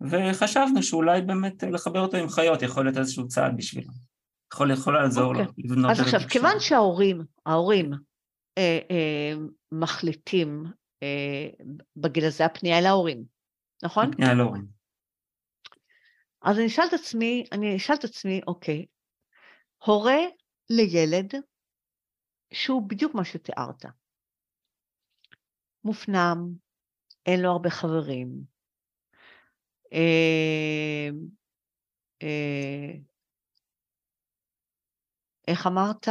וחשבנו 0.00 0.82
שאולי 0.82 1.22
באמת 1.22 1.62
לחבר 1.62 2.00
אותו 2.00 2.16
עם 2.16 2.28
חיות 2.28 2.62
יכול 2.62 2.84
להיות 2.84 2.96
איזשהו 2.96 3.28
צעד 3.28 3.56
בשבילו. 3.56 3.92
יכול, 4.52 4.70
יכול 4.70 4.94
לעזור 4.94 5.32
okay. 5.32 5.36
לו 5.38 5.44
אוקיי. 5.44 5.64
לבנות... 5.64 5.90
אז 5.90 6.00
עכשיו, 6.00 6.20
כיוון 6.28 6.60
שההורים, 6.60 7.22
ההורים, 7.46 7.90
אה, 8.58 8.78
אה, 8.90 9.32
מחליטים 9.72 10.64
אה, 11.02 11.66
בגיל 11.96 12.24
הזה 12.24 12.44
הפנייה 12.44 12.78
אל 12.78 12.86
ההורים, 12.86 13.24
נכון? 13.82 14.10
הפנייה 14.12 14.32
אל 14.32 14.40
ההורים. 14.40 14.79
אז 16.42 16.58
אני 16.58 16.66
אשאל 16.66 16.84
את 16.88 16.92
עצמי, 16.92 17.44
אני 17.52 17.76
אשאל 17.76 17.94
את 17.94 18.04
עצמי, 18.04 18.40
אוקיי, 18.46 18.86
הורה 19.84 20.18
לילד 20.70 21.34
שהוא 22.52 22.88
בדיוק 22.88 23.14
מה 23.14 23.24
שתיארת. 23.24 23.84
מופנם, 25.84 26.54
אין 27.26 27.40
לו 27.40 27.50
הרבה 27.50 27.70
חברים, 27.70 28.28
אה, 29.92 31.08
אה, 32.22 32.92
איך 35.48 35.66
אמרת? 35.66 36.08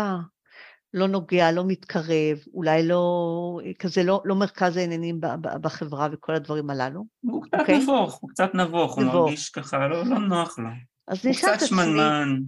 לא 0.94 1.08
נוגע, 1.08 1.52
לא 1.52 1.64
מתקרב, 1.68 2.38
אולי 2.54 2.88
לא, 2.88 3.60
כזה 3.80 4.04
לא, 4.04 4.22
לא 4.26 4.36
מרכז 4.36 4.78
העניינים 4.78 5.20
בחברה 5.62 6.08
וכל 6.12 6.36
הדברים 6.36 6.70
הללו. 6.70 7.06
הוא 7.22 7.44
קצת 7.44 7.54
okay? 7.54 7.60
אוקיי? 7.60 7.80
נבוך, 7.80 8.16
הוא 8.16 8.30
קצת 8.30 8.50
נבוך, 8.54 9.00
נבוך. 9.00 9.14
הוא 9.14 9.24
מרגיש 9.24 9.50
ככה, 9.50 9.88
לא, 9.88 10.06
לא 10.06 10.20
נוח 10.20 10.60
לו. 10.60 10.70
אז 11.08 11.26
הוא 11.26 11.34
קצת 11.36 11.66
שמנמן. 11.66 12.40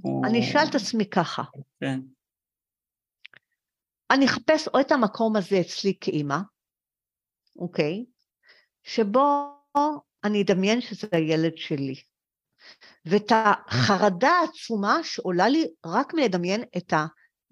הוא... 0.00 0.26
אני 0.26 0.40
אשאל 0.40 0.64
את 0.70 0.74
עצמי 0.74 1.06
ככה. 1.06 1.42
כן. 1.80 2.00
אני 4.10 4.26
אחפש 4.26 4.68
או 4.68 4.80
את 4.80 4.92
המקום 4.92 5.36
הזה 5.36 5.60
אצלי 5.60 5.94
כאימא, 6.00 6.38
אוקיי? 7.56 8.04
שבו 8.82 9.56
אני 10.24 10.42
אדמיין 10.42 10.80
שזה 10.80 11.08
הילד 11.12 11.56
שלי. 11.56 11.94
ואת 13.04 13.32
החרדה 13.32 14.28
העצומה 14.28 14.98
שעולה 15.02 15.48
לי 15.48 15.66
רק 15.86 16.14
מלדמיין 16.14 16.62
את 16.76 16.92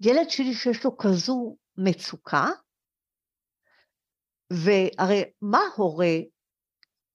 הילד 0.03 0.29
שלי 0.29 0.53
שיש 0.53 0.85
לו 0.85 0.97
כזו 0.97 1.55
מצוקה, 1.77 2.47
והרי 4.53 5.23
מה 5.41 5.61
הורה 5.75 6.15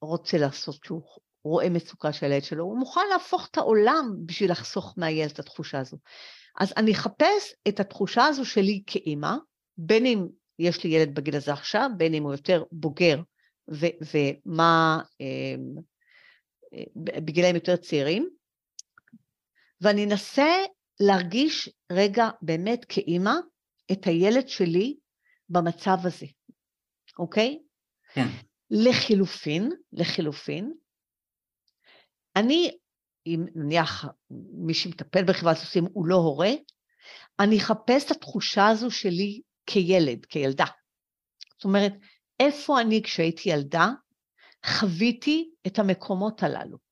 רוצה 0.00 0.38
לעשות 0.38 0.78
כשהוא 0.82 1.02
רואה 1.44 1.70
מצוקה 1.70 2.12
של 2.12 2.26
הילד 2.26 2.42
שלו? 2.42 2.64
הוא 2.64 2.78
מוכן 2.78 3.00
להפוך 3.12 3.48
את 3.50 3.58
העולם 3.58 4.14
בשביל 4.26 4.50
לחסוך 4.50 4.94
מהילד 4.96 5.30
את 5.30 5.38
התחושה 5.38 5.78
הזו. 5.78 5.96
אז 6.60 6.72
אני 6.76 6.92
אחפש 6.92 7.54
את 7.68 7.80
התחושה 7.80 8.24
הזו 8.24 8.44
שלי 8.44 8.82
כאימא, 8.86 9.34
בין 9.78 10.06
אם 10.06 10.26
יש 10.58 10.84
לי 10.84 10.90
ילד 10.90 11.14
בגיל 11.14 11.36
הזה 11.36 11.52
עכשיו, 11.52 11.90
בין 11.96 12.14
אם 12.14 12.22
הוא 12.22 12.32
יותר 12.32 12.64
בוגר 12.72 13.20
ו- 13.70 13.96
ומה 14.14 15.02
אמ, 15.20 15.74
בגילאים 16.96 17.54
יותר 17.54 17.76
צעירים, 17.76 18.28
ואני 19.80 20.04
אנסה 20.04 20.46
להרגיש 21.00 21.68
רגע 21.92 22.28
באמת 22.42 22.84
כאימא 22.88 23.34
את 23.92 24.06
הילד 24.06 24.48
שלי 24.48 24.96
במצב 25.48 25.96
הזה, 26.04 26.26
אוקיי? 27.18 27.58
כן. 28.14 28.26
לחילופין, 28.70 29.70
לחילופין, 29.92 30.72
אני, 32.36 32.70
אם 33.26 33.44
נניח 33.54 34.04
מי 34.52 34.74
שמטפל 34.74 35.24
בחברת 35.24 35.56
סוסים 35.56 35.84
הוא 35.92 36.06
לא 36.06 36.14
הורה, 36.14 36.50
אני 37.40 37.58
אחפש 37.58 38.06
את 38.06 38.10
התחושה 38.10 38.68
הזו 38.68 38.90
שלי 38.90 39.40
כילד, 39.66 40.26
כילדה. 40.26 40.64
זאת 41.56 41.64
אומרת, 41.64 41.92
איפה 42.40 42.80
אני 42.80 43.02
כשהייתי 43.02 43.48
ילדה 43.48 43.88
חוויתי 44.66 45.50
את 45.66 45.78
המקומות 45.78 46.42
הללו. 46.42 46.83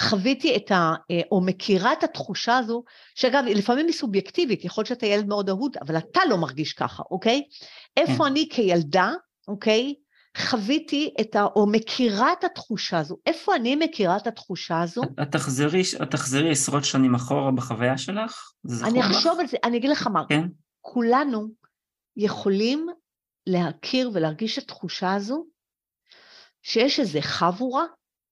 חוויתי 0.00 0.56
את 0.56 0.70
ה... 0.70 0.94
אה, 1.10 1.20
או 1.32 1.40
מכירה 1.40 1.92
את 1.92 2.04
התחושה 2.04 2.58
הזו, 2.58 2.84
שאגב, 3.14 3.44
לפעמים 3.46 3.86
היא 3.86 3.94
סובייקטיבית, 3.94 4.64
יכול 4.64 4.82
להיות 4.82 4.88
שאתה 4.88 5.06
ילד 5.06 5.26
מאוד 5.26 5.48
אהוד, 5.48 5.76
אבל 5.86 5.98
אתה 5.98 6.20
לא 6.28 6.36
מרגיש 6.36 6.72
ככה, 6.72 7.02
אוקיי? 7.10 7.42
איפה 7.96 8.24
כן. 8.24 8.24
אני 8.24 8.48
כילדה, 8.50 9.12
אוקיי, 9.48 9.94
חוויתי 10.36 11.14
את 11.20 11.36
ה... 11.36 11.44
או 11.56 11.66
מכירה 11.66 12.32
את 12.32 12.44
התחושה 12.44 12.98
הזו. 12.98 13.16
איפה 13.26 13.54
אני 13.56 13.76
מכירה 13.76 14.16
את 14.16 14.26
התחושה 14.26 14.82
הזו? 14.82 15.02
את 15.22 15.32
תחזרי, 15.32 15.82
את 16.02 16.10
תחזרי 16.10 16.50
עשרות 16.50 16.84
שנים 16.84 17.14
אחורה 17.14 17.52
בחוויה 17.52 17.98
שלך? 17.98 18.52
אני 18.84 19.00
אחשוב 19.00 19.40
על 19.40 19.46
זה, 19.46 19.56
אני 19.64 19.76
אגיד 19.76 19.90
לך 19.90 20.06
מה. 20.06 20.22
כן? 20.28 20.46
כולנו 20.80 21.48
יכולים 22.16 22.86
להכיר 23.46 24.10
ולהרגיש 24.14 24.58
את 24.58 24.62
התחושה 24.62 25.14
הזו, 25.14 25.46
שיש 26.62 27.00
איזה 27.00 27.22
חבורה, 27.22 27.84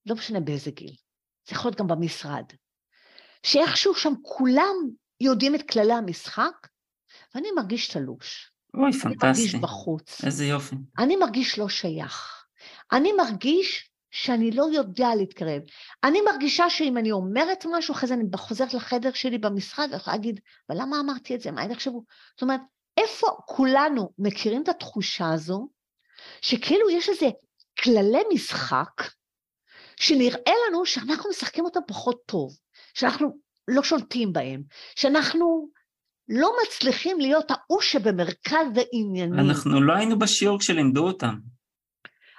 לא 0.07 0.15
משנה 0.15 0.41
באיזה 0.41 0.71
גיל, 0.71 0.95
זה 1.49 1.55
יכול 1.55 1.68
להיות 1.68 1.78
גם 1.78 1.86
במשרד, 1.86 2.45
שאיכשהו 3.43 3.95
שם 3.95 4.12
כולם 4.22 4.74
יודעים 5.20 5.55
את 5.55 5.70
כללי 5.70 5.93
המשחק, 5.93 6.66
ואני 7.34 7.49
מרגיש 7.57 7.88
תלוש. 7.88 8.53
אוי, 8.74 8.93
פנטסטי. 8.93 9.26
אני 9.26 9.32
מרגיש 9.32 9.55
בחוץ. 9.55 10.24
איזה 10.24 10.45
יופי. 10.45 10.76
אני 10.99 11.16
מרגיש 11.16 11.59
לא 11.59 11.68
שייך. 11.68 12.45
אני 12.93 13.12
מרגיש 13.12 13.90
שאני 14.11 14.51
לא 14.51 14.64
יודע 14.72 15.14
להתקרב. 15.14 15.62
אני 16.05 16.20
מרגישה 16.20 16.70
שאם 16.70 16.99
אני 16.99 17.12
אומרת 17.12 17.66
משהו, 17.72 17.95
אחרי 17.95 18.09
זה 18.09 18.14
אני 18.14 18.24
חוזרת 18.36 18.74
לחדר 18.74 19.12
שלי 19.12 19.38
במשרד, 19.38 19.84
ואני 19.84 19.97
יכולה 19.97 20.16
להגיד, 20.16 20.40
אבל 20.68 20.78
למה 20.80 21.01
אמרתי 21.01 21.34
את 21.34 21.40
זה? 21.40 21.51
מה 21.51 21.62
הם 21.62 21.70
יחשבו? 21.70 22.05
זאת 22.34 22.43
אומרת, 22.43 22.61
איפה 22.97 23.26
כולנו 23.47 24.11
מכירים 24.18 24.62
את 24.62 24.68
התחושה 24.68 25.32
הזו, 25.32 25.68
שכאילו 26.43 26.90
יש 26.90 27.09
איזה 27.09 27.26
כללי 27.82 28.22
משחק, 28.34 29.03
שנראה 30.03 30.53
לנו 30.69 30.87
שאנחנו 30.87 31.31
משחקים 31.31 31.65
אותם 31.65 31.81
פחות 31.89 32.23
טוב, 32.27 32.57
שאנחנו 32.95 33.39
לא 33.69 33.83
שולטים 33.83 34.33
בהם, 34.33 34.63
שאנחנו 34.97 35.69
לא 36.29 36.53
מצליחים 36.63 37.21
להיות 37.21 37.51
ההוא 37.51 37.81
שבמרכז 37.81 38.67
העניינים. 38.77 39.51
אנחנו 39.51 39.83
לא 39.83 39.93
היינו 39.93 40.19
בשיעור 40.19 40.59
כשלימדו 40.59 41.07
אותם. 41.07 41.35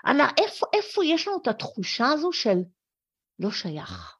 אני, 0.05 0.23
איפה, 0.37 0.65
איפה 0.73 1.05
יש 1.05 1.27
לנו 1.27 1.37
את 1.41 1.47
התחושה 1.47 2.07
הזו 2.07 2.31
של 2.31 2.57
לא 3.39 3.51
שייך? 3.51 4.17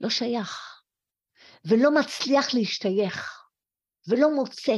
לא 0.00 0.10
שייך. 0.10 0.82
ולא 1.64 1.90
מצליח 2.00 2.54
להשתייך, 2.54 3.48
ולא 4.08 4.34
מוצא. 4.34 4.76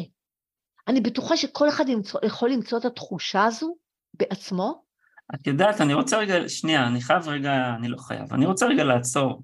אני 0.88 1.00
בטוחה 1.00 1.36
שכל 1.36 1.68
אחד 1.68 1.88
ימצוא, 1.88 2.20
יכול 2.26 2.50
למצוא 2.50 2.78
את 2.78 2.84
התחושה 2.84 3.44
הזו 3.44 3.76
בעצמו? 4.14 4.89
את 5.34 5.46
יודעת, 5.46 5.80
אני 5.80 5.94
רוצה 5.94 6.18
רגע, 6.18 6.48
שנייה, 6.48 6.86
אני 6.86 7.00
חייב 7.00 7.28
רגע, 7.28 7.74
אני 7.74 7.88
לא 7.88 7.96
חייב, 7.96 8.32
אני 8.32 8.46
רוצה 8.46 8.66
רגע 8.66 8.84
לעצור, 8.84 9.42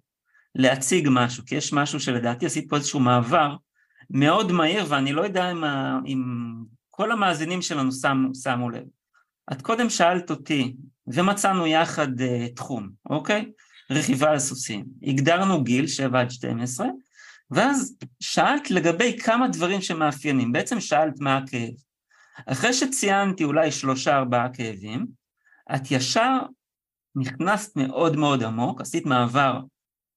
להציג 0.55 1.09
משהו, 1.11 1.45
כי 1.47 1.55
יש 1.55 1.73
משהו 1.73 2.01
שלדעתי 2.01 2.47
עשית 2.47 2.71
פה 2.71 2.77
איזשהו 2.77 3.01
מעבר 3.01 3.57
מאוד 4.11 4.53
מהיר, 4.53 4.85
ואני 4.89 5.13
לא 5.13 5.23
יודע 5.23 5.51
אם, 5.51 5.65
ה, 5.65 5.99
אם 6.07 6.25
כל 6.91 7.13
המאזינים 7.13 7.63
שלנו 7.63 7.93
שמו, 7.93 8.35
שמו 8.35 8.71
לב. 8.71 8.85
את 9.53 9.63
קודם 9.63 9.91
שאלת 9.91 10.31
אותי, 10.31 10.77
ומצאנו 11.07 11.67
יחד 11.67 12.21
uh, 12.21 12.55
תחום, 12.55 12.91
אוקיי? 13.11 13.53
רכיבה 13.91 14.31
על 14.31 14.39
סוסים. 14.39 14.85
הגדרנו 15.03 15.65
גיל, 15.65 15.87
7 15.87 16.21
עד 16.21 16.31
12, 16.31 16.87
ואז 17.51 17.97
שאלת 18.21 18.71
לגבי 18.71 19.19
כמה 19.19 19.49
דברים 19.49 19.81
שמאפיינים. 19.81 20.53
בעצם 20.53 20.81
שאלת 20.81 21.21
מה 21.21 21.37
הכאב. 21.37 21.73
אחרי 22.47 22.73
שציינתי 22.73 23.45
אולי 23.45 23.73
שלושה 23.73 24.17
ארבעה 24.17 24.49
כאבים, 24.53 25.07
את 25.75 25.91
ישר 25.91 26.39
נכנסת 27.15 27.77
מאוד 27.77 28.17
מאוד 28.17 28.43
עמוק, 28.43 28.81
עשית 28.81 29.07
מעבר 29.07 29.61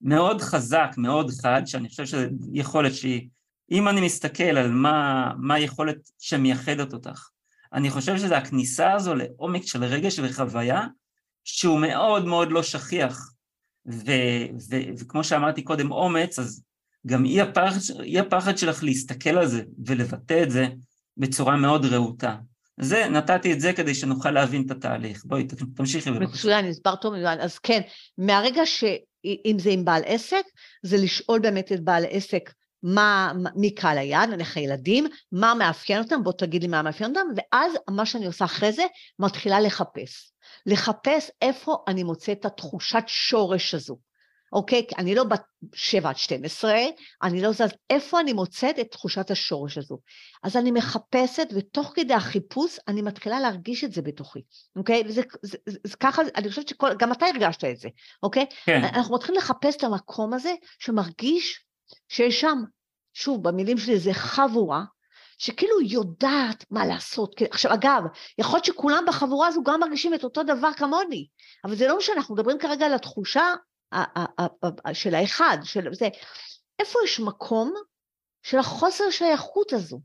מאוד 0.01 0.41
חזק, 0.41 0.89
מאוד 0.97 1.31
חד, 1.41 1.61
שאני 1.65 1.89
חושב 1.89 2.05
שזו 2.05 2.27
יכולת 2.53 2.93
שהיא, 2.93 3.29
אם 3.71 3.87
אני 3.87 4.01
מסתכל 4.01 4.43
על 4.43 4.71
מה, 4.71 5.31
מה 5.37 5.53
היכולת 5.53 5.97
שמייחדת 6.19 6.93
אותך, 6.93 7.29
אני 7.73 7.89
חושב 7.89 8.17
שזו 8.17 8.35
הכניסה 8.35 8.93
הזו 8.93 9.15
לעומק 9.15 9.63
של 9.65 9.83
רגש 9.83 10.19
וחוויה, 10.19 10.87
שהוא 11.43 11.79
מאוד 11.79 12.25
מאוד 12.25 12.51
לא 12.51 12.63
שכיח. 12.63 13.33
ו, 13.87 14.11
ו, 14.69 14.75
וכמו 14.99 15.23
שאמרתי 15.23 15.61
קודם, 15.61 15.91
אומץ, 15.91 16.39
אז 16.39 16.63
גם 17.07 17.25
אי 17.25 17.41
הפחד, 17.41 18.01
אי 18.03 18.19
הפחד 18.19 18.57
שלך 18.57 18.83
להסתכל 18.83 19.29
על 19.29 19.47
זה 19.47 19.63
ולבטא 19.85 20.43
את 20.43 20.51
זה, 20.51 20.67
בצורה 21.17 21.55
מאוד 21.55 21.85
רהוטה. 21.85 22.35
זה, 22.81 23.07
נתתי 23.09 23.53
את 23.53 23.59
זה 23.61 23.73
כדי 23.73 23.95
שנוכל 23.95 24.31
להבין 24.31 24.63
את 24.65 24.71
התהליך. 24.71 25.25
בואי, 25.25 25.47
תמשיכי 25.75 26.11
בבקשה. 26.11 26.27
מצוין, 26.27 26.65
הסברת 26.65 27.01
טוב, 27.01 27.13
אז 27.13 27.59
כן, 27.59 27.81
מהרגע 28.17 28.65
שאם 28.65 29.57
זה 29.59 29.69
עם 29.69 29.85
בעל 29.85 30.01
עסק, 30.05 30.43
זה 30.83 30.97
לשאול 30.97 31.39
באמת 31.39 31.71
את 31.71 31.79
בעל 31.79 32.05
עסק 32.09 32.49
מה, 32.83 33.31
מי 33.55 33.75
קהל 33.75 33.97
היעד, 33.97 34.29
נניח 34.29 34.57
הילדים, 34.57 35.07
מה 35.31 35.53
מאפיין 35.53 36.03
אותם, 36.03 36.23
בוא 36.23 36.31
תגיד 36.31 36.61
לי 36.61 36.67
מה 36.67 36.81
מאפיין 36.81 37.09
אותם, 37.09 37.27
ואז 37.35 37.73
מה 37.89 38.05
שאני 38.05 38.25
עושה 38.25 38.45
אחרי 38.45 38.71
זה, 38.71 38.83
מתחילה 39.19 39.59
לחפש. 39.59 40.31
לחפש 40.65 41.31
איפה 41.41 41.77
אני 41.87 42.03
מוצאת 42.03 42.39
את 42.39 42.45
התחושת 42.45 43.03
שורש 43.07 43.73
הזו. 43.73 43.97
אוקיי? 44.53 44.85
אני 44.97 45.15
לא 45.15 45.23
בת 45.23 45.41
7 45.73 46.09
עד 46.09 46.17
12, 46.17 46.73
אני 47.23 47.41
לא 47.41 47.51
זז, 47.51 47.69
איפה 47.89 48.19
אני 48.19 48.33
מוצאת 48.33 48.79
את 48.79 48.91
תחושת 48.91 49.31
השורש 49.31 49.77
הזו? 49.77 49.97
אז 50.43 50.57
אני 50.57 50.71
מחפשת, 50.71 51.47
ותוך 51.55 51.91
כדי 51.95 52.13
החיפוש 52.13 52.79
אני 52.87 53.01
מתחילה 53.01 53.39
להרגיש 53.39 53.83
את 53.83 53.91
זה 53.91 54.01
בתוכי, 54.01 54.39
אוקיי? 54.75 55.03
וזה 55.05 55.21
זה, 55.41 55.57
זה, 55.65 55.77
זה, 55.83 55.97
ככה, 55.97 56.21
אני 56.35 56.49
חושבת 56.49 56.67
שגם 56.67 57.11
אתה 57.11 57.25
הרגשת 57.25 57.63
את 57.63 57.77
זה, 57.77 57.89
אוקיי? 58.23 58.45
כן. 58.65 58.83
אנחנו 58.83 59.15
מתחילים 59.15 59.41
לחפש 59.41 59.75
את 59.75 59.83
המקום 59.83 60.33
הזה 60.33 60.53
שמרגיש 60.79 61.63
שיש 62.09 62.41
שם, 62.41 62.57
שוב, 63.13 63.43
במילים 63.43 63.77
שלי 63.77 63.99
זה 63.99 64.13
חבורה, 64.13 64.83
שכאילו 65.37 65.81
יודעת 65.81 66.65
מה 66.71 66.85
לעשות. 66.85 67.41
עכשיו, 67.51 67.73
אגב, 67.73 68.03
יכול 68.37 68.57
להיות 68.57 68.65
שכולם 68.65 69.03
בחבורה 69.07 69.47
הזו 69.47 69.63
גם 69.63 69.79
מרגישים 69.79 70.13
את 70.13 70.23
אותו 70.23 70.43
דבר 70.43 70.73
כמוני, 70.73 71.27
אבל 71.65 71.75
זה 71.75 71.87
לא 71.87 71.97
משנה, 71.97 72.15
אנחנו 72.15 72.35
מדברים 72.35 72.57
כרגע 72.57 72.85
על 72.85 72.93
התחושה 72.93 73.43
של 74.93 75.15
האחד, 75.15 75.57
של 75.63 75.93
זה. 75.93 76.07
איפה 76.79 76.99
יש 77.05 77.19
מקום 77.19 77.73
של 78.43 78.57
החוסר 78.57 79.09
שייכות 79.11 79.73
הזו? 79.73 79.99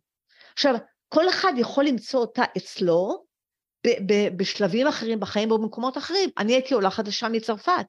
עכשיו, 0.53 0.74
כל 1.09 1.28
אחד 1.28 1.53
יכול 1.57 1.85
למצוא 1.85 2.20
אותה 2.20 2.43
אצלו 2.57 3.24
בשלבים 4.37 4.87
אחרים 4.87 5.20
בחיים 5.20 5.51
או 5.51 5.59
במקומות 5.59 5.99
אחרים. 5.99 6.30
אני 6.39 6.53
הייתי 6.53 6.74
עולה 6.74 6.91
חדשה 6.91 7.28
מצרפת, 7.28 7.87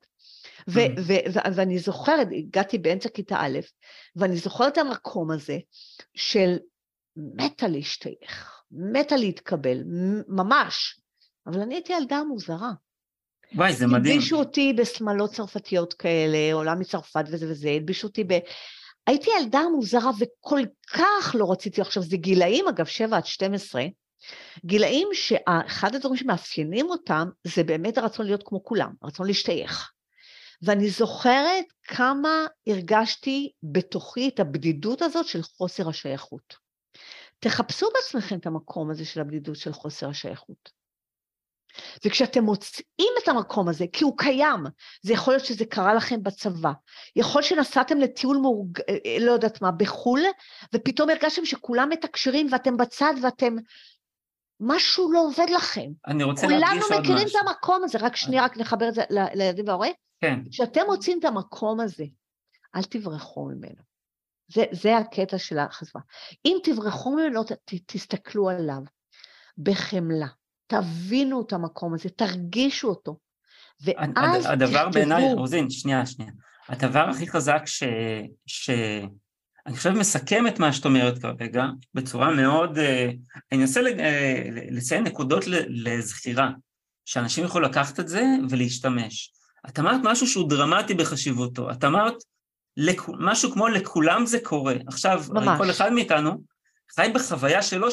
ו- 0.69 1.01
ו- 1.07 1.53
ואני 1.55 1.79
זוכרת, 1.79 2.27
הגעתי 2.31 2.77
באמצע 2.77 3.09
כיתה 3.09 3.35
א', 3.39 3.59
ואני 4.15 4.37
זוכרת 4.37 4.73
את 4.73 4.77
המקום 4.77 5.31
הזה 5.31 5.57
של 6.15 6.57
מתה 7.17 7.67
להשתייך, 7.67 8.63
מתה 8.71 9.15
להתקבל, 9.15 9.77
ממש. 10.27 10.99
אבל 11.47 11.61
אני 11.61 11.75
הייתי 11.75 11.93
ילדה 11.93 12.23
מוזרה. 12.23 12.71
וואי, 13.55 13.73
זה 13.73 13.87
מדהים. 13.87 14.13
הלבישו 14.13 14.35
אותי 14.35 14.73
בשמלות 14.73 15.33
צרפתיות 15.33 15.93
כאלה, 15.93 16.53
עולה 16.53 16.75
מצרפת 16.75 17.23
וזה 17.27 17.51
וזה, 17.51 17.69
הלבישו 17.69 18.07
אותי 18.07 18.23
ב... 18.23 18.39
הייתי 19.07 19.29
ילדה 19.39 19.61
מוזרה 19.75 20.11
וכל 20.19 20.61
כך 20.93 21.35
לא 21.39 21.51
רציתי, 21.51 21.81
עכשיו 21.81 22.03
זה 22.03 22.17
גילאים, 22.17 22.67
אגב, 22.67 22.85
7 22.85 23.17
עד 23.17 23.25
12, 23.25 23.85
גילאים 24.65 25.07
שאחד 25.13 25.95
הדברים 25.95 26.17
שמאפיינים 26.17 26.89
אותם 26.89 27.29
זה 27.43 27.63
באמת 27.63 27.97
הרצון 27.97 28.25
להיות 28.25 28.43
כמו 28.45 28.63
כולם, 28.63 28.93
הרצון 29.01 29.27
להשתייך. 29.27 29.91
ואני 30.61 30.89
זוכרת 30.89 31.65
כמה 31.83 32.45
הרגשתי 32.67 33.51
בתוכי 33.63 34.27
את 34.27 34.39
הבדידות 34.39 35.01
הזאת 35.01 35.25
של 35.25 35.43
חוסר 35.43 35.89
השייכות. 35.89 36.55
תחפשו 37.39 37.87
בעצמכם 37.93 38.37
את 38.37 38.45
המקום 38.45 38.91
הזה 38.91 39.05
של 39.05 39.21
הבדידות 39.21 39.55
של 39.55 39.73
חוסר 39.73 40.09
השייכות. 40.09 40.74
וכשאתם 42.05 42.43
מוצאים 42.43 43.13
את 43.23 43.27
המקום 43.27 43.69
הזה, 43.69 43.85
כי 43.93 44.03
הוא 44.03 44.17
קיים, 44.17 44.63
זה 45.01 45.13
יכול 45.13 45.33
להיות 45.33 45.45
שזה 45.45 45.65
קרה 45.65 45.93
לכם 45.93 46.23
בצבא, 46.23 46.71
יכול 47.15 47.41
שנסעתם 47.41 47.97
לטיול 47.97 48.37
מורג... 48.37 48.79
אה, 48.79 48.97
אה, 49.05 49.17
לא 49.19 49.31
יודעת 49.31 49.61
מה, 49.61 49.71
בחו"ל, 49.71 50.21
ופתאום 50.75 51.09
הרגשתם 51.09 51.45
שכולם 51.45 51.89
מתקשרים 51.89 52.47
ואתם 52.51 52.77
בצד 52.77 53.13
ואתם... 53.23 53.55
משהו 54.59 55.11
לא 55.11 55.25
עובד 55.25 55.49
לכם. 55.55 55.91
אני 56.07 56.23
רוצה 56.23 56.47
להדגיש 56.47 56.67
עוד 56.67 56.77
משהו. 56.77 56.89
כולנו 56.89 57.01
מכירים 57.01 57.27
את 57.27 57.47
המקום 57.47 57.83
הזה, 57.83 57.97
רק 58.01 58.15
שנייה, 58.15 58.43
רק 58.43 58.57
נחבר 58.57 58.89
את 58.89 58.93
זה 58.93 59.01
לילדים 59.09 59.67
וההורה. 59.67 59.87
כן. 60.21 60.39
כשאתם 60.51 60.81
מוצאים 60.87 61.19
את 61.19 61.25
המקום 61.25 61.79
הזה, 61.79 62.03
אל 62.75 62.83
תברחו 62.83 63.45
ממנו. 63.45 63.81
זה, 64.47 64.63
זה 64.71 64.97
הקטע 64.97 65.37
של 65.37 65.57
החזרה. 65.57 66.01
אם 66.45 66.57
תברחו 66.63 67.11
ממנו, 67.11 67.43
ת, 67.43 67.51
תסתכלו 67.85 68.49
עליו 68.49 68.81
בחמלה. 69.57 70.27
תבינו 70.67 71.41
את 71.41 71.53
המקום 71.53 71.93
הזה, 71.93 72.09
תרגישו 72.09 72.87
אותו. 72.87 73.17
ואז. 73.81 74.45
הדבר 74.45 74.89
בעיניי, 74.89 75.33
רוזין, 75.33 75.69
שנייה, 75.69 76.05
שנייה. 76.05 76.31
הדבר 76.69 77.09
הכי 77.09 77.27
חזק 77.27 77.61
ש... 77.65 77.83
ש... 78.45 78.69
אני 79.65 79.77
חושב 79.77 79.89
מסכם 79.89 80.47
את 80.47 80.59
מה 80.59 80.73
שאת 80.73 80.85
אומרת 80.85 81.21
כרגע 81.21 81.65
בצורה 81.93 82.33
מאוד, 82.33 82.77
אה, 82.77 83.09
אני 83.51 83.61
אנסה 83.61 83.81
אה, 83.99 84.43
לציין 84.71 85.03
נקודות 85.03 85.43
לזכירה, 85.67 86.49
שאנשים 87.05 87.43
יוכלו 87.43 87.61
לקחת 87.61 87.99
את 87.99 88.07
זה 88.07 88.23
ולהשתמש. 88.49 89.33
את 89.69 89.79
אמרת 89.79 90.01
משהו 90.03 90.27
שהוא 90.27 90.49
דרמטי 90.49 90.93
בחשיבותו, 90.93 91.71
את 91.71 91.83
אמרת 91.83 92.13
משהו 93.19 93.51
כמו 93.51 93.67
לכולם 93.67 94.25
זה 94.25 94.39
קורה. 94.43 94.75
עכשיו, 94.87 95.23
ממש. 95.29 95.57
כל 95.57 95.69
אחד 95.69 95.91
מאיתנו 95.91 96.31
חי 96.95 97.11
בחוויה 97.13 97.61
שלו 97.61 97.91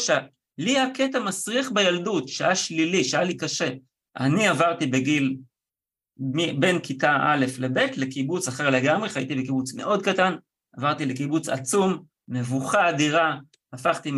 לי 0.59 0.71
היה 0.71 0.91
קטע 0.95 1.21
מסריח 1.21 1.71
בילדות, 1.71 2.29
שהיה 2.29 2.57
שלילי, 2.57 3.05
שהיה 3.05 3.25
לי 3.25 3.37
קשה. 3.37 3.71
אני 4.17 4.49
עברתי 4.49 4.87
בגיל 4.87 5.37
בין 6.59 6.81
כיתה 6.81 7.17
א' 7.21 7.47
לב' 7.59 7.79
לקיבוץ 7.97 8.49
אחר 8.49 8.71
לגמרי, 8.71 9.09
חייתי 9.09 9.35
בקיבוץ 9.35 9.75
מאוד 9.75 10.03
קטן, 10.03 10.35
עברתי 10.77 11.07
לקיבוץ 11.07 11.49
עצום, 11.49 12.03
מבוכה 12.29 12.89
אדירה, 12.89 13.37
הפכתי 13.73 14.11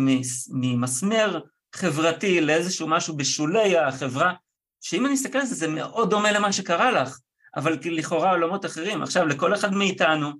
ממסמר 0.49 1.39
חברתי 1.75 2.41
לאיזשהו 2.41 2.87
משהו 2.87 3.17
בשולי 3.17 3.77
החברה, 3.77 4.33
שאם 4.81 5.05
אני 5.05 5.13
אסתכל 5.13 5.37
על 5.37 5.45
זה, 5.45 5.55
זה 5.55 5.67
מאוד 5.67 6.09
דומה 6.09 6.31
למה 6.31 6.53
שקרה 6.53 6.91
לך, 6.91 7.19
אבל 7.55 7.77
לכאורה 7.85 8.31
עולמות 8.31 8.65
אחרים. 8.65 9.01
עכשיו, 9.01 9.27
לכל 9.27 9.53
אחד 9.53 9.73
מאיתנו, 9.73 10.31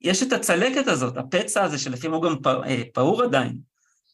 יש 0.00 0.22
את 0.22 0.32
הצלקת 0.32 0.88
הזאת, 0.88 1.16
הפצע 1.16 1.62
הזה 1.62 1.78
שלפעמים 1.78 2.14
הוא 2.14 2.22
גם 2.22 2.36
אה, 2.64 2.82
פעור 2.94 3.22
עדיין, 3.22 3.58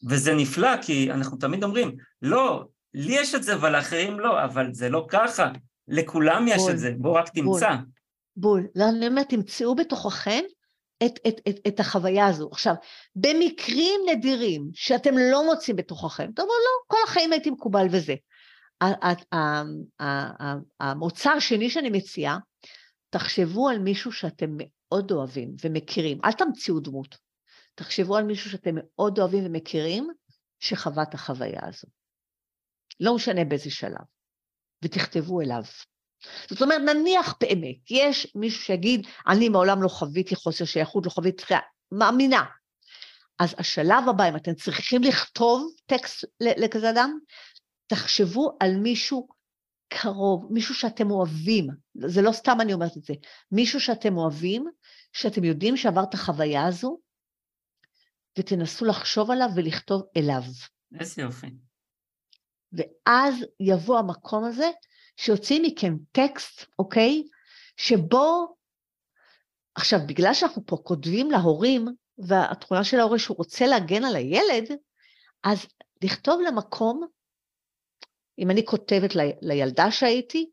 וזה 0.09 0.33
נפלא, 0.33 0.81
כי 0.81 1.11
אנחנו 1.11 1.37
תמיד 1.37 1.63
אומרים, 1.63 1.95
לא, 2.21 2.65
לי 2.93 3.13
יש 3.13 3.35
את 3.35 3.43
זה, 3.43 3.53
אבל 3.53 3.71
לאחרים 3.71 4.19
לא, 4.19 4.43
אבל 4.43 4.73
זה 4.73 4.89
לא 4.89 5.05
ככה, 5.09 5.51
לכולם 5.87 6.45
יש 6.47 6.61
בול, 6.61 6.71
את 6.71 6.79
זה, 6.79 6.91
בוא 6.97 7.19
רק 7.19 7.29
תמצא. 7.29 7.69
בול, 7.69 8.61
בול. 8.61 8.67
לא, 8.75 8.89
אני 8.89 9.07
אומרת, 9.07 9.29
תמצאו 9.29 9.75
בתוככם 9.75 10.43
את, 11.05 11.19
את, 11.27 11.41
את, 11.49 11.59
את 11.67 11.79
החוויה 11.79 12.27
הזו. 12.27 12.49
עכשיו, 12.51 12.73
במקרים 13.15 14.01
נדירים 14.11 14.69
שאתם 14.73 15.13
לא 15.17 15.45
מוצאים 15.45 15.75
בתוככם, 15.75 16.31
תאמרו, 16.35 16.51
לא, 16.51 16.83
כל 16.87 16.97
החיים 17.07 17.31
הייתי 17.31 17.49
מקובל 17.49 17.87
וזה. 17.91 18.15
המוצר 20.79 21.29
השני 21.29 21.69
שאני 21.69 21.89
מציעה, 21.89 22.37
תחשבו 23.09 23.69
על 23.69 23.79
מישהו 23.79 24.11
שאתם 24.11 24.57
מאוד 24.57 25.11
אוהבים 25.11 25.55
ומכירים, 25.63 26.19
אל 26.25 26.31
תמציאו 26.31 26.79
דמות. 26.79 27.17
תחשבו 27.75 28.17
על 28.17 28.23
מישהו 28.23 28.49
שאתם 28.49 28.75
מאוד 28.75 29.19
אוהבים 29.19 29.45
ומכירים, 29.45 30.09
שחווה 30.59 31.03
את 31.03 31.13
החוויה 31.13 31.61
הזו. 31.67 31.87
לא 32.99 33.15
משנה 33.15 33.45
באיזה 33.45 33.71
שלב, 33.71 34.05
ותכתבו 34.83 35.41
אליו. 35.41 35.63
זאת 36.49 36.61
אומרת, 36.61 36.81
נניח 36.81 37.35
באמת, 37.39 37.91
יש 37.91 38.27
מישהו 38.35 38.61
שיגיד, 38.61 39.07
אני 39.27 39.49
מעולם 39.49 39.83
לא 39.83 39.87
חוויתי 39.87 40.35
חוסר 40.35 40.65
שייכות, 40.65 41.05
לא 41.05 41.09
חוויתי 41.09 41.37
תחייה, 41.37 41.59
מאמינה. 41.91 42.45
אז 43.39 43.55
השלב 43.57 44.09
הבא, 44.09 44.29
אם 44.29 44.35
אתם 44.35 44.53
צריכים 44.53 45.03
לכתוב 45.03 45.71
טקסט 45.85 46.25
לכזה 46.39 46.89
אדם, 46.89 47.19
תחשבו 47.87 48.57
על 48.59 48.75
מישהו 48.75 49.27
קרוב, 49.87 50.47
מישהו 50.49 50.75
שאתם 50.75 51.11
אוהבים, 51.11 51.67
זה 51.95 52.21
לא 52.21 52.31
סתם 52.31 52.57
אני 52.61 52.73
אומרת 52.73 52.97
את 52.97 53.03
זה, 53.03 53.13
מישהו 53.51 53.79
שאתם 53.79 54.17
אוהבים, 54.17 54.65
שאתם 55.13 55.43
יודעים 55.43 55.77
שעבר 55.77 56.03
את 56.03 56.13
החוויה 56.13 56.65
הזו, 56.65 56.97
ותנסו 58.39 58.85
לחשוב 58.85 59.31
עליו 59.31 59.47
ולכתוב 59.55 60.03
אליו. 60.17 60.41
איזה 60.99 61.21
יופי. 61.21 61.47
ואז 62.73 63.35
יבוא 63.59 63.99
המקום 63.99 64.45
הזה 64.45 64.71
שיוציא 65.17 65.59
מכם 65.63 65.95
טקסט, 66.11 66.65
אוקיי? 66.79 67.23
שבו, 67.77 68.55
עכשיו, 69.75 69.99
בגלל 70.07 70.33
שאנחנו 70.33 70.65
פה 70.65 70.77
כותבים 70.83 71.31
להורים, 71.31 71.87
והתכונה 72.17 72.83
של 72.83 72.99
ההורה 72.99 73.19
שהוא 73.19 73.37
רוצה 73.37 73.67
להגן 73.67 74.03
על 74.03 74.15
הילד, 74.15 74.71
אז 75.43 75.65
לכתוב 76.03 76.41
למקום, 76.47 77.07
אם 78.39 78.51
אני 78.51 78.65
כותבת 78.65 79.15
ל, 79.15 79.19
לילדה 79.41 79.91
שהייתי, 79.91 80.49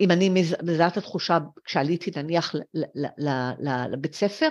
אם 0.00 0.10
אני 0.10 0.28
מזהה 0.62 0.88
את 0.88 0.96
התחושה 0.96 1.38
כשעליתי 1.64 2.10
נניח 2.16 2.54
לבית 3.92 4.14
ספר, 4.14 4.48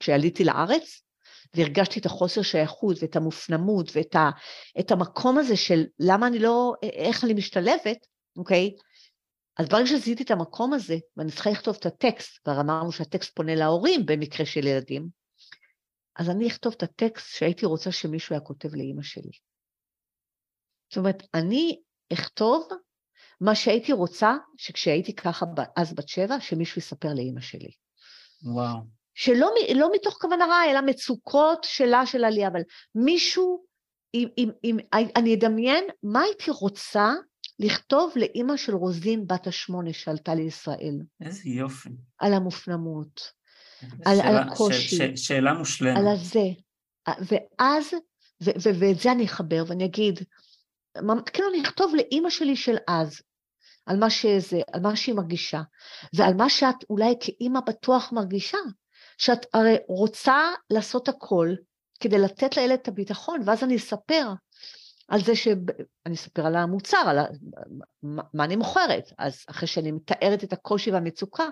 כשעליתי 0.00 0.44
לארץ, 0.44 1.02
והרגשתי 1.54 2.00
את 2.00 2.06
החוסר 2.06 2.42
שייכות 2.42 2.96
ואת 3.00 3.16
המופנמות 3.16 3.90
ואת 3.96 4.14
ה, 4.14 4.30
את 4.80 4.90
המקום 4.90 5.38
הזה 5.38 5.56
של 5.56 5.84
למה 5.98 6.26
אני 6.26 6.38
לא, 6.38 6.72
איך 6.82 7.24
אני 7.24 7.34
משתלבת, 7.34 8.06
אוקיי? 8.36 8.70
אז 9.58 9.68
ברגע 9.68 9.86
שעשיתי 9.86 10.22
את 10.22 10.30
המקום 10.30 10.72
הזה, 10.72 10.96
ואני 11.16 11.32
צריכה 11.32 11.50
לכתוב 11.50 11.76
את 11.80 11.86
הטקסט, 11.86 12.38
כבר 12.44 12.60
אמרנו 12.60 12.92
שהטקסט 12.92 13.36
פונה 13.36 13.54
להורים 13.54 14.06
במקרה 14.06 14.46
של 14.46 14.66
ילדים, 14.66 15.08
אז 16.16 16.30
אני 16.30 16.48
אכתוב 16.48 16.74
את 16.76 16.82
הטקסט 16.82 17.36
שהייתי 17.36 17.66
רוצה 17.66 17.92
שמישהו 17.92 18.34
היה 18.34 18.40
כותב 18.40 18.74
לאימא 18.74 19.02
שלי. 19.02 19.30
זאת 20.90 20.96
אומרת, 20.96 21.22
אני 21.34 21.80
אכתוב 22.12 22.68
מה 23.40 23.54
שהייתי 23.54 23.92
רוצה 23.92 24.36
שכשהייתי 24.56 25.14
ככה 25.14 25.46
אז 25.76 25.94
בת 25.94 26.08
שבע, 26.08 26.40
שמישהו 26.40 26.78
יספר 26.78 27.14
לאימא 27.14 27.40
שלי. 27.40 27.70
וואו. 28.42 28.99
שלא 29.14 29.50
לא 29.74 29.90
מתוך 29.94 30.18
כוונה 30.20 30.46
רעה, 30.46 30.70
אלא 30.70 30.80
מצוקות 30.80 31.64
שלה, 31.64 32.06
של 32.06 32.24
עלייה, 32.24 32.48
אבל 32.48 32.60
מישהו, 32.94 33.64
אם, 34.14 34.28
אם, 34.38 34.50
אם, 34.64 34.76
אני 35.16 35.34
אדמיין 35.34 35.84
מה 36.02 36.22
הייתי 36.22 36.50
רוצה 36.50 37.12
לכתוב 37.58 38.12
לאימא 38.16 38.56
של 38.56 38.74
רוזין 38.74 39.26
בת 39.26 39.46
השמונה 39.46 39.92
שעלתה 39.92 40.34
לישראל. 40.34 40.94
איזה 41.20 41.48
יופי. 41.48 41.88
על 42.18 42.34
המופנמות, 42.34 43.20
על, 44.04 44.20
על 44.20 44.36
הקושי. 44.36 44.88
ש, 44.88 44.94
ש, 44.94 45.26
שאלה 45.26 45.52
מושלמת. 45.52 45.98
על 45.98 46.08
הזה. 46.08 46.46
ואז, 47.08 47.94
ו, 48.42 48.50
ו, 48.62 48.80
ואת 48.80 48.98
זה 48.98 49.12
אני 49.12 49.24
אחבר 49.24 49.64
ואני 49.66 49.84
אגיד, 49.84 50.20
כאילו 51.32 51.48
אני 51.48 51.62
אכתוב 51.62 51.94
לאימא 51.94 52.30
שלי 52.30 52.56
של 52.56 52.76
אז, 52.88 53.20
על 53.86 53.96
מה 53.96 54.10
שזה, 54.10 54.60
על 54.72 54.80
מה 54.80 54.96
שהיא 54.96 55.14
מרגישה, 55.14 55.62
ועל 56.14 56.34
מה 56.34 56.50
שאת 56.50 56.84
אולי 56.90 57.14
כאימא 57.20 57.60
בטוח 57.66 58.12
מרגישה. 58.12 58.58
שאת 59.20 59.46
הרי 59.54 59.76
רוצה 59.88 60.50
לעשות 60.70 61.08
הכל 61.08 61.48
כדי 62.00 62.18
לתת 62.18 62.56
לילד 62.56 62.78
את 62.82 62.88
הביטחון, 62.88 63.40
ואז 63.46 63.64
אני 63.64 63.76
אספר 63.76 64.32
על 65.08 65.20
זה 65.20 65.36
ש... 65.36 65.48
אני 66.06 66.14
אספר 66.14 66.46
על 66.46 66.56
המוצר, 66.56 67.04
על 67.06 67.18
ה... 67.18 67.24
מה 68.02 68.44
אני 68.44 68.56
מוכרת. 68.56 69.12
אז 69.18 69.44
אחרי 69.50 69.68
שאני 69.68 69.92
מתארת 69.92 70.44
את 70.44 70.52
הקושי 70.52 70.90
והמצוקה, 70.90 71.48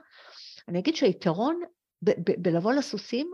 אני 0.68 0.78
אגיד 0.78 0.96
שהיתרון 0.96 1.60
ב- 2.02 2.30
ב- 2.30 2.42
בלבוא 2.42 2.72
לסוסים, 2.72 3.32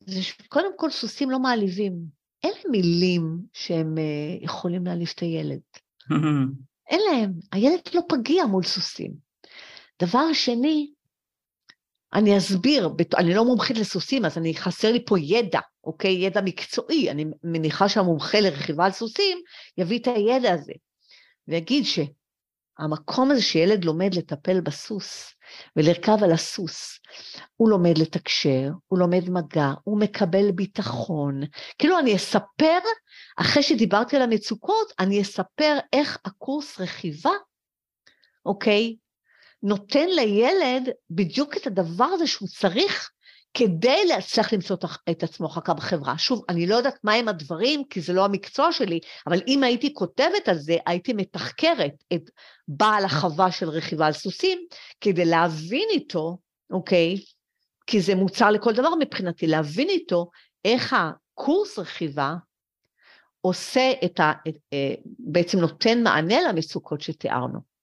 זה 0.00 0.22
שקודם 0.22 0.76
כל 0.76 0.90
סוסים 0.90 1.30
לא 1.30 1.38
מעליבים. 1.38 1.94
אין 2.42 2.52
להם 2.52 2.70
מילים 2.70 3.38
שהם 3.52 3.94
uh, 3.94 4.44
יכולים 4.44 4.86
להעליב 4.86 5.12
את 5.14 5.20
הילד. 5.20 5.60
אין 6.90 7.00
להם. 7.10 7.32
הילד 7.52 7.80
לא 7.94 8.00
פגיע 8.08 8.46
מול 8.46 8.62
סוסים. 8.62 9.12
דבר 10.02 10.32
שני, 10.32 10.93
אני 12.14 12.38
אסביר, 12.38 12.90
אני 13.16 13.34
לא 13.34 13.44
מומחית 13.44 13.78
לסוסים, 13.78 14.24
אז 14.24 14.38
אני, 14.38 14.54
חסר 14.54 14.92
לי 14.92 15.04
פה 15.04 15.18
ידע, 15.18 15.60
אוקיי? 15.84 16.12
ידע 16.12 16.40
מקצועי. 16.40 17.10
אני 17.10 17.24
מניחה 17.44 17.88
שהמומחה 17.88 18.40
לרכיבה 18.40 18.84
על 18.84 18.92
סוסים 18.92 19.38
יביא 19.78 19.98
את 19.98 20.06
הידע 20.06 20.52
הזה, 20.52 20.72
ויגיד 21.48 21.84
שהמקום 21.84 23.30
הזה 23.30 23.42
שילד 23.42 23.84
לומד 23.84 24.14
לטפל 24.14 24.60
בסוס 24.60 25.34
ולרכב 25.76 26.24
על 26.24 26.32
הסוס, 26.32 26.98
הוא 27.56 27.70
לומד 27.70 27.98
לתקשר, 27.98 28.70
הוא 28.86 28.98
לומד 28.98 29.30
מגע, 29.30 29.72
הוא 29.84 30.00
מקבל 30.00 30.50
ביטחון. 30.50 31.40
כאילו 31.78 31.98
אני 31.98 32.16
אספר, 32.16 32.78
אחרי 33.36 33.62
שדיברתי 33.62 34.16
על 34.16 34.22
המצוקות, 34.22 34.92
אני 34.98 35.22
אספר 35.22 35.78
איך 35.92 36.18
הקורס 36.24 36.80
רכיבה, 36.80 37.32
אוקיי, 38.46 38.96
נותן 39.64 40.08
לילד 40.08 40.88
בדיוק 41.10 41.56
את 41.56 41.66
הדבר 41.66 42.04
הזה 42.04 42.26
שהוא 42.26 42.48
צריך 42.48 43.10
כדי 43.54 44.04
להצליח 44.08 44.52
למצוא 44.52 44.76
את 45.10 45.22
עצמו 45.22 45.46
אחר 45.46 45.60
כך 45.60 45.74
בחברה. 45.74 46.18
שוב, 46.18 46.44
אני 46.48 46.66
לא 46.66 46.74
יודעת 46.74 46.98
מהם 47.04 47.28
הדברים, 47.28 47.84
כי 47.90 48.00
זה 48.00 48.12
לא 48.12 48.24
המקצוע 48.24 48.72
שלי, 48.72 49.00
אבל 49.26 49.40
אם 49.48 49.62
הייתי 49.62 49.94
כותבת 49.94 50.48
על 50.48 50.58
זה, 50.58 50.76
הייתי 50.86 51.12
מתחקרת 51.12 51.92
את 52.12 52.30
בעל 52.68 53.04
החווה 53.04 53.50
של 53.50 53.68
רכיבה 53.68 54.06
על 54.06 54.12
סוסים, 54.12 54.58
כדי 55.00 55.24
להבין 55.24 55.88
איתו, 55.90 56.38
אוקיי? 56.70 57.16
כי 57.86 58.00
זה 58.00 58.14
מוצר 58.14 58.50
לכל 58.50 58.72
דבר 58.72 58.94
מבחינתי, 59.00 59.46
להבין 59.46 59.88
איתו 59.88 60.30
איך 60.64 60.96
הקורס 60.98 61.78
רכיבה 61.78 62.34
עושה 63.40 63.92
את 64.04 64.20
ה... 64.20 64.32
אה, 64.72 64.94
בעצם 65.18 65.58
נותן 65.58 66.02
מענה 66.02 66.36
למצוקות 66.48 67.00
שתיארנו. 67.00 67.73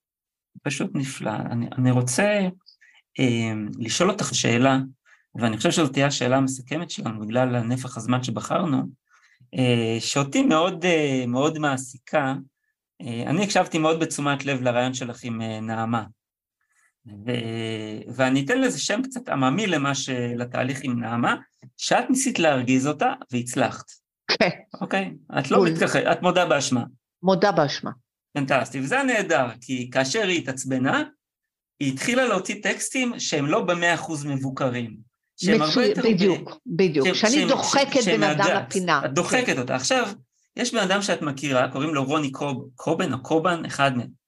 פשוט 0.63 0.91
נפלא. 0.93 1.31
אני, 1.31 1.67
אני 1.77 1.91
רוצה 1.91 2.47
אה, 3.19 3.53
לשאול 3.79 4.09
אותך 4.09 4.35
שאלה, 4.35 4.79
ואני 5.35 5.57
חושב 5.57 5.71
שזאת 5.71 5.93
תהיה 5.93 6.07
השאלה 6.07 6.37
המסכמת 6.37 6.89
שלנו 6.89 7.19
בגלל 7.19 7.55
הנפח 7.55 7.97
הזמן 7.97 8.23
שבחרנו, 8.23 8.81
אה, 9.57 9.97
שאותי 9.99 10.41
מאוד, 10.41 10.85
אה, 10.85 11.23
מאוד 11.27 11.59
מעסיקה. 11.59 12.35
אה, 13.01 13.23
אני 13.27 13.43
הקשבתי 13.43 13.77
מאוד 13.77 13.99
בתשומת 13.99 14.45
לב 14.45 14.61
לרעיון 14.61 14.93
שלך 14.93 15.23
עם 15.23 15.41
אה, 15.41 15.59
נעמה, 15.59 16.03
ו, 17.25 17.31
ואני 18.15 18.45
אתן 18.45 18.61
לזה 18.61 18.79
שם 18.79 19.01
קצת 19.03 19.29
עממי 19.29 19.67
למה 19.67 19.95
ש... 19.95 20.09
לתהליך 20.09 20.79
עם 20.83 20.99
נעמה, 20.99 21.35
שאת 21.77 22.09
ניסית 22.09 22.39
להרגיז 22.39 22.87
אותה 22.87 23.13
והצלחת. 23.31 23.85
כן. 24.27 24.49
אוקיי? 24.81 25.13
את 25.39 25.51
לא 25.51 25.65
מתכחת, 25.65 25.99
את 26.11 26.21
מודה 26.21 26.45
באשמה. 26.45 26.83
מודה 27.23 27.51
באשמה. 27.51 27.91
פנטסטי, 28.33 28.79
וזה 28.79 29.03
נהדר, 29.03 29.45
כי 29.61 29.89
כאשר 29.91 30.23
היא 30.23 30.37
התעצבנה, 30.37 31.03
היא 31.79 31.93
התחילה 31.93 32.27
להוציא 32.27 32.55
טקסטים 32.63 33.19
שהם 33.19 33.45
לא 33.45 33.61
במאה 33.61 33.93
אחוז 33.93 34.25
מבוקרים. 34.25 34.97
שהם 35.37 35.61
הרבה 35.61 35.85
יותר... 35.85 36.01
בדיוק, 36.01 36.57
בדיוק, 36.65 37.13
שאני 37.13 37.45
דוחקת 37.45 38.03
בן 38.05 38.23
אדם 38.23 38.63
לפינה. 38.65 39.01
את 39.05 39.13
דוחקת 39.13 39.57
אותה. 39.57 39.75
עכשיו, 39.75 40.09
יש 40.55 40.73
בן 40.73 40.79
אדם 40.79 41.01
שאת 41.01 41.21
מכירה, 41.21 41.67
קוראים 41.71 41.93
לו 41.93 42.03
רוני 42.03 42.31
קוב, 42.31 42.69
קובן 42.75 43.13
או 43.13 43.23
קובן, 43.23 43.65
אחד 43.65 43.97
מהם. 43.97 44.21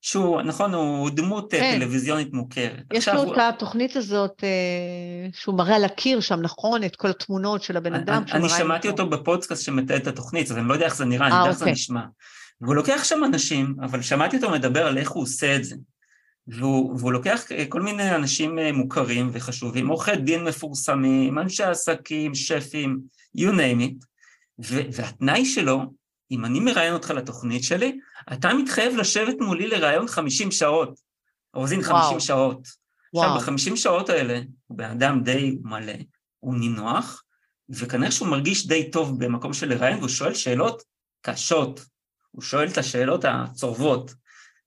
שהוא, 0.00 0.42
נכון, 0.42 0.74
הוא 0.74 1.10
דמות 1.10 1.54
אה, 1.54 1.60
כן. 1.60 1.78
טלוויזיונית 1.78 2.32
מוכרת. 2.32 2.82
יש 2.92 3.08
לו 3.08 3.22
הוא... 3.22 3.32
את 3.32 3.38
התוכנית 3.38 3.96
הזאת, 3.96 4.44
אה, 4.44 5.28
שהוא 5.32 5.58
מראה 5.58 5.76
על 5.76 5.84
הקיר 5.84 6.20
שם, 6.20 6.40
נכון? 6.40 6.84
את 6.84 6.96
כל 6.96 7.10
התמונות 7.10 7.62
של 7.62 7.76
הבן 7.76 7.94
אדם. 7.94 8.22
אני, 8.22 8.40
אני 8.40 8.48
שמעתי 8.48 8.88
אותו 8.88 9.10
בפודקאסט 9.10 9.64
שמתעד 9.64 10.00
את 10.00 10.06
התוכנית, 10.06 10.50
אז 10.50 10.58
אני 10.58 10.68
לא 10.68 10.74
יודע 10.74 10.86
איך 10.86 10.96
זה 10.96 11.04
נראה, 11.04 11.26
אני 11.26 11.36
יודע 11.36 11.48
איך 11.48 11.58
זה 11.58 11.64
אוקיי. 11.64 11.72
נשמע. 11.72 12.02
והוא 12.62 12.74
לוקח 12.74 13.04
שם 13.04 13.24
אנשים, 13.24 13.76
אבל 13.82 14.02
שמעתי 14.02 14.36
אותו 14.36 14.50
מדבר 14.50 14.86
על 14.86 14.98
איך 14.98 15.10
הוא 15.10 15.22
עושה 15.22 15.56
את 15.56 15.64
זה. 15.64 15.76
והוא, 16.46 16.98
והוא 16.98 17.12
לוקח 17.12 17.44
כל 17.68 17.82
מיני 17.82 18.14
אנשים 18.14 18.58
אה, 18.58 18.72
מוכרים 18.72 19.30
וחשובים, 19.32 19.88
עורכי 19.88 20.16
דין 20.16 20.44
מפורסמים, 20.44 21.38
אנשי 21.38 21.62
עסקים, 21.62 22.34
שפים, 22.34 23.00
you 23.38 23.50
name 23.50 23.80
it, 23.80 24.06
והתנאי 24.92 25.44
שלו, 25.44 25.82
אם 26.30 26.44
אני 26.44 26.60
מראיין 26.60 26.94
אותך 26.94 27.10
לתוכנית 27.10 27.64
שלי, 27.64 27.98
אתה 28.32 28.54
מתחייב 28.54 28.96
לשבת 28.96 29.34
מולי 29.40 29.66
לראיון 29.66 30.08
50 30.08 30.50
שעות. 30.50 31.00
רוזין, 31.54 31.82
50 31.82 32.20
שעות. 32.20 32.68
וואו. 33.14 33.36
עכשיו, 33.36 33.54
ב-50 33.54 33.76
שעות 33.76 34.08
האלה, 34.08 34.40
הוא 34.66 34.78
בן 34.78 34.90
אדם 34.90 35.22
די 35.22 35.56
מלא, 35.62 35.92
הוא 36.38 36.54
נינוח, 36.54 37.22
וכנראה 37.68 38.10
שהוא 38.10 38.28
מרגיש 38.28 38.66
די 38.66 38.90
טוב 38.90 39.24
במקום 39.24 39.52
של 39.52 39.68
לראיין, 39.68 39.98
והוא 39.98 40.08
שואל 40.08 40.34
שאלות 40.34 40.82
קשות, 41.22 41.91
הוא 42.32 42.42
שואל 42.42 42.68
את 42.68 42.78
השאלות 42.78 43.24
הצורבות, 43.24 44.14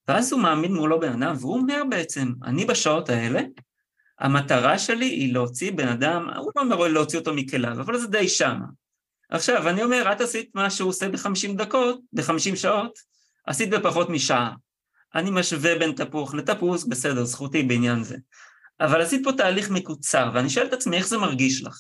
ואז 0.07 0.32
הוא 0.32 0.41
מעמיד 0.41 0.72
מולו 0.72 0.99
בן 0.99 1.24
אדם, 1.24 1.36
והוא 1.39 1.55
אומר 1.55 1.84
בעצם, 1.89 2.32
אני 2.43 2.66
בשעות 2.66 3.09
האלה, 3.09 3.41
המטרה 4.20 4.80
שלי 4.80 5.05
היא 5.05 5.34
להוציא 5.34 5.72
בן 5.72 5.88
אדם, 5.88 6.30
הוא 6.38 6.51
לא 6.55 6.61
אומר 6.61 6.88
להוציא 6.88 7.20
אותו 7.20 7.34
מכליו, 7.34 7.82
אבל 7.82 7.97
זה 7.97 8.07
די 8.07 8.30
שמה. 8.30 8.66
עכשיו, 9.30 9.70
אני 9.70 9.84
אומר, 9.84 10.11
את 10.11 10.22
עשית 10.22 10.49
מה 10.55 10.70
שהוא 10.70 10.89
עושה 10.89 11.09
בחמישים 11.09 11.55
דקות, 11.55 11.99
בחמישים 12.13 12.55
שעות, 12.55 12.99
עשית 13.47 13.70
בפחות 13.70 14.09
משעה. 14.09 14.53
אני 15.16 15.32
משווה 15.32 15.80
בין 15.80 15.91
תפוח 15.91 16.34
לתפוס, 16.34 16.84
בסדר, 16.84 17.24
זכותי 17.24 17.63
בעניין 17.63 18.03
זה. 18.03 18.18
אבל 18.80 19.01
עשית 19.01 19.22
פה 19.24 19.32
תהליך 19.32 19.70
מקוצר, 19.70 20.32
ואני 20.34 20.49
שואל 20.49 20.66
את 20.66 20.74
עצמי, 20.74 20.97
איך 20.97 21.07
זה 21.07 21.18
מרגיש 21.18 21.63
לך? 21.63 21.78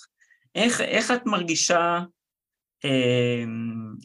איך, 0.55 0.81
איך 0.81 1.11
את 1.11 1.25
מרגישה 1.25 1.99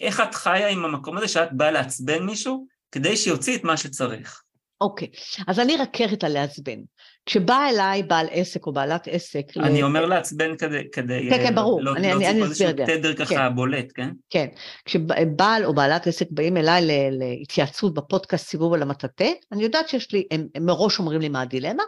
איך 0.00 0.20
את 0.20 0.34
חיה 0.34 0.68
עם 0.68 0.84
המקום 0.84 1.16
הזה 1.16 1.28
שאת 1.28 1.52
באה 1.52 1.70
לעצבן 1.70 2.22
מישהו 2.22 2.66
כדי 2.92 3.16
שיוציא 3.16 3.56
את 3.56 3.64
מה 3.64 3.76
שצריך? 3.76 4.42
אוקיי, 4.80 5.08
okay. 5.12 5.44
אז 5.46 5.60
אני 5.60 5.76
קרת 5.92 6.24
על 6.24 6.32
לעצבן. 6.32 6.78
כשבא 7.26 7.68
אליי 7.68 8.02
בעל 8.02 8.26
עסק 8.30 8.66
או 8.66 8.72
בעלת 8.72 9.08
עסק... 9.10 9.44
אני 9.56 9.80
ל... 9.80 9.84
אומר 9.84 10.06
לעצבן 10.06 10.56
כדי... 10.56 10.90
כדי 10.92 11.26
כן, 11.30 11.36
כן, 11.36 11.54
ברור, 11.54 11.82
לא, 11.82 11.96
אני, 11.96 12.12
אני, 12.12 12.28
אני 12.28 12.44
אסביר 12.44 12.70
את 12.70 12.76
זה. 12.76 12.84
תדר 12.86 13.14
ככה 13.14 13.34
כן. 13.34 13.54
בולט, 13.54 13.92
כן? 13.94 14.10
כן, 14.30 14.46
כשבעל 14.84 15.64
או 15.64 15.74
בעלת 15.74 16.06
עסק 16.06 16.26
באים 16.30 16.56
אליי 16.56 16.82
להתייעצות 17.10 17.94
בפודקאסט 17.94 18.46
סיבוב 18.48 18.74
על 18.74 18.82
המטאטא, 18.82 19.30
אני 19.52 19.62
יודעת 19.62 19.88
שיש 19.88 20.12
לי, 20.12 20.26
הם, 20.30 20.46
הם 20.54 20.66
מראש 20.66 20.98
אומרים 20.98 21.20
לי 21.20 21.28
מה 21.28 21.40
הדילמה, 21.40 21.82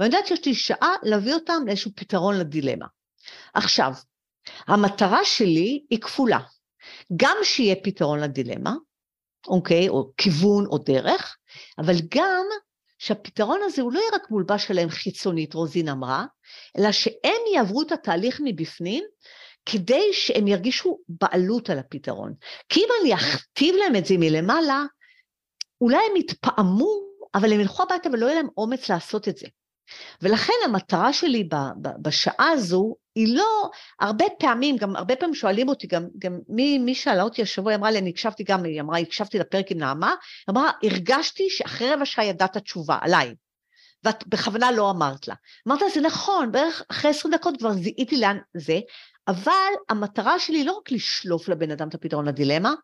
ואני 0.00 0.14
יודעת 0.14 0.26
שיש 0.26 0.46
לי 0.46 0.54
שעה 0.54 0.92
להביא 1.02 1.34
אותם 1.34 1.62
לאיזשהו 1.66 1.90
פתרון 1.96 2.38
לדילמה. 2.38 2.86
עכשיו, 3.54 3.92
המטרה 4.66 5.24
שלי 5.24 5.84
היא 5.90 6.00
כפולה. 6.00 6.38
גם 7.16 7.36
שיהיה 7.42 7.74
פתרון 7.82 8.20
לדילמה, 8.20 8.74
אוקיי, 9.48 9.88
או 9.88 10.10
כיוון 10.16 10.66
או 10.66 10.78
דרך, 10.78 11.36
אבל 11.78 11.94
גם 12.14 12.44
שהפתרון 12.98 13.60
הזה 13.64 13.82
הוא 13.82 13.92
לא 13.92 13.98
יהיה 13.98 14.10
רק 14.14 14.30
מולבש 14.30 14.70
עליהם 14.70 14.88
חיצונית, 14.88 15.54
רוזין 15.54 15.88
אמרה, 15.88 16.24
אלא 16.78 16.92
שהם 16.92 17.42
יעברו 17.54 17.82
את 17.82 17.92
התהליך 17.92 18.40
מבפנים, 18.44 19.04
כדי 19.66 20.12
שהם 20.12 20.48
ירגישו 20.48 20.98
בעלות 21.08 21.70
על 21.70 21.78
הפתרון. 21.78 22.34
כי 22.68 22.80
אם 22.80 22.88
אני 23.02 23.14
אכתיב 23.14 23.74
להם 23.74 23.96
את 23.96 24.06
זה 24.06 24.14
מלמעלה, 24.18 24.84
אולי 25.80 25.98
הם 26.10 26.16
יתפעמו, 26.16 26.88
אבל 27.34 27.52
הם 27.52 27.60
ילכו 27.60 27.82
הביתה 27.82 28.08
ולא 28.12 28.26
יהיה 28.26 28.34
להם 28.34 28.48
אומץ 28.56 28.88
לעשות 28.88 29.28
את 29.28 29.36
זה. 29.36 29.46
ולכן 30.22 30.52
המטרה 30.64 31.12
שלי 31.12 31.48
בשעה 32.02 32.50
הזו 32.50 32.96
היא 33.14 33.36
לא, 33.36 33.70
הרבה 34.00 34.24
פעמים, 34.38 34.76
גם 34.76 34.96
הרבה 34.96 35.16
פעמים 35.16 35.34
שואלים 35.34 35.68
אותי, 35.68 35.86
גם, 35.86 36.06
גם 36.18 36.38
מי, 36.48 36.78
מי 36.78 36.94
שאלה 36.94 37.22
אותי 37.22 37.42
השבוע, 37.42 37.72
היא 37.72 37.78
אמרה 37.78 37.90
לי, 37.90 37.98
אני 37.98 38.10
הקשבתי 38.10 38.44
גם, 38.44 38.64
היא 38.64 38.80
אמרה, 38.80 38.98
הקשבתי 38.98 39.38
לפרק 39.38 39.70
עם 39.70 39.78
נעמה, 39.78 40.08
היא 40.08 40.52
אמרה, 40.52 40.70
הרגשתי 40.82 41.50
שאחרי 41.50 41.92
רבע 41.92 42.04
שעה 42.04 42.24
ידעת 42.24 42.56
תשובה 42.56 42.98
עליי, 43.00 43.34
ואת 44.04 44.26
בכוונה 44.26 44.72
לא 44.72 44.90
אמרת 44.90 45.28
לה. 45.28 45.34
אמרת 45.68 45.80
לה, 45.82 45.88
זה 45.94 46.00
נכון, 46.00 46.52
בערך 46.52 46.82
אחרי 46.90 47.10
עשרים 47.10 47.34
דקות 47.34 47.58
כבר 47.58 47.72
זיהיתי 47.72 48.16
לאן 48.16 48.38
זה, 48.56 48.80
אבל 49.28 49.72
המטרה 49.88 50.38
שלי 50.38 50.58
היא 50.58 50.66
לא 50.66 50.72
רק 50.72 50.92
לשלוף 50.92 51.48
לבן 51.48 51.70
אדם 51.70 51.88
את 51.88 51.94
הפתרון 51.94 52.28
לדילמה, 52.28 52.74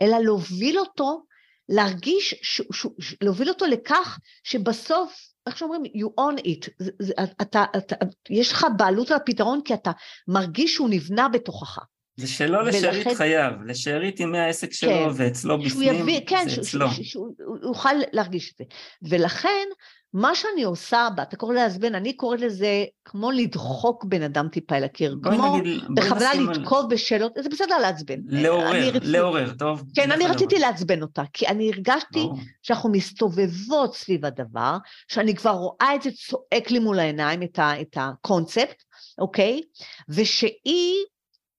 אלא 0.00 0.18
להוביל 0.18 0.78
אותו, 0.78 1.22
להרגיש, 1.68 2.34
ש, 2.42 2.62
ש, 2.72 2.86
ש, 3.00 3.14
להוביל 3.20 3.48
אותו 3.48 3.66
לכך 3.66 4.18
שבסוף 4.44 5.31
איך 5.46 5.58
שאומרים, 5.58 5.82
you 5.84 6.20
own 6.20 6.40
it, 6.40 6.68
זה, 6.78 6.90
זה, 6.98 7.12
אתה, 7.42 7.64
אתה, 7.76 7.96
יש 8.30 8.52
לך 8.52 8.66
בעלות 8.76 9.10
על 9.10 9.16
הפתרון 9.16 9.60
כי 9.64 9.74
אתה 9.74 9.90
מרגיש 10.28 10.74
שהוא 10.74 10.88
נבנה 10.90 11.28
בתוכך. 11.28 11.78
זה 12.16 12.28
שלא 12.28 12.58
ולכן... 12.58 12.78
לשארית 12.78 13.16
חייו, 13.16 13.52
לשארית 13.66 14.20
ימי 14.20 14.38
העסק 14.38 14.72
שלו 14.72 14.90
כן, 14.90 15.08
ואצלו 15.16 15.58
בפנים, 15.62 15.94
יביא, 15.94 16.20
כן, 16.26 16.48
זה 16.48 16.60
אצלו. 16.60 16.88
כן, 16.88 17.02
שהוא 17.02 17.34
יוכל 17.62 17.94
להרגיש 18.12 18.52
את 18.52 18.58
זה. 18.58 18.64
ולכן, 19.10 19.68
מה 20.14 20.34
שאני 20.34 20.62
עושה, 20.62 21.08
אתה 21.22 21.36
קורא 21.36 21.54
לעזבן, 21.54 21.94
אני 21.94 22.16
קוראת 22.16 22.40
לזה 22.40 22.84
כמו 23.04 23.30
לדחוק 23.30 24.04
בן 24.04 24.22
אדם 24.22 24.48
טיפה 24.48 24.76
אל 24.76 24.84
הקיר, 24.84 25.16
כמו 25.22 25.56
בכוונה 25.94 26.34
לתקוב 26.34 26.90
בשאלות, 26.90 27.32
זה 27.42 27.48
בסדר 27.48 27.78
לעצבן. 27.78 28.16
לעורר. 28.26 28.92
לעורר, 29.02 29.52
טוב. 29.58 29.84
כן, 29.94 30.10
אני 30.10 30.26
רציתי 30.26 30.58
לעצבן 30.58 31.02
אותה, 31.02 31.22
כי 31.32 31.46
אני 31.46 31.70
הרגשתי. 31.72 32.26
שאנחנו 32.62 32.90
מסתובבות 32.92 33.96
סביב 33.96 34.24
הדבר, 34.24 34.76
שאני 35.08 35.34
כבר 35.34 35.50
רואה 35.50 35.94
את 35.94 36.02
זה 36.02 36.10
צועק 36.10 36.70
לי 36.70 36.78
מול 36.78 36.98
העיניים, 36.98 37.42
את 37.42 37.96
הקונספט, 37.96 38.82
אוקיי? 39.18 39.60
ושהיא, 40.08 40.96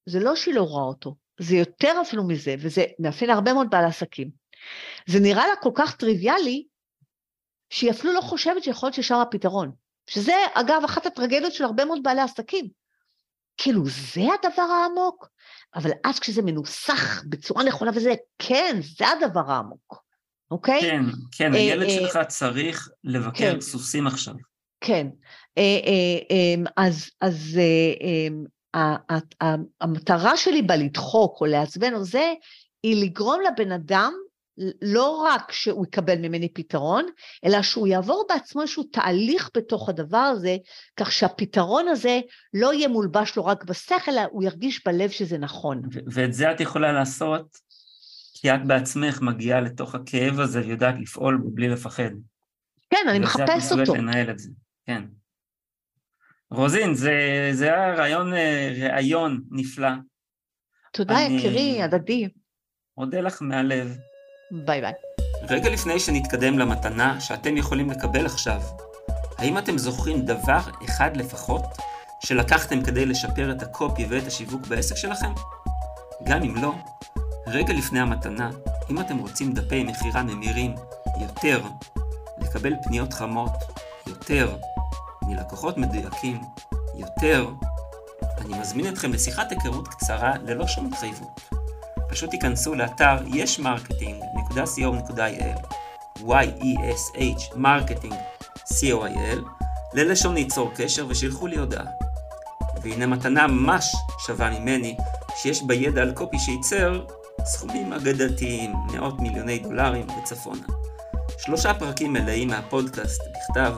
זה 0.06 0.20
לא 0.20 0.36
שהיא 0.36 0.56
לא 0.56 0.62
רואה 0.62 0.84
אותו, 0.84 1.16
זה 1.40 1.56
יותר 1.56 1.94
אפילו 2.02 2.24
מזה, 2.24 2.56
וזה 2.60 2.86
מאפיין 3.00 3.32
הרבה 3.32 3.54
מאוד 3.54 3.68
בעל 3.70 3.86
עסקים. 3.86 4.30
זה 5.08 5.20
נראה 5.20 5.48
לה 5.48 5.56
כל 5.62 5.72
כך 5.76 5.96
טריוויאלי, 5.96 6.64
שהיא 7.74 7.92
אפילו 7.92 8.14
לא 8.14 8.22
חושבת 8.22 8.64
שיכול 8.64 8.88
להיות 8.88 8.96
ששם 8.96 9.16
הפתרון. 9.16 9.72
שזה, 10.08 10.34
אגב, 10.54 10.82
אחת 10.86 11.06
הטרגדיות 11.06 11.54
של 11.54 11.64
הרבה 11.64 11.86
מאוד 11.86 12.04
בעלי 12.04 12.22
עסקים. 12.22 12.68
כאילו, 13.58 13.84
זה 13.86 14.22
הדבר 14.22 14.62
העמוק? 14.62 15.28
אבל 15.76 15.92
אז 16.04 16.20
כשזה 16.20 16.42
מנוסח 16.42 17.24
בצורה 17.30 17.64
נכונה 17.64 17.92
וזה, 17.96 18.14
כן, 18.40 18.80
זה 18.98 19.06
הדבר 19.08 19.52
העמוק, 19.52 20.04
אוקיי? 20.52 20.82
כן, 20.82 21.04
כן, 21.32 21.54
הילד 21.54 21.84
אה, 21.84 21.90
שלך 21.90 22.20
צריך 22.28 22.90
לבקר 23.04 23.54
כן. 23.54 23.62
סוסים 23.62 24.08
עכשיו. 24.08 24.34
כן. 24.82 25.08
אז, 26.78 27.10
אז 27.22 27.60
המטרה 29.82 30.38
שלי 30.38 30.62
בלדחוק 30.62 31.42
או 31.42 31.46
לעצבן 31.46 31.94
או 31.94 32.04
זה, 32.04 32.34
היא 32.84 33.06
לגרום 33.06 33.42
לבן 33.42 33.72
אדם 33.72 34.14
לא 34.82 35.26
רק 35.26 35.52
שהוא 35.52 35.86
יקבל 35.86 36.18
ממני 36.18 36.50
פתרון, 36.50 37.06
אלא 37.46 37.62
שהוא 37.62 37.88
יעבור 37.88 38.26
בעצמו 38.30 38.62
איזשהו 38.62 38.84
תהליך 38.84 39.50
בתוך 39.58 39.90
הדבר 39.90 40.18
הזה, 40.18 40.58
כך 40.98 41.12
שהפתרון 41.12 41.88
הזה 41.88 42.20
לא 42.54 42.74
יהיה 42.74 42.88
מולבש 42.88 43.36
לו 43.36 43.46
רק 43.46 43.64
בשכל, 43.64 44.12
אלא 44.12 44.22
הוא 44.32 44.44
ירגיש 44.44 44.88
בלב 44.88 45.10
שזה 45.10 45.38
נכון. 45.38 45.82
ואת 46.12 46.34
זה 46.34 46.52
את 46.52 46.60
יכולה 46.60 46.92
לעשות, 46.92 47.58
כי 48.34 48.52
את 48.52 48.68
בעצמך 48.68 49.22
מגיעה 49.22 49.62
לתוך 49.62 49.96
הכאב 49.96 50.40
הזה 50.40 50.62
ויודעת 50.62 50.96
לפעול 51.00 51.42
בלי 51.46 51.70
לפחד. 51.70 52.12
כן, 52.90 53.10
אני 53.10 53.20
מחפש 53.20 53.42
אותו. 53.42 53.54
וזה 53.56 53.74
את 53.74 53.88
מסוגלת 53.88 54.00
לנהל 54.00 54.30
את 54.30 54.40
זה, 54.40 54.50
כן. 54.86 55.04
רוזין, 56.52 56.94
זה, 56.94 57.12
זה 57.52 57.66
היה 57.66 57.96
רעיון, 57.96 58.34
אה, 58.34 58.74
רעיון 58.80 59.42
נפלא. 59.52 59.90
תודה, 60.92 61.26
אני... 61.26 61.38
יקירי, 61.38 61.82
הדדי. 61.82 62.28
מודה 62.98 63.22
לך 63.22 63.42
מהלב. 63.42 63.98
ביי 64.54 64.82
ביי. 64.82 64.94
רגע 65.50 65.70
לפני 65.70 66.00
שנתקדם 66.00 66.60
למתנה 66.60 67.22
שאתם 67.22 67.58
יכולים 67.58 67.90
לקבל 67.90 68.26
עכשיו, 68.26 68.62
האם 69.38 69.58
אתם 69.58 69.78
זוכרים 69.78 70.22
דבר 70.22 70.60
אחד 70.86 71.18
לפחות 71.18 71.64
שלקחתם 72.26 72.84
כדי 72.84 73.06
לשפר 73.06 73.52
את 73.52 73.62
הקופי 73.62 74.06
ואת 74.10 74.28
השיווק 74.28 74.68
בעסק 74.68 74.96
שלכם? 74.96 75.32
גם 76.24 76.44
אם 76.44 76.56
לא, 76.56 76.74
רגע 77.48 77.74
לפני 77.74 78.00
המתנה, 78.00 78.50
אם 78.92 79.00
אתם 79.00 79.18
רוצים 79.18 79.54
דפי 79.54 79.84
מכירה 79.84 80.24
ממירים 80.24 80.76
יותר, 81.22 81.62
לקבל 82.42 82.74
פניות 82.84 83.14
חמות 83.14 83.54
יותר, 84.08 84.56
מלקוחות 85.22 85.78
מדויקים 85.78 86.42
יותר, 86.96 87.50
אני 88.38 88.60
מזמין 88.60 88.94
אתכם 88.94 89.14
לשיחת 89.14 89.52
היכרות 89.52 89.88
קצרה 89.88 90.34
ללא 90.46 90.68
שום 90.68 90.86
התחייבות. 90.86 91.63
פשוט 92.14 92.30
תיכנסו 92.30 92.76
לאתר 92.76 93.18
yeshmarketing.co.il 93.28 95.58
y-e-s-h 96.20 97.56
marketing 97.56 98.16
co.il 98.66 99.40
ללשונית 99.94 100.36
צור 100.36 100.72
קשר 100.76 101.06
ושילחו 101.10 101.48
לי 101.48 101.58
הודעה. 101.58 101.86
והנה 102.82 103.06
מתנה 103.06 103.48
ממש 103.48 103.96
שווה 104.26 104.60
ממני, 104.60 104.98
שיש 105.36 105.64
בה 105.64 105.74
ידע 105.74 106.02
על 106.02 106.12
קופי 106.12 106.40
שייצר 106.40 107.06
סכומים 107.46 107.94
אגדתיים, 107.94 108.74
מאות 108.94 109.20
מיליוני 109.20 109.60
דולרים 109.60 110.08
וצפונה. 110.10 110.66
שלושה 111.38 111.74
פרקים 111.74 112.14
מלאים 112.14 112.48
מהפודקאסט 112.48 113.22
בכתב, 113.22 113.74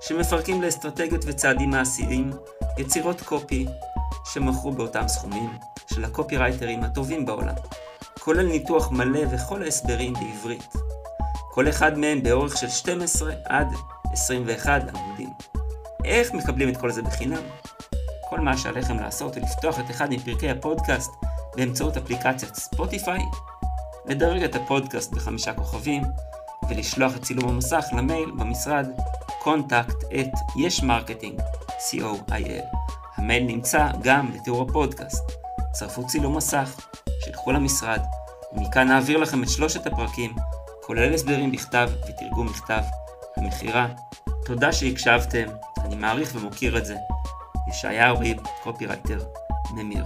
שמפרקים 0.00 0.62
לאסטרטגיות 0.62 1.24
וצעדים 1.26 1.70
מעשיים 1.70 2.30
יצירות 2.78 3.20
קופי 3.20 3.66
שמכרו 4.24 4.72
באותם 4.72 5.08
סכומים 5.08 5.50
של 5.94 6.04
הקופירייטרים 6.04 6.84
הטובים 6.84 7.26
בעולם, 7.26 7.54
כולל 8.20 8.46
ניתוח 8.46 8.90
מלא 8.90 9.20
וכל 9.30 9.62
ההסברים 9.62 10.12
בעברית. 10.12 10.72
כל 11.50 11.68
אחד 11.68 11.98
מהם 11.98 12.22
באורך 12.22 12.56
של 12.56 12.68
12 12.68 13.32
עד 13.44 13.68
21 14.12 14.82
עמודים. 14.88 15.30
איך 16.04 16.32
מקבלים 16.32 16.68
את 16.68 16.76
כל 16.76 16.90
זה 16.90 17.02
בחינם? 17.02 17.42
כל 18.28 18.40
מה 18.40 18.56
שעליכם 18.56 18.96
לעשות 18.96 19.36
הוא 19.36 19.44
לפתוח 19.44 19.80
את 19.80 19.90
אחד 19.90 20.10
מפרקי 20.10 20.50
הפודקאסט 20.50 21.10
באמצעות 21.56 21.96
אפליקציית 21.96 22.54
ספוטיפיי, 22.54 23.20
לדרג 24.06 24.42
את 24.42 24.54
הפודקאסט 24.54 25.12
בחמישה 25.12 25.54
כוכבים, 25.54 26.02
ולשלוח 26.68 27.16
את 27.16 27.22
צילום 27.22 27.48
המסך 27.48 27.84
למייל 27.92 28.30
במשרד 28.30 28.86
contact 29.42 30.04
at 30.12 30.34
yeshmarketing, 30.56 31.40
co.il. 31.90 32.99
המייל 33.20 33.44
נמצא 33.44 33.88
גם 34.02 34.32
בתיאור 34.32 34.62
הפודקאסט. 34.62 35.32
צרפו 35.72 36.06
צילום 36.06 36.36
מסך, 36.36 36.88
שילחו 37.24 37.52
למשרד, 37.52 38.00
ומכאן 38.52 38.88
נעביר 38.88 39.18
לכם 39.18 39.42
את 39.42 39.48
שלושת 39.48 39.86
הפרקים, 39.86 40.34
כולל 40.82 41.14
הסברים 41.14 41.52
בכתב 41.52 41.90
ותרגום 42.08 42.46
מכתב 42.46 42.82
המכירה. 43.36 43.88
תודה 44.44 44.72
שהקשבתם, 44.72 45.46
אני 45.84 45.96
מעריך 45.96 46.32
ומוקיר 46.34 46.78
את 46.78 46.86
זה. 46.86 46.96
ישעיהו 47.68 48.18
ריב, 48.18 48.38
קופירייטר, 48.62 49.24
ממיר. 49.74 50.04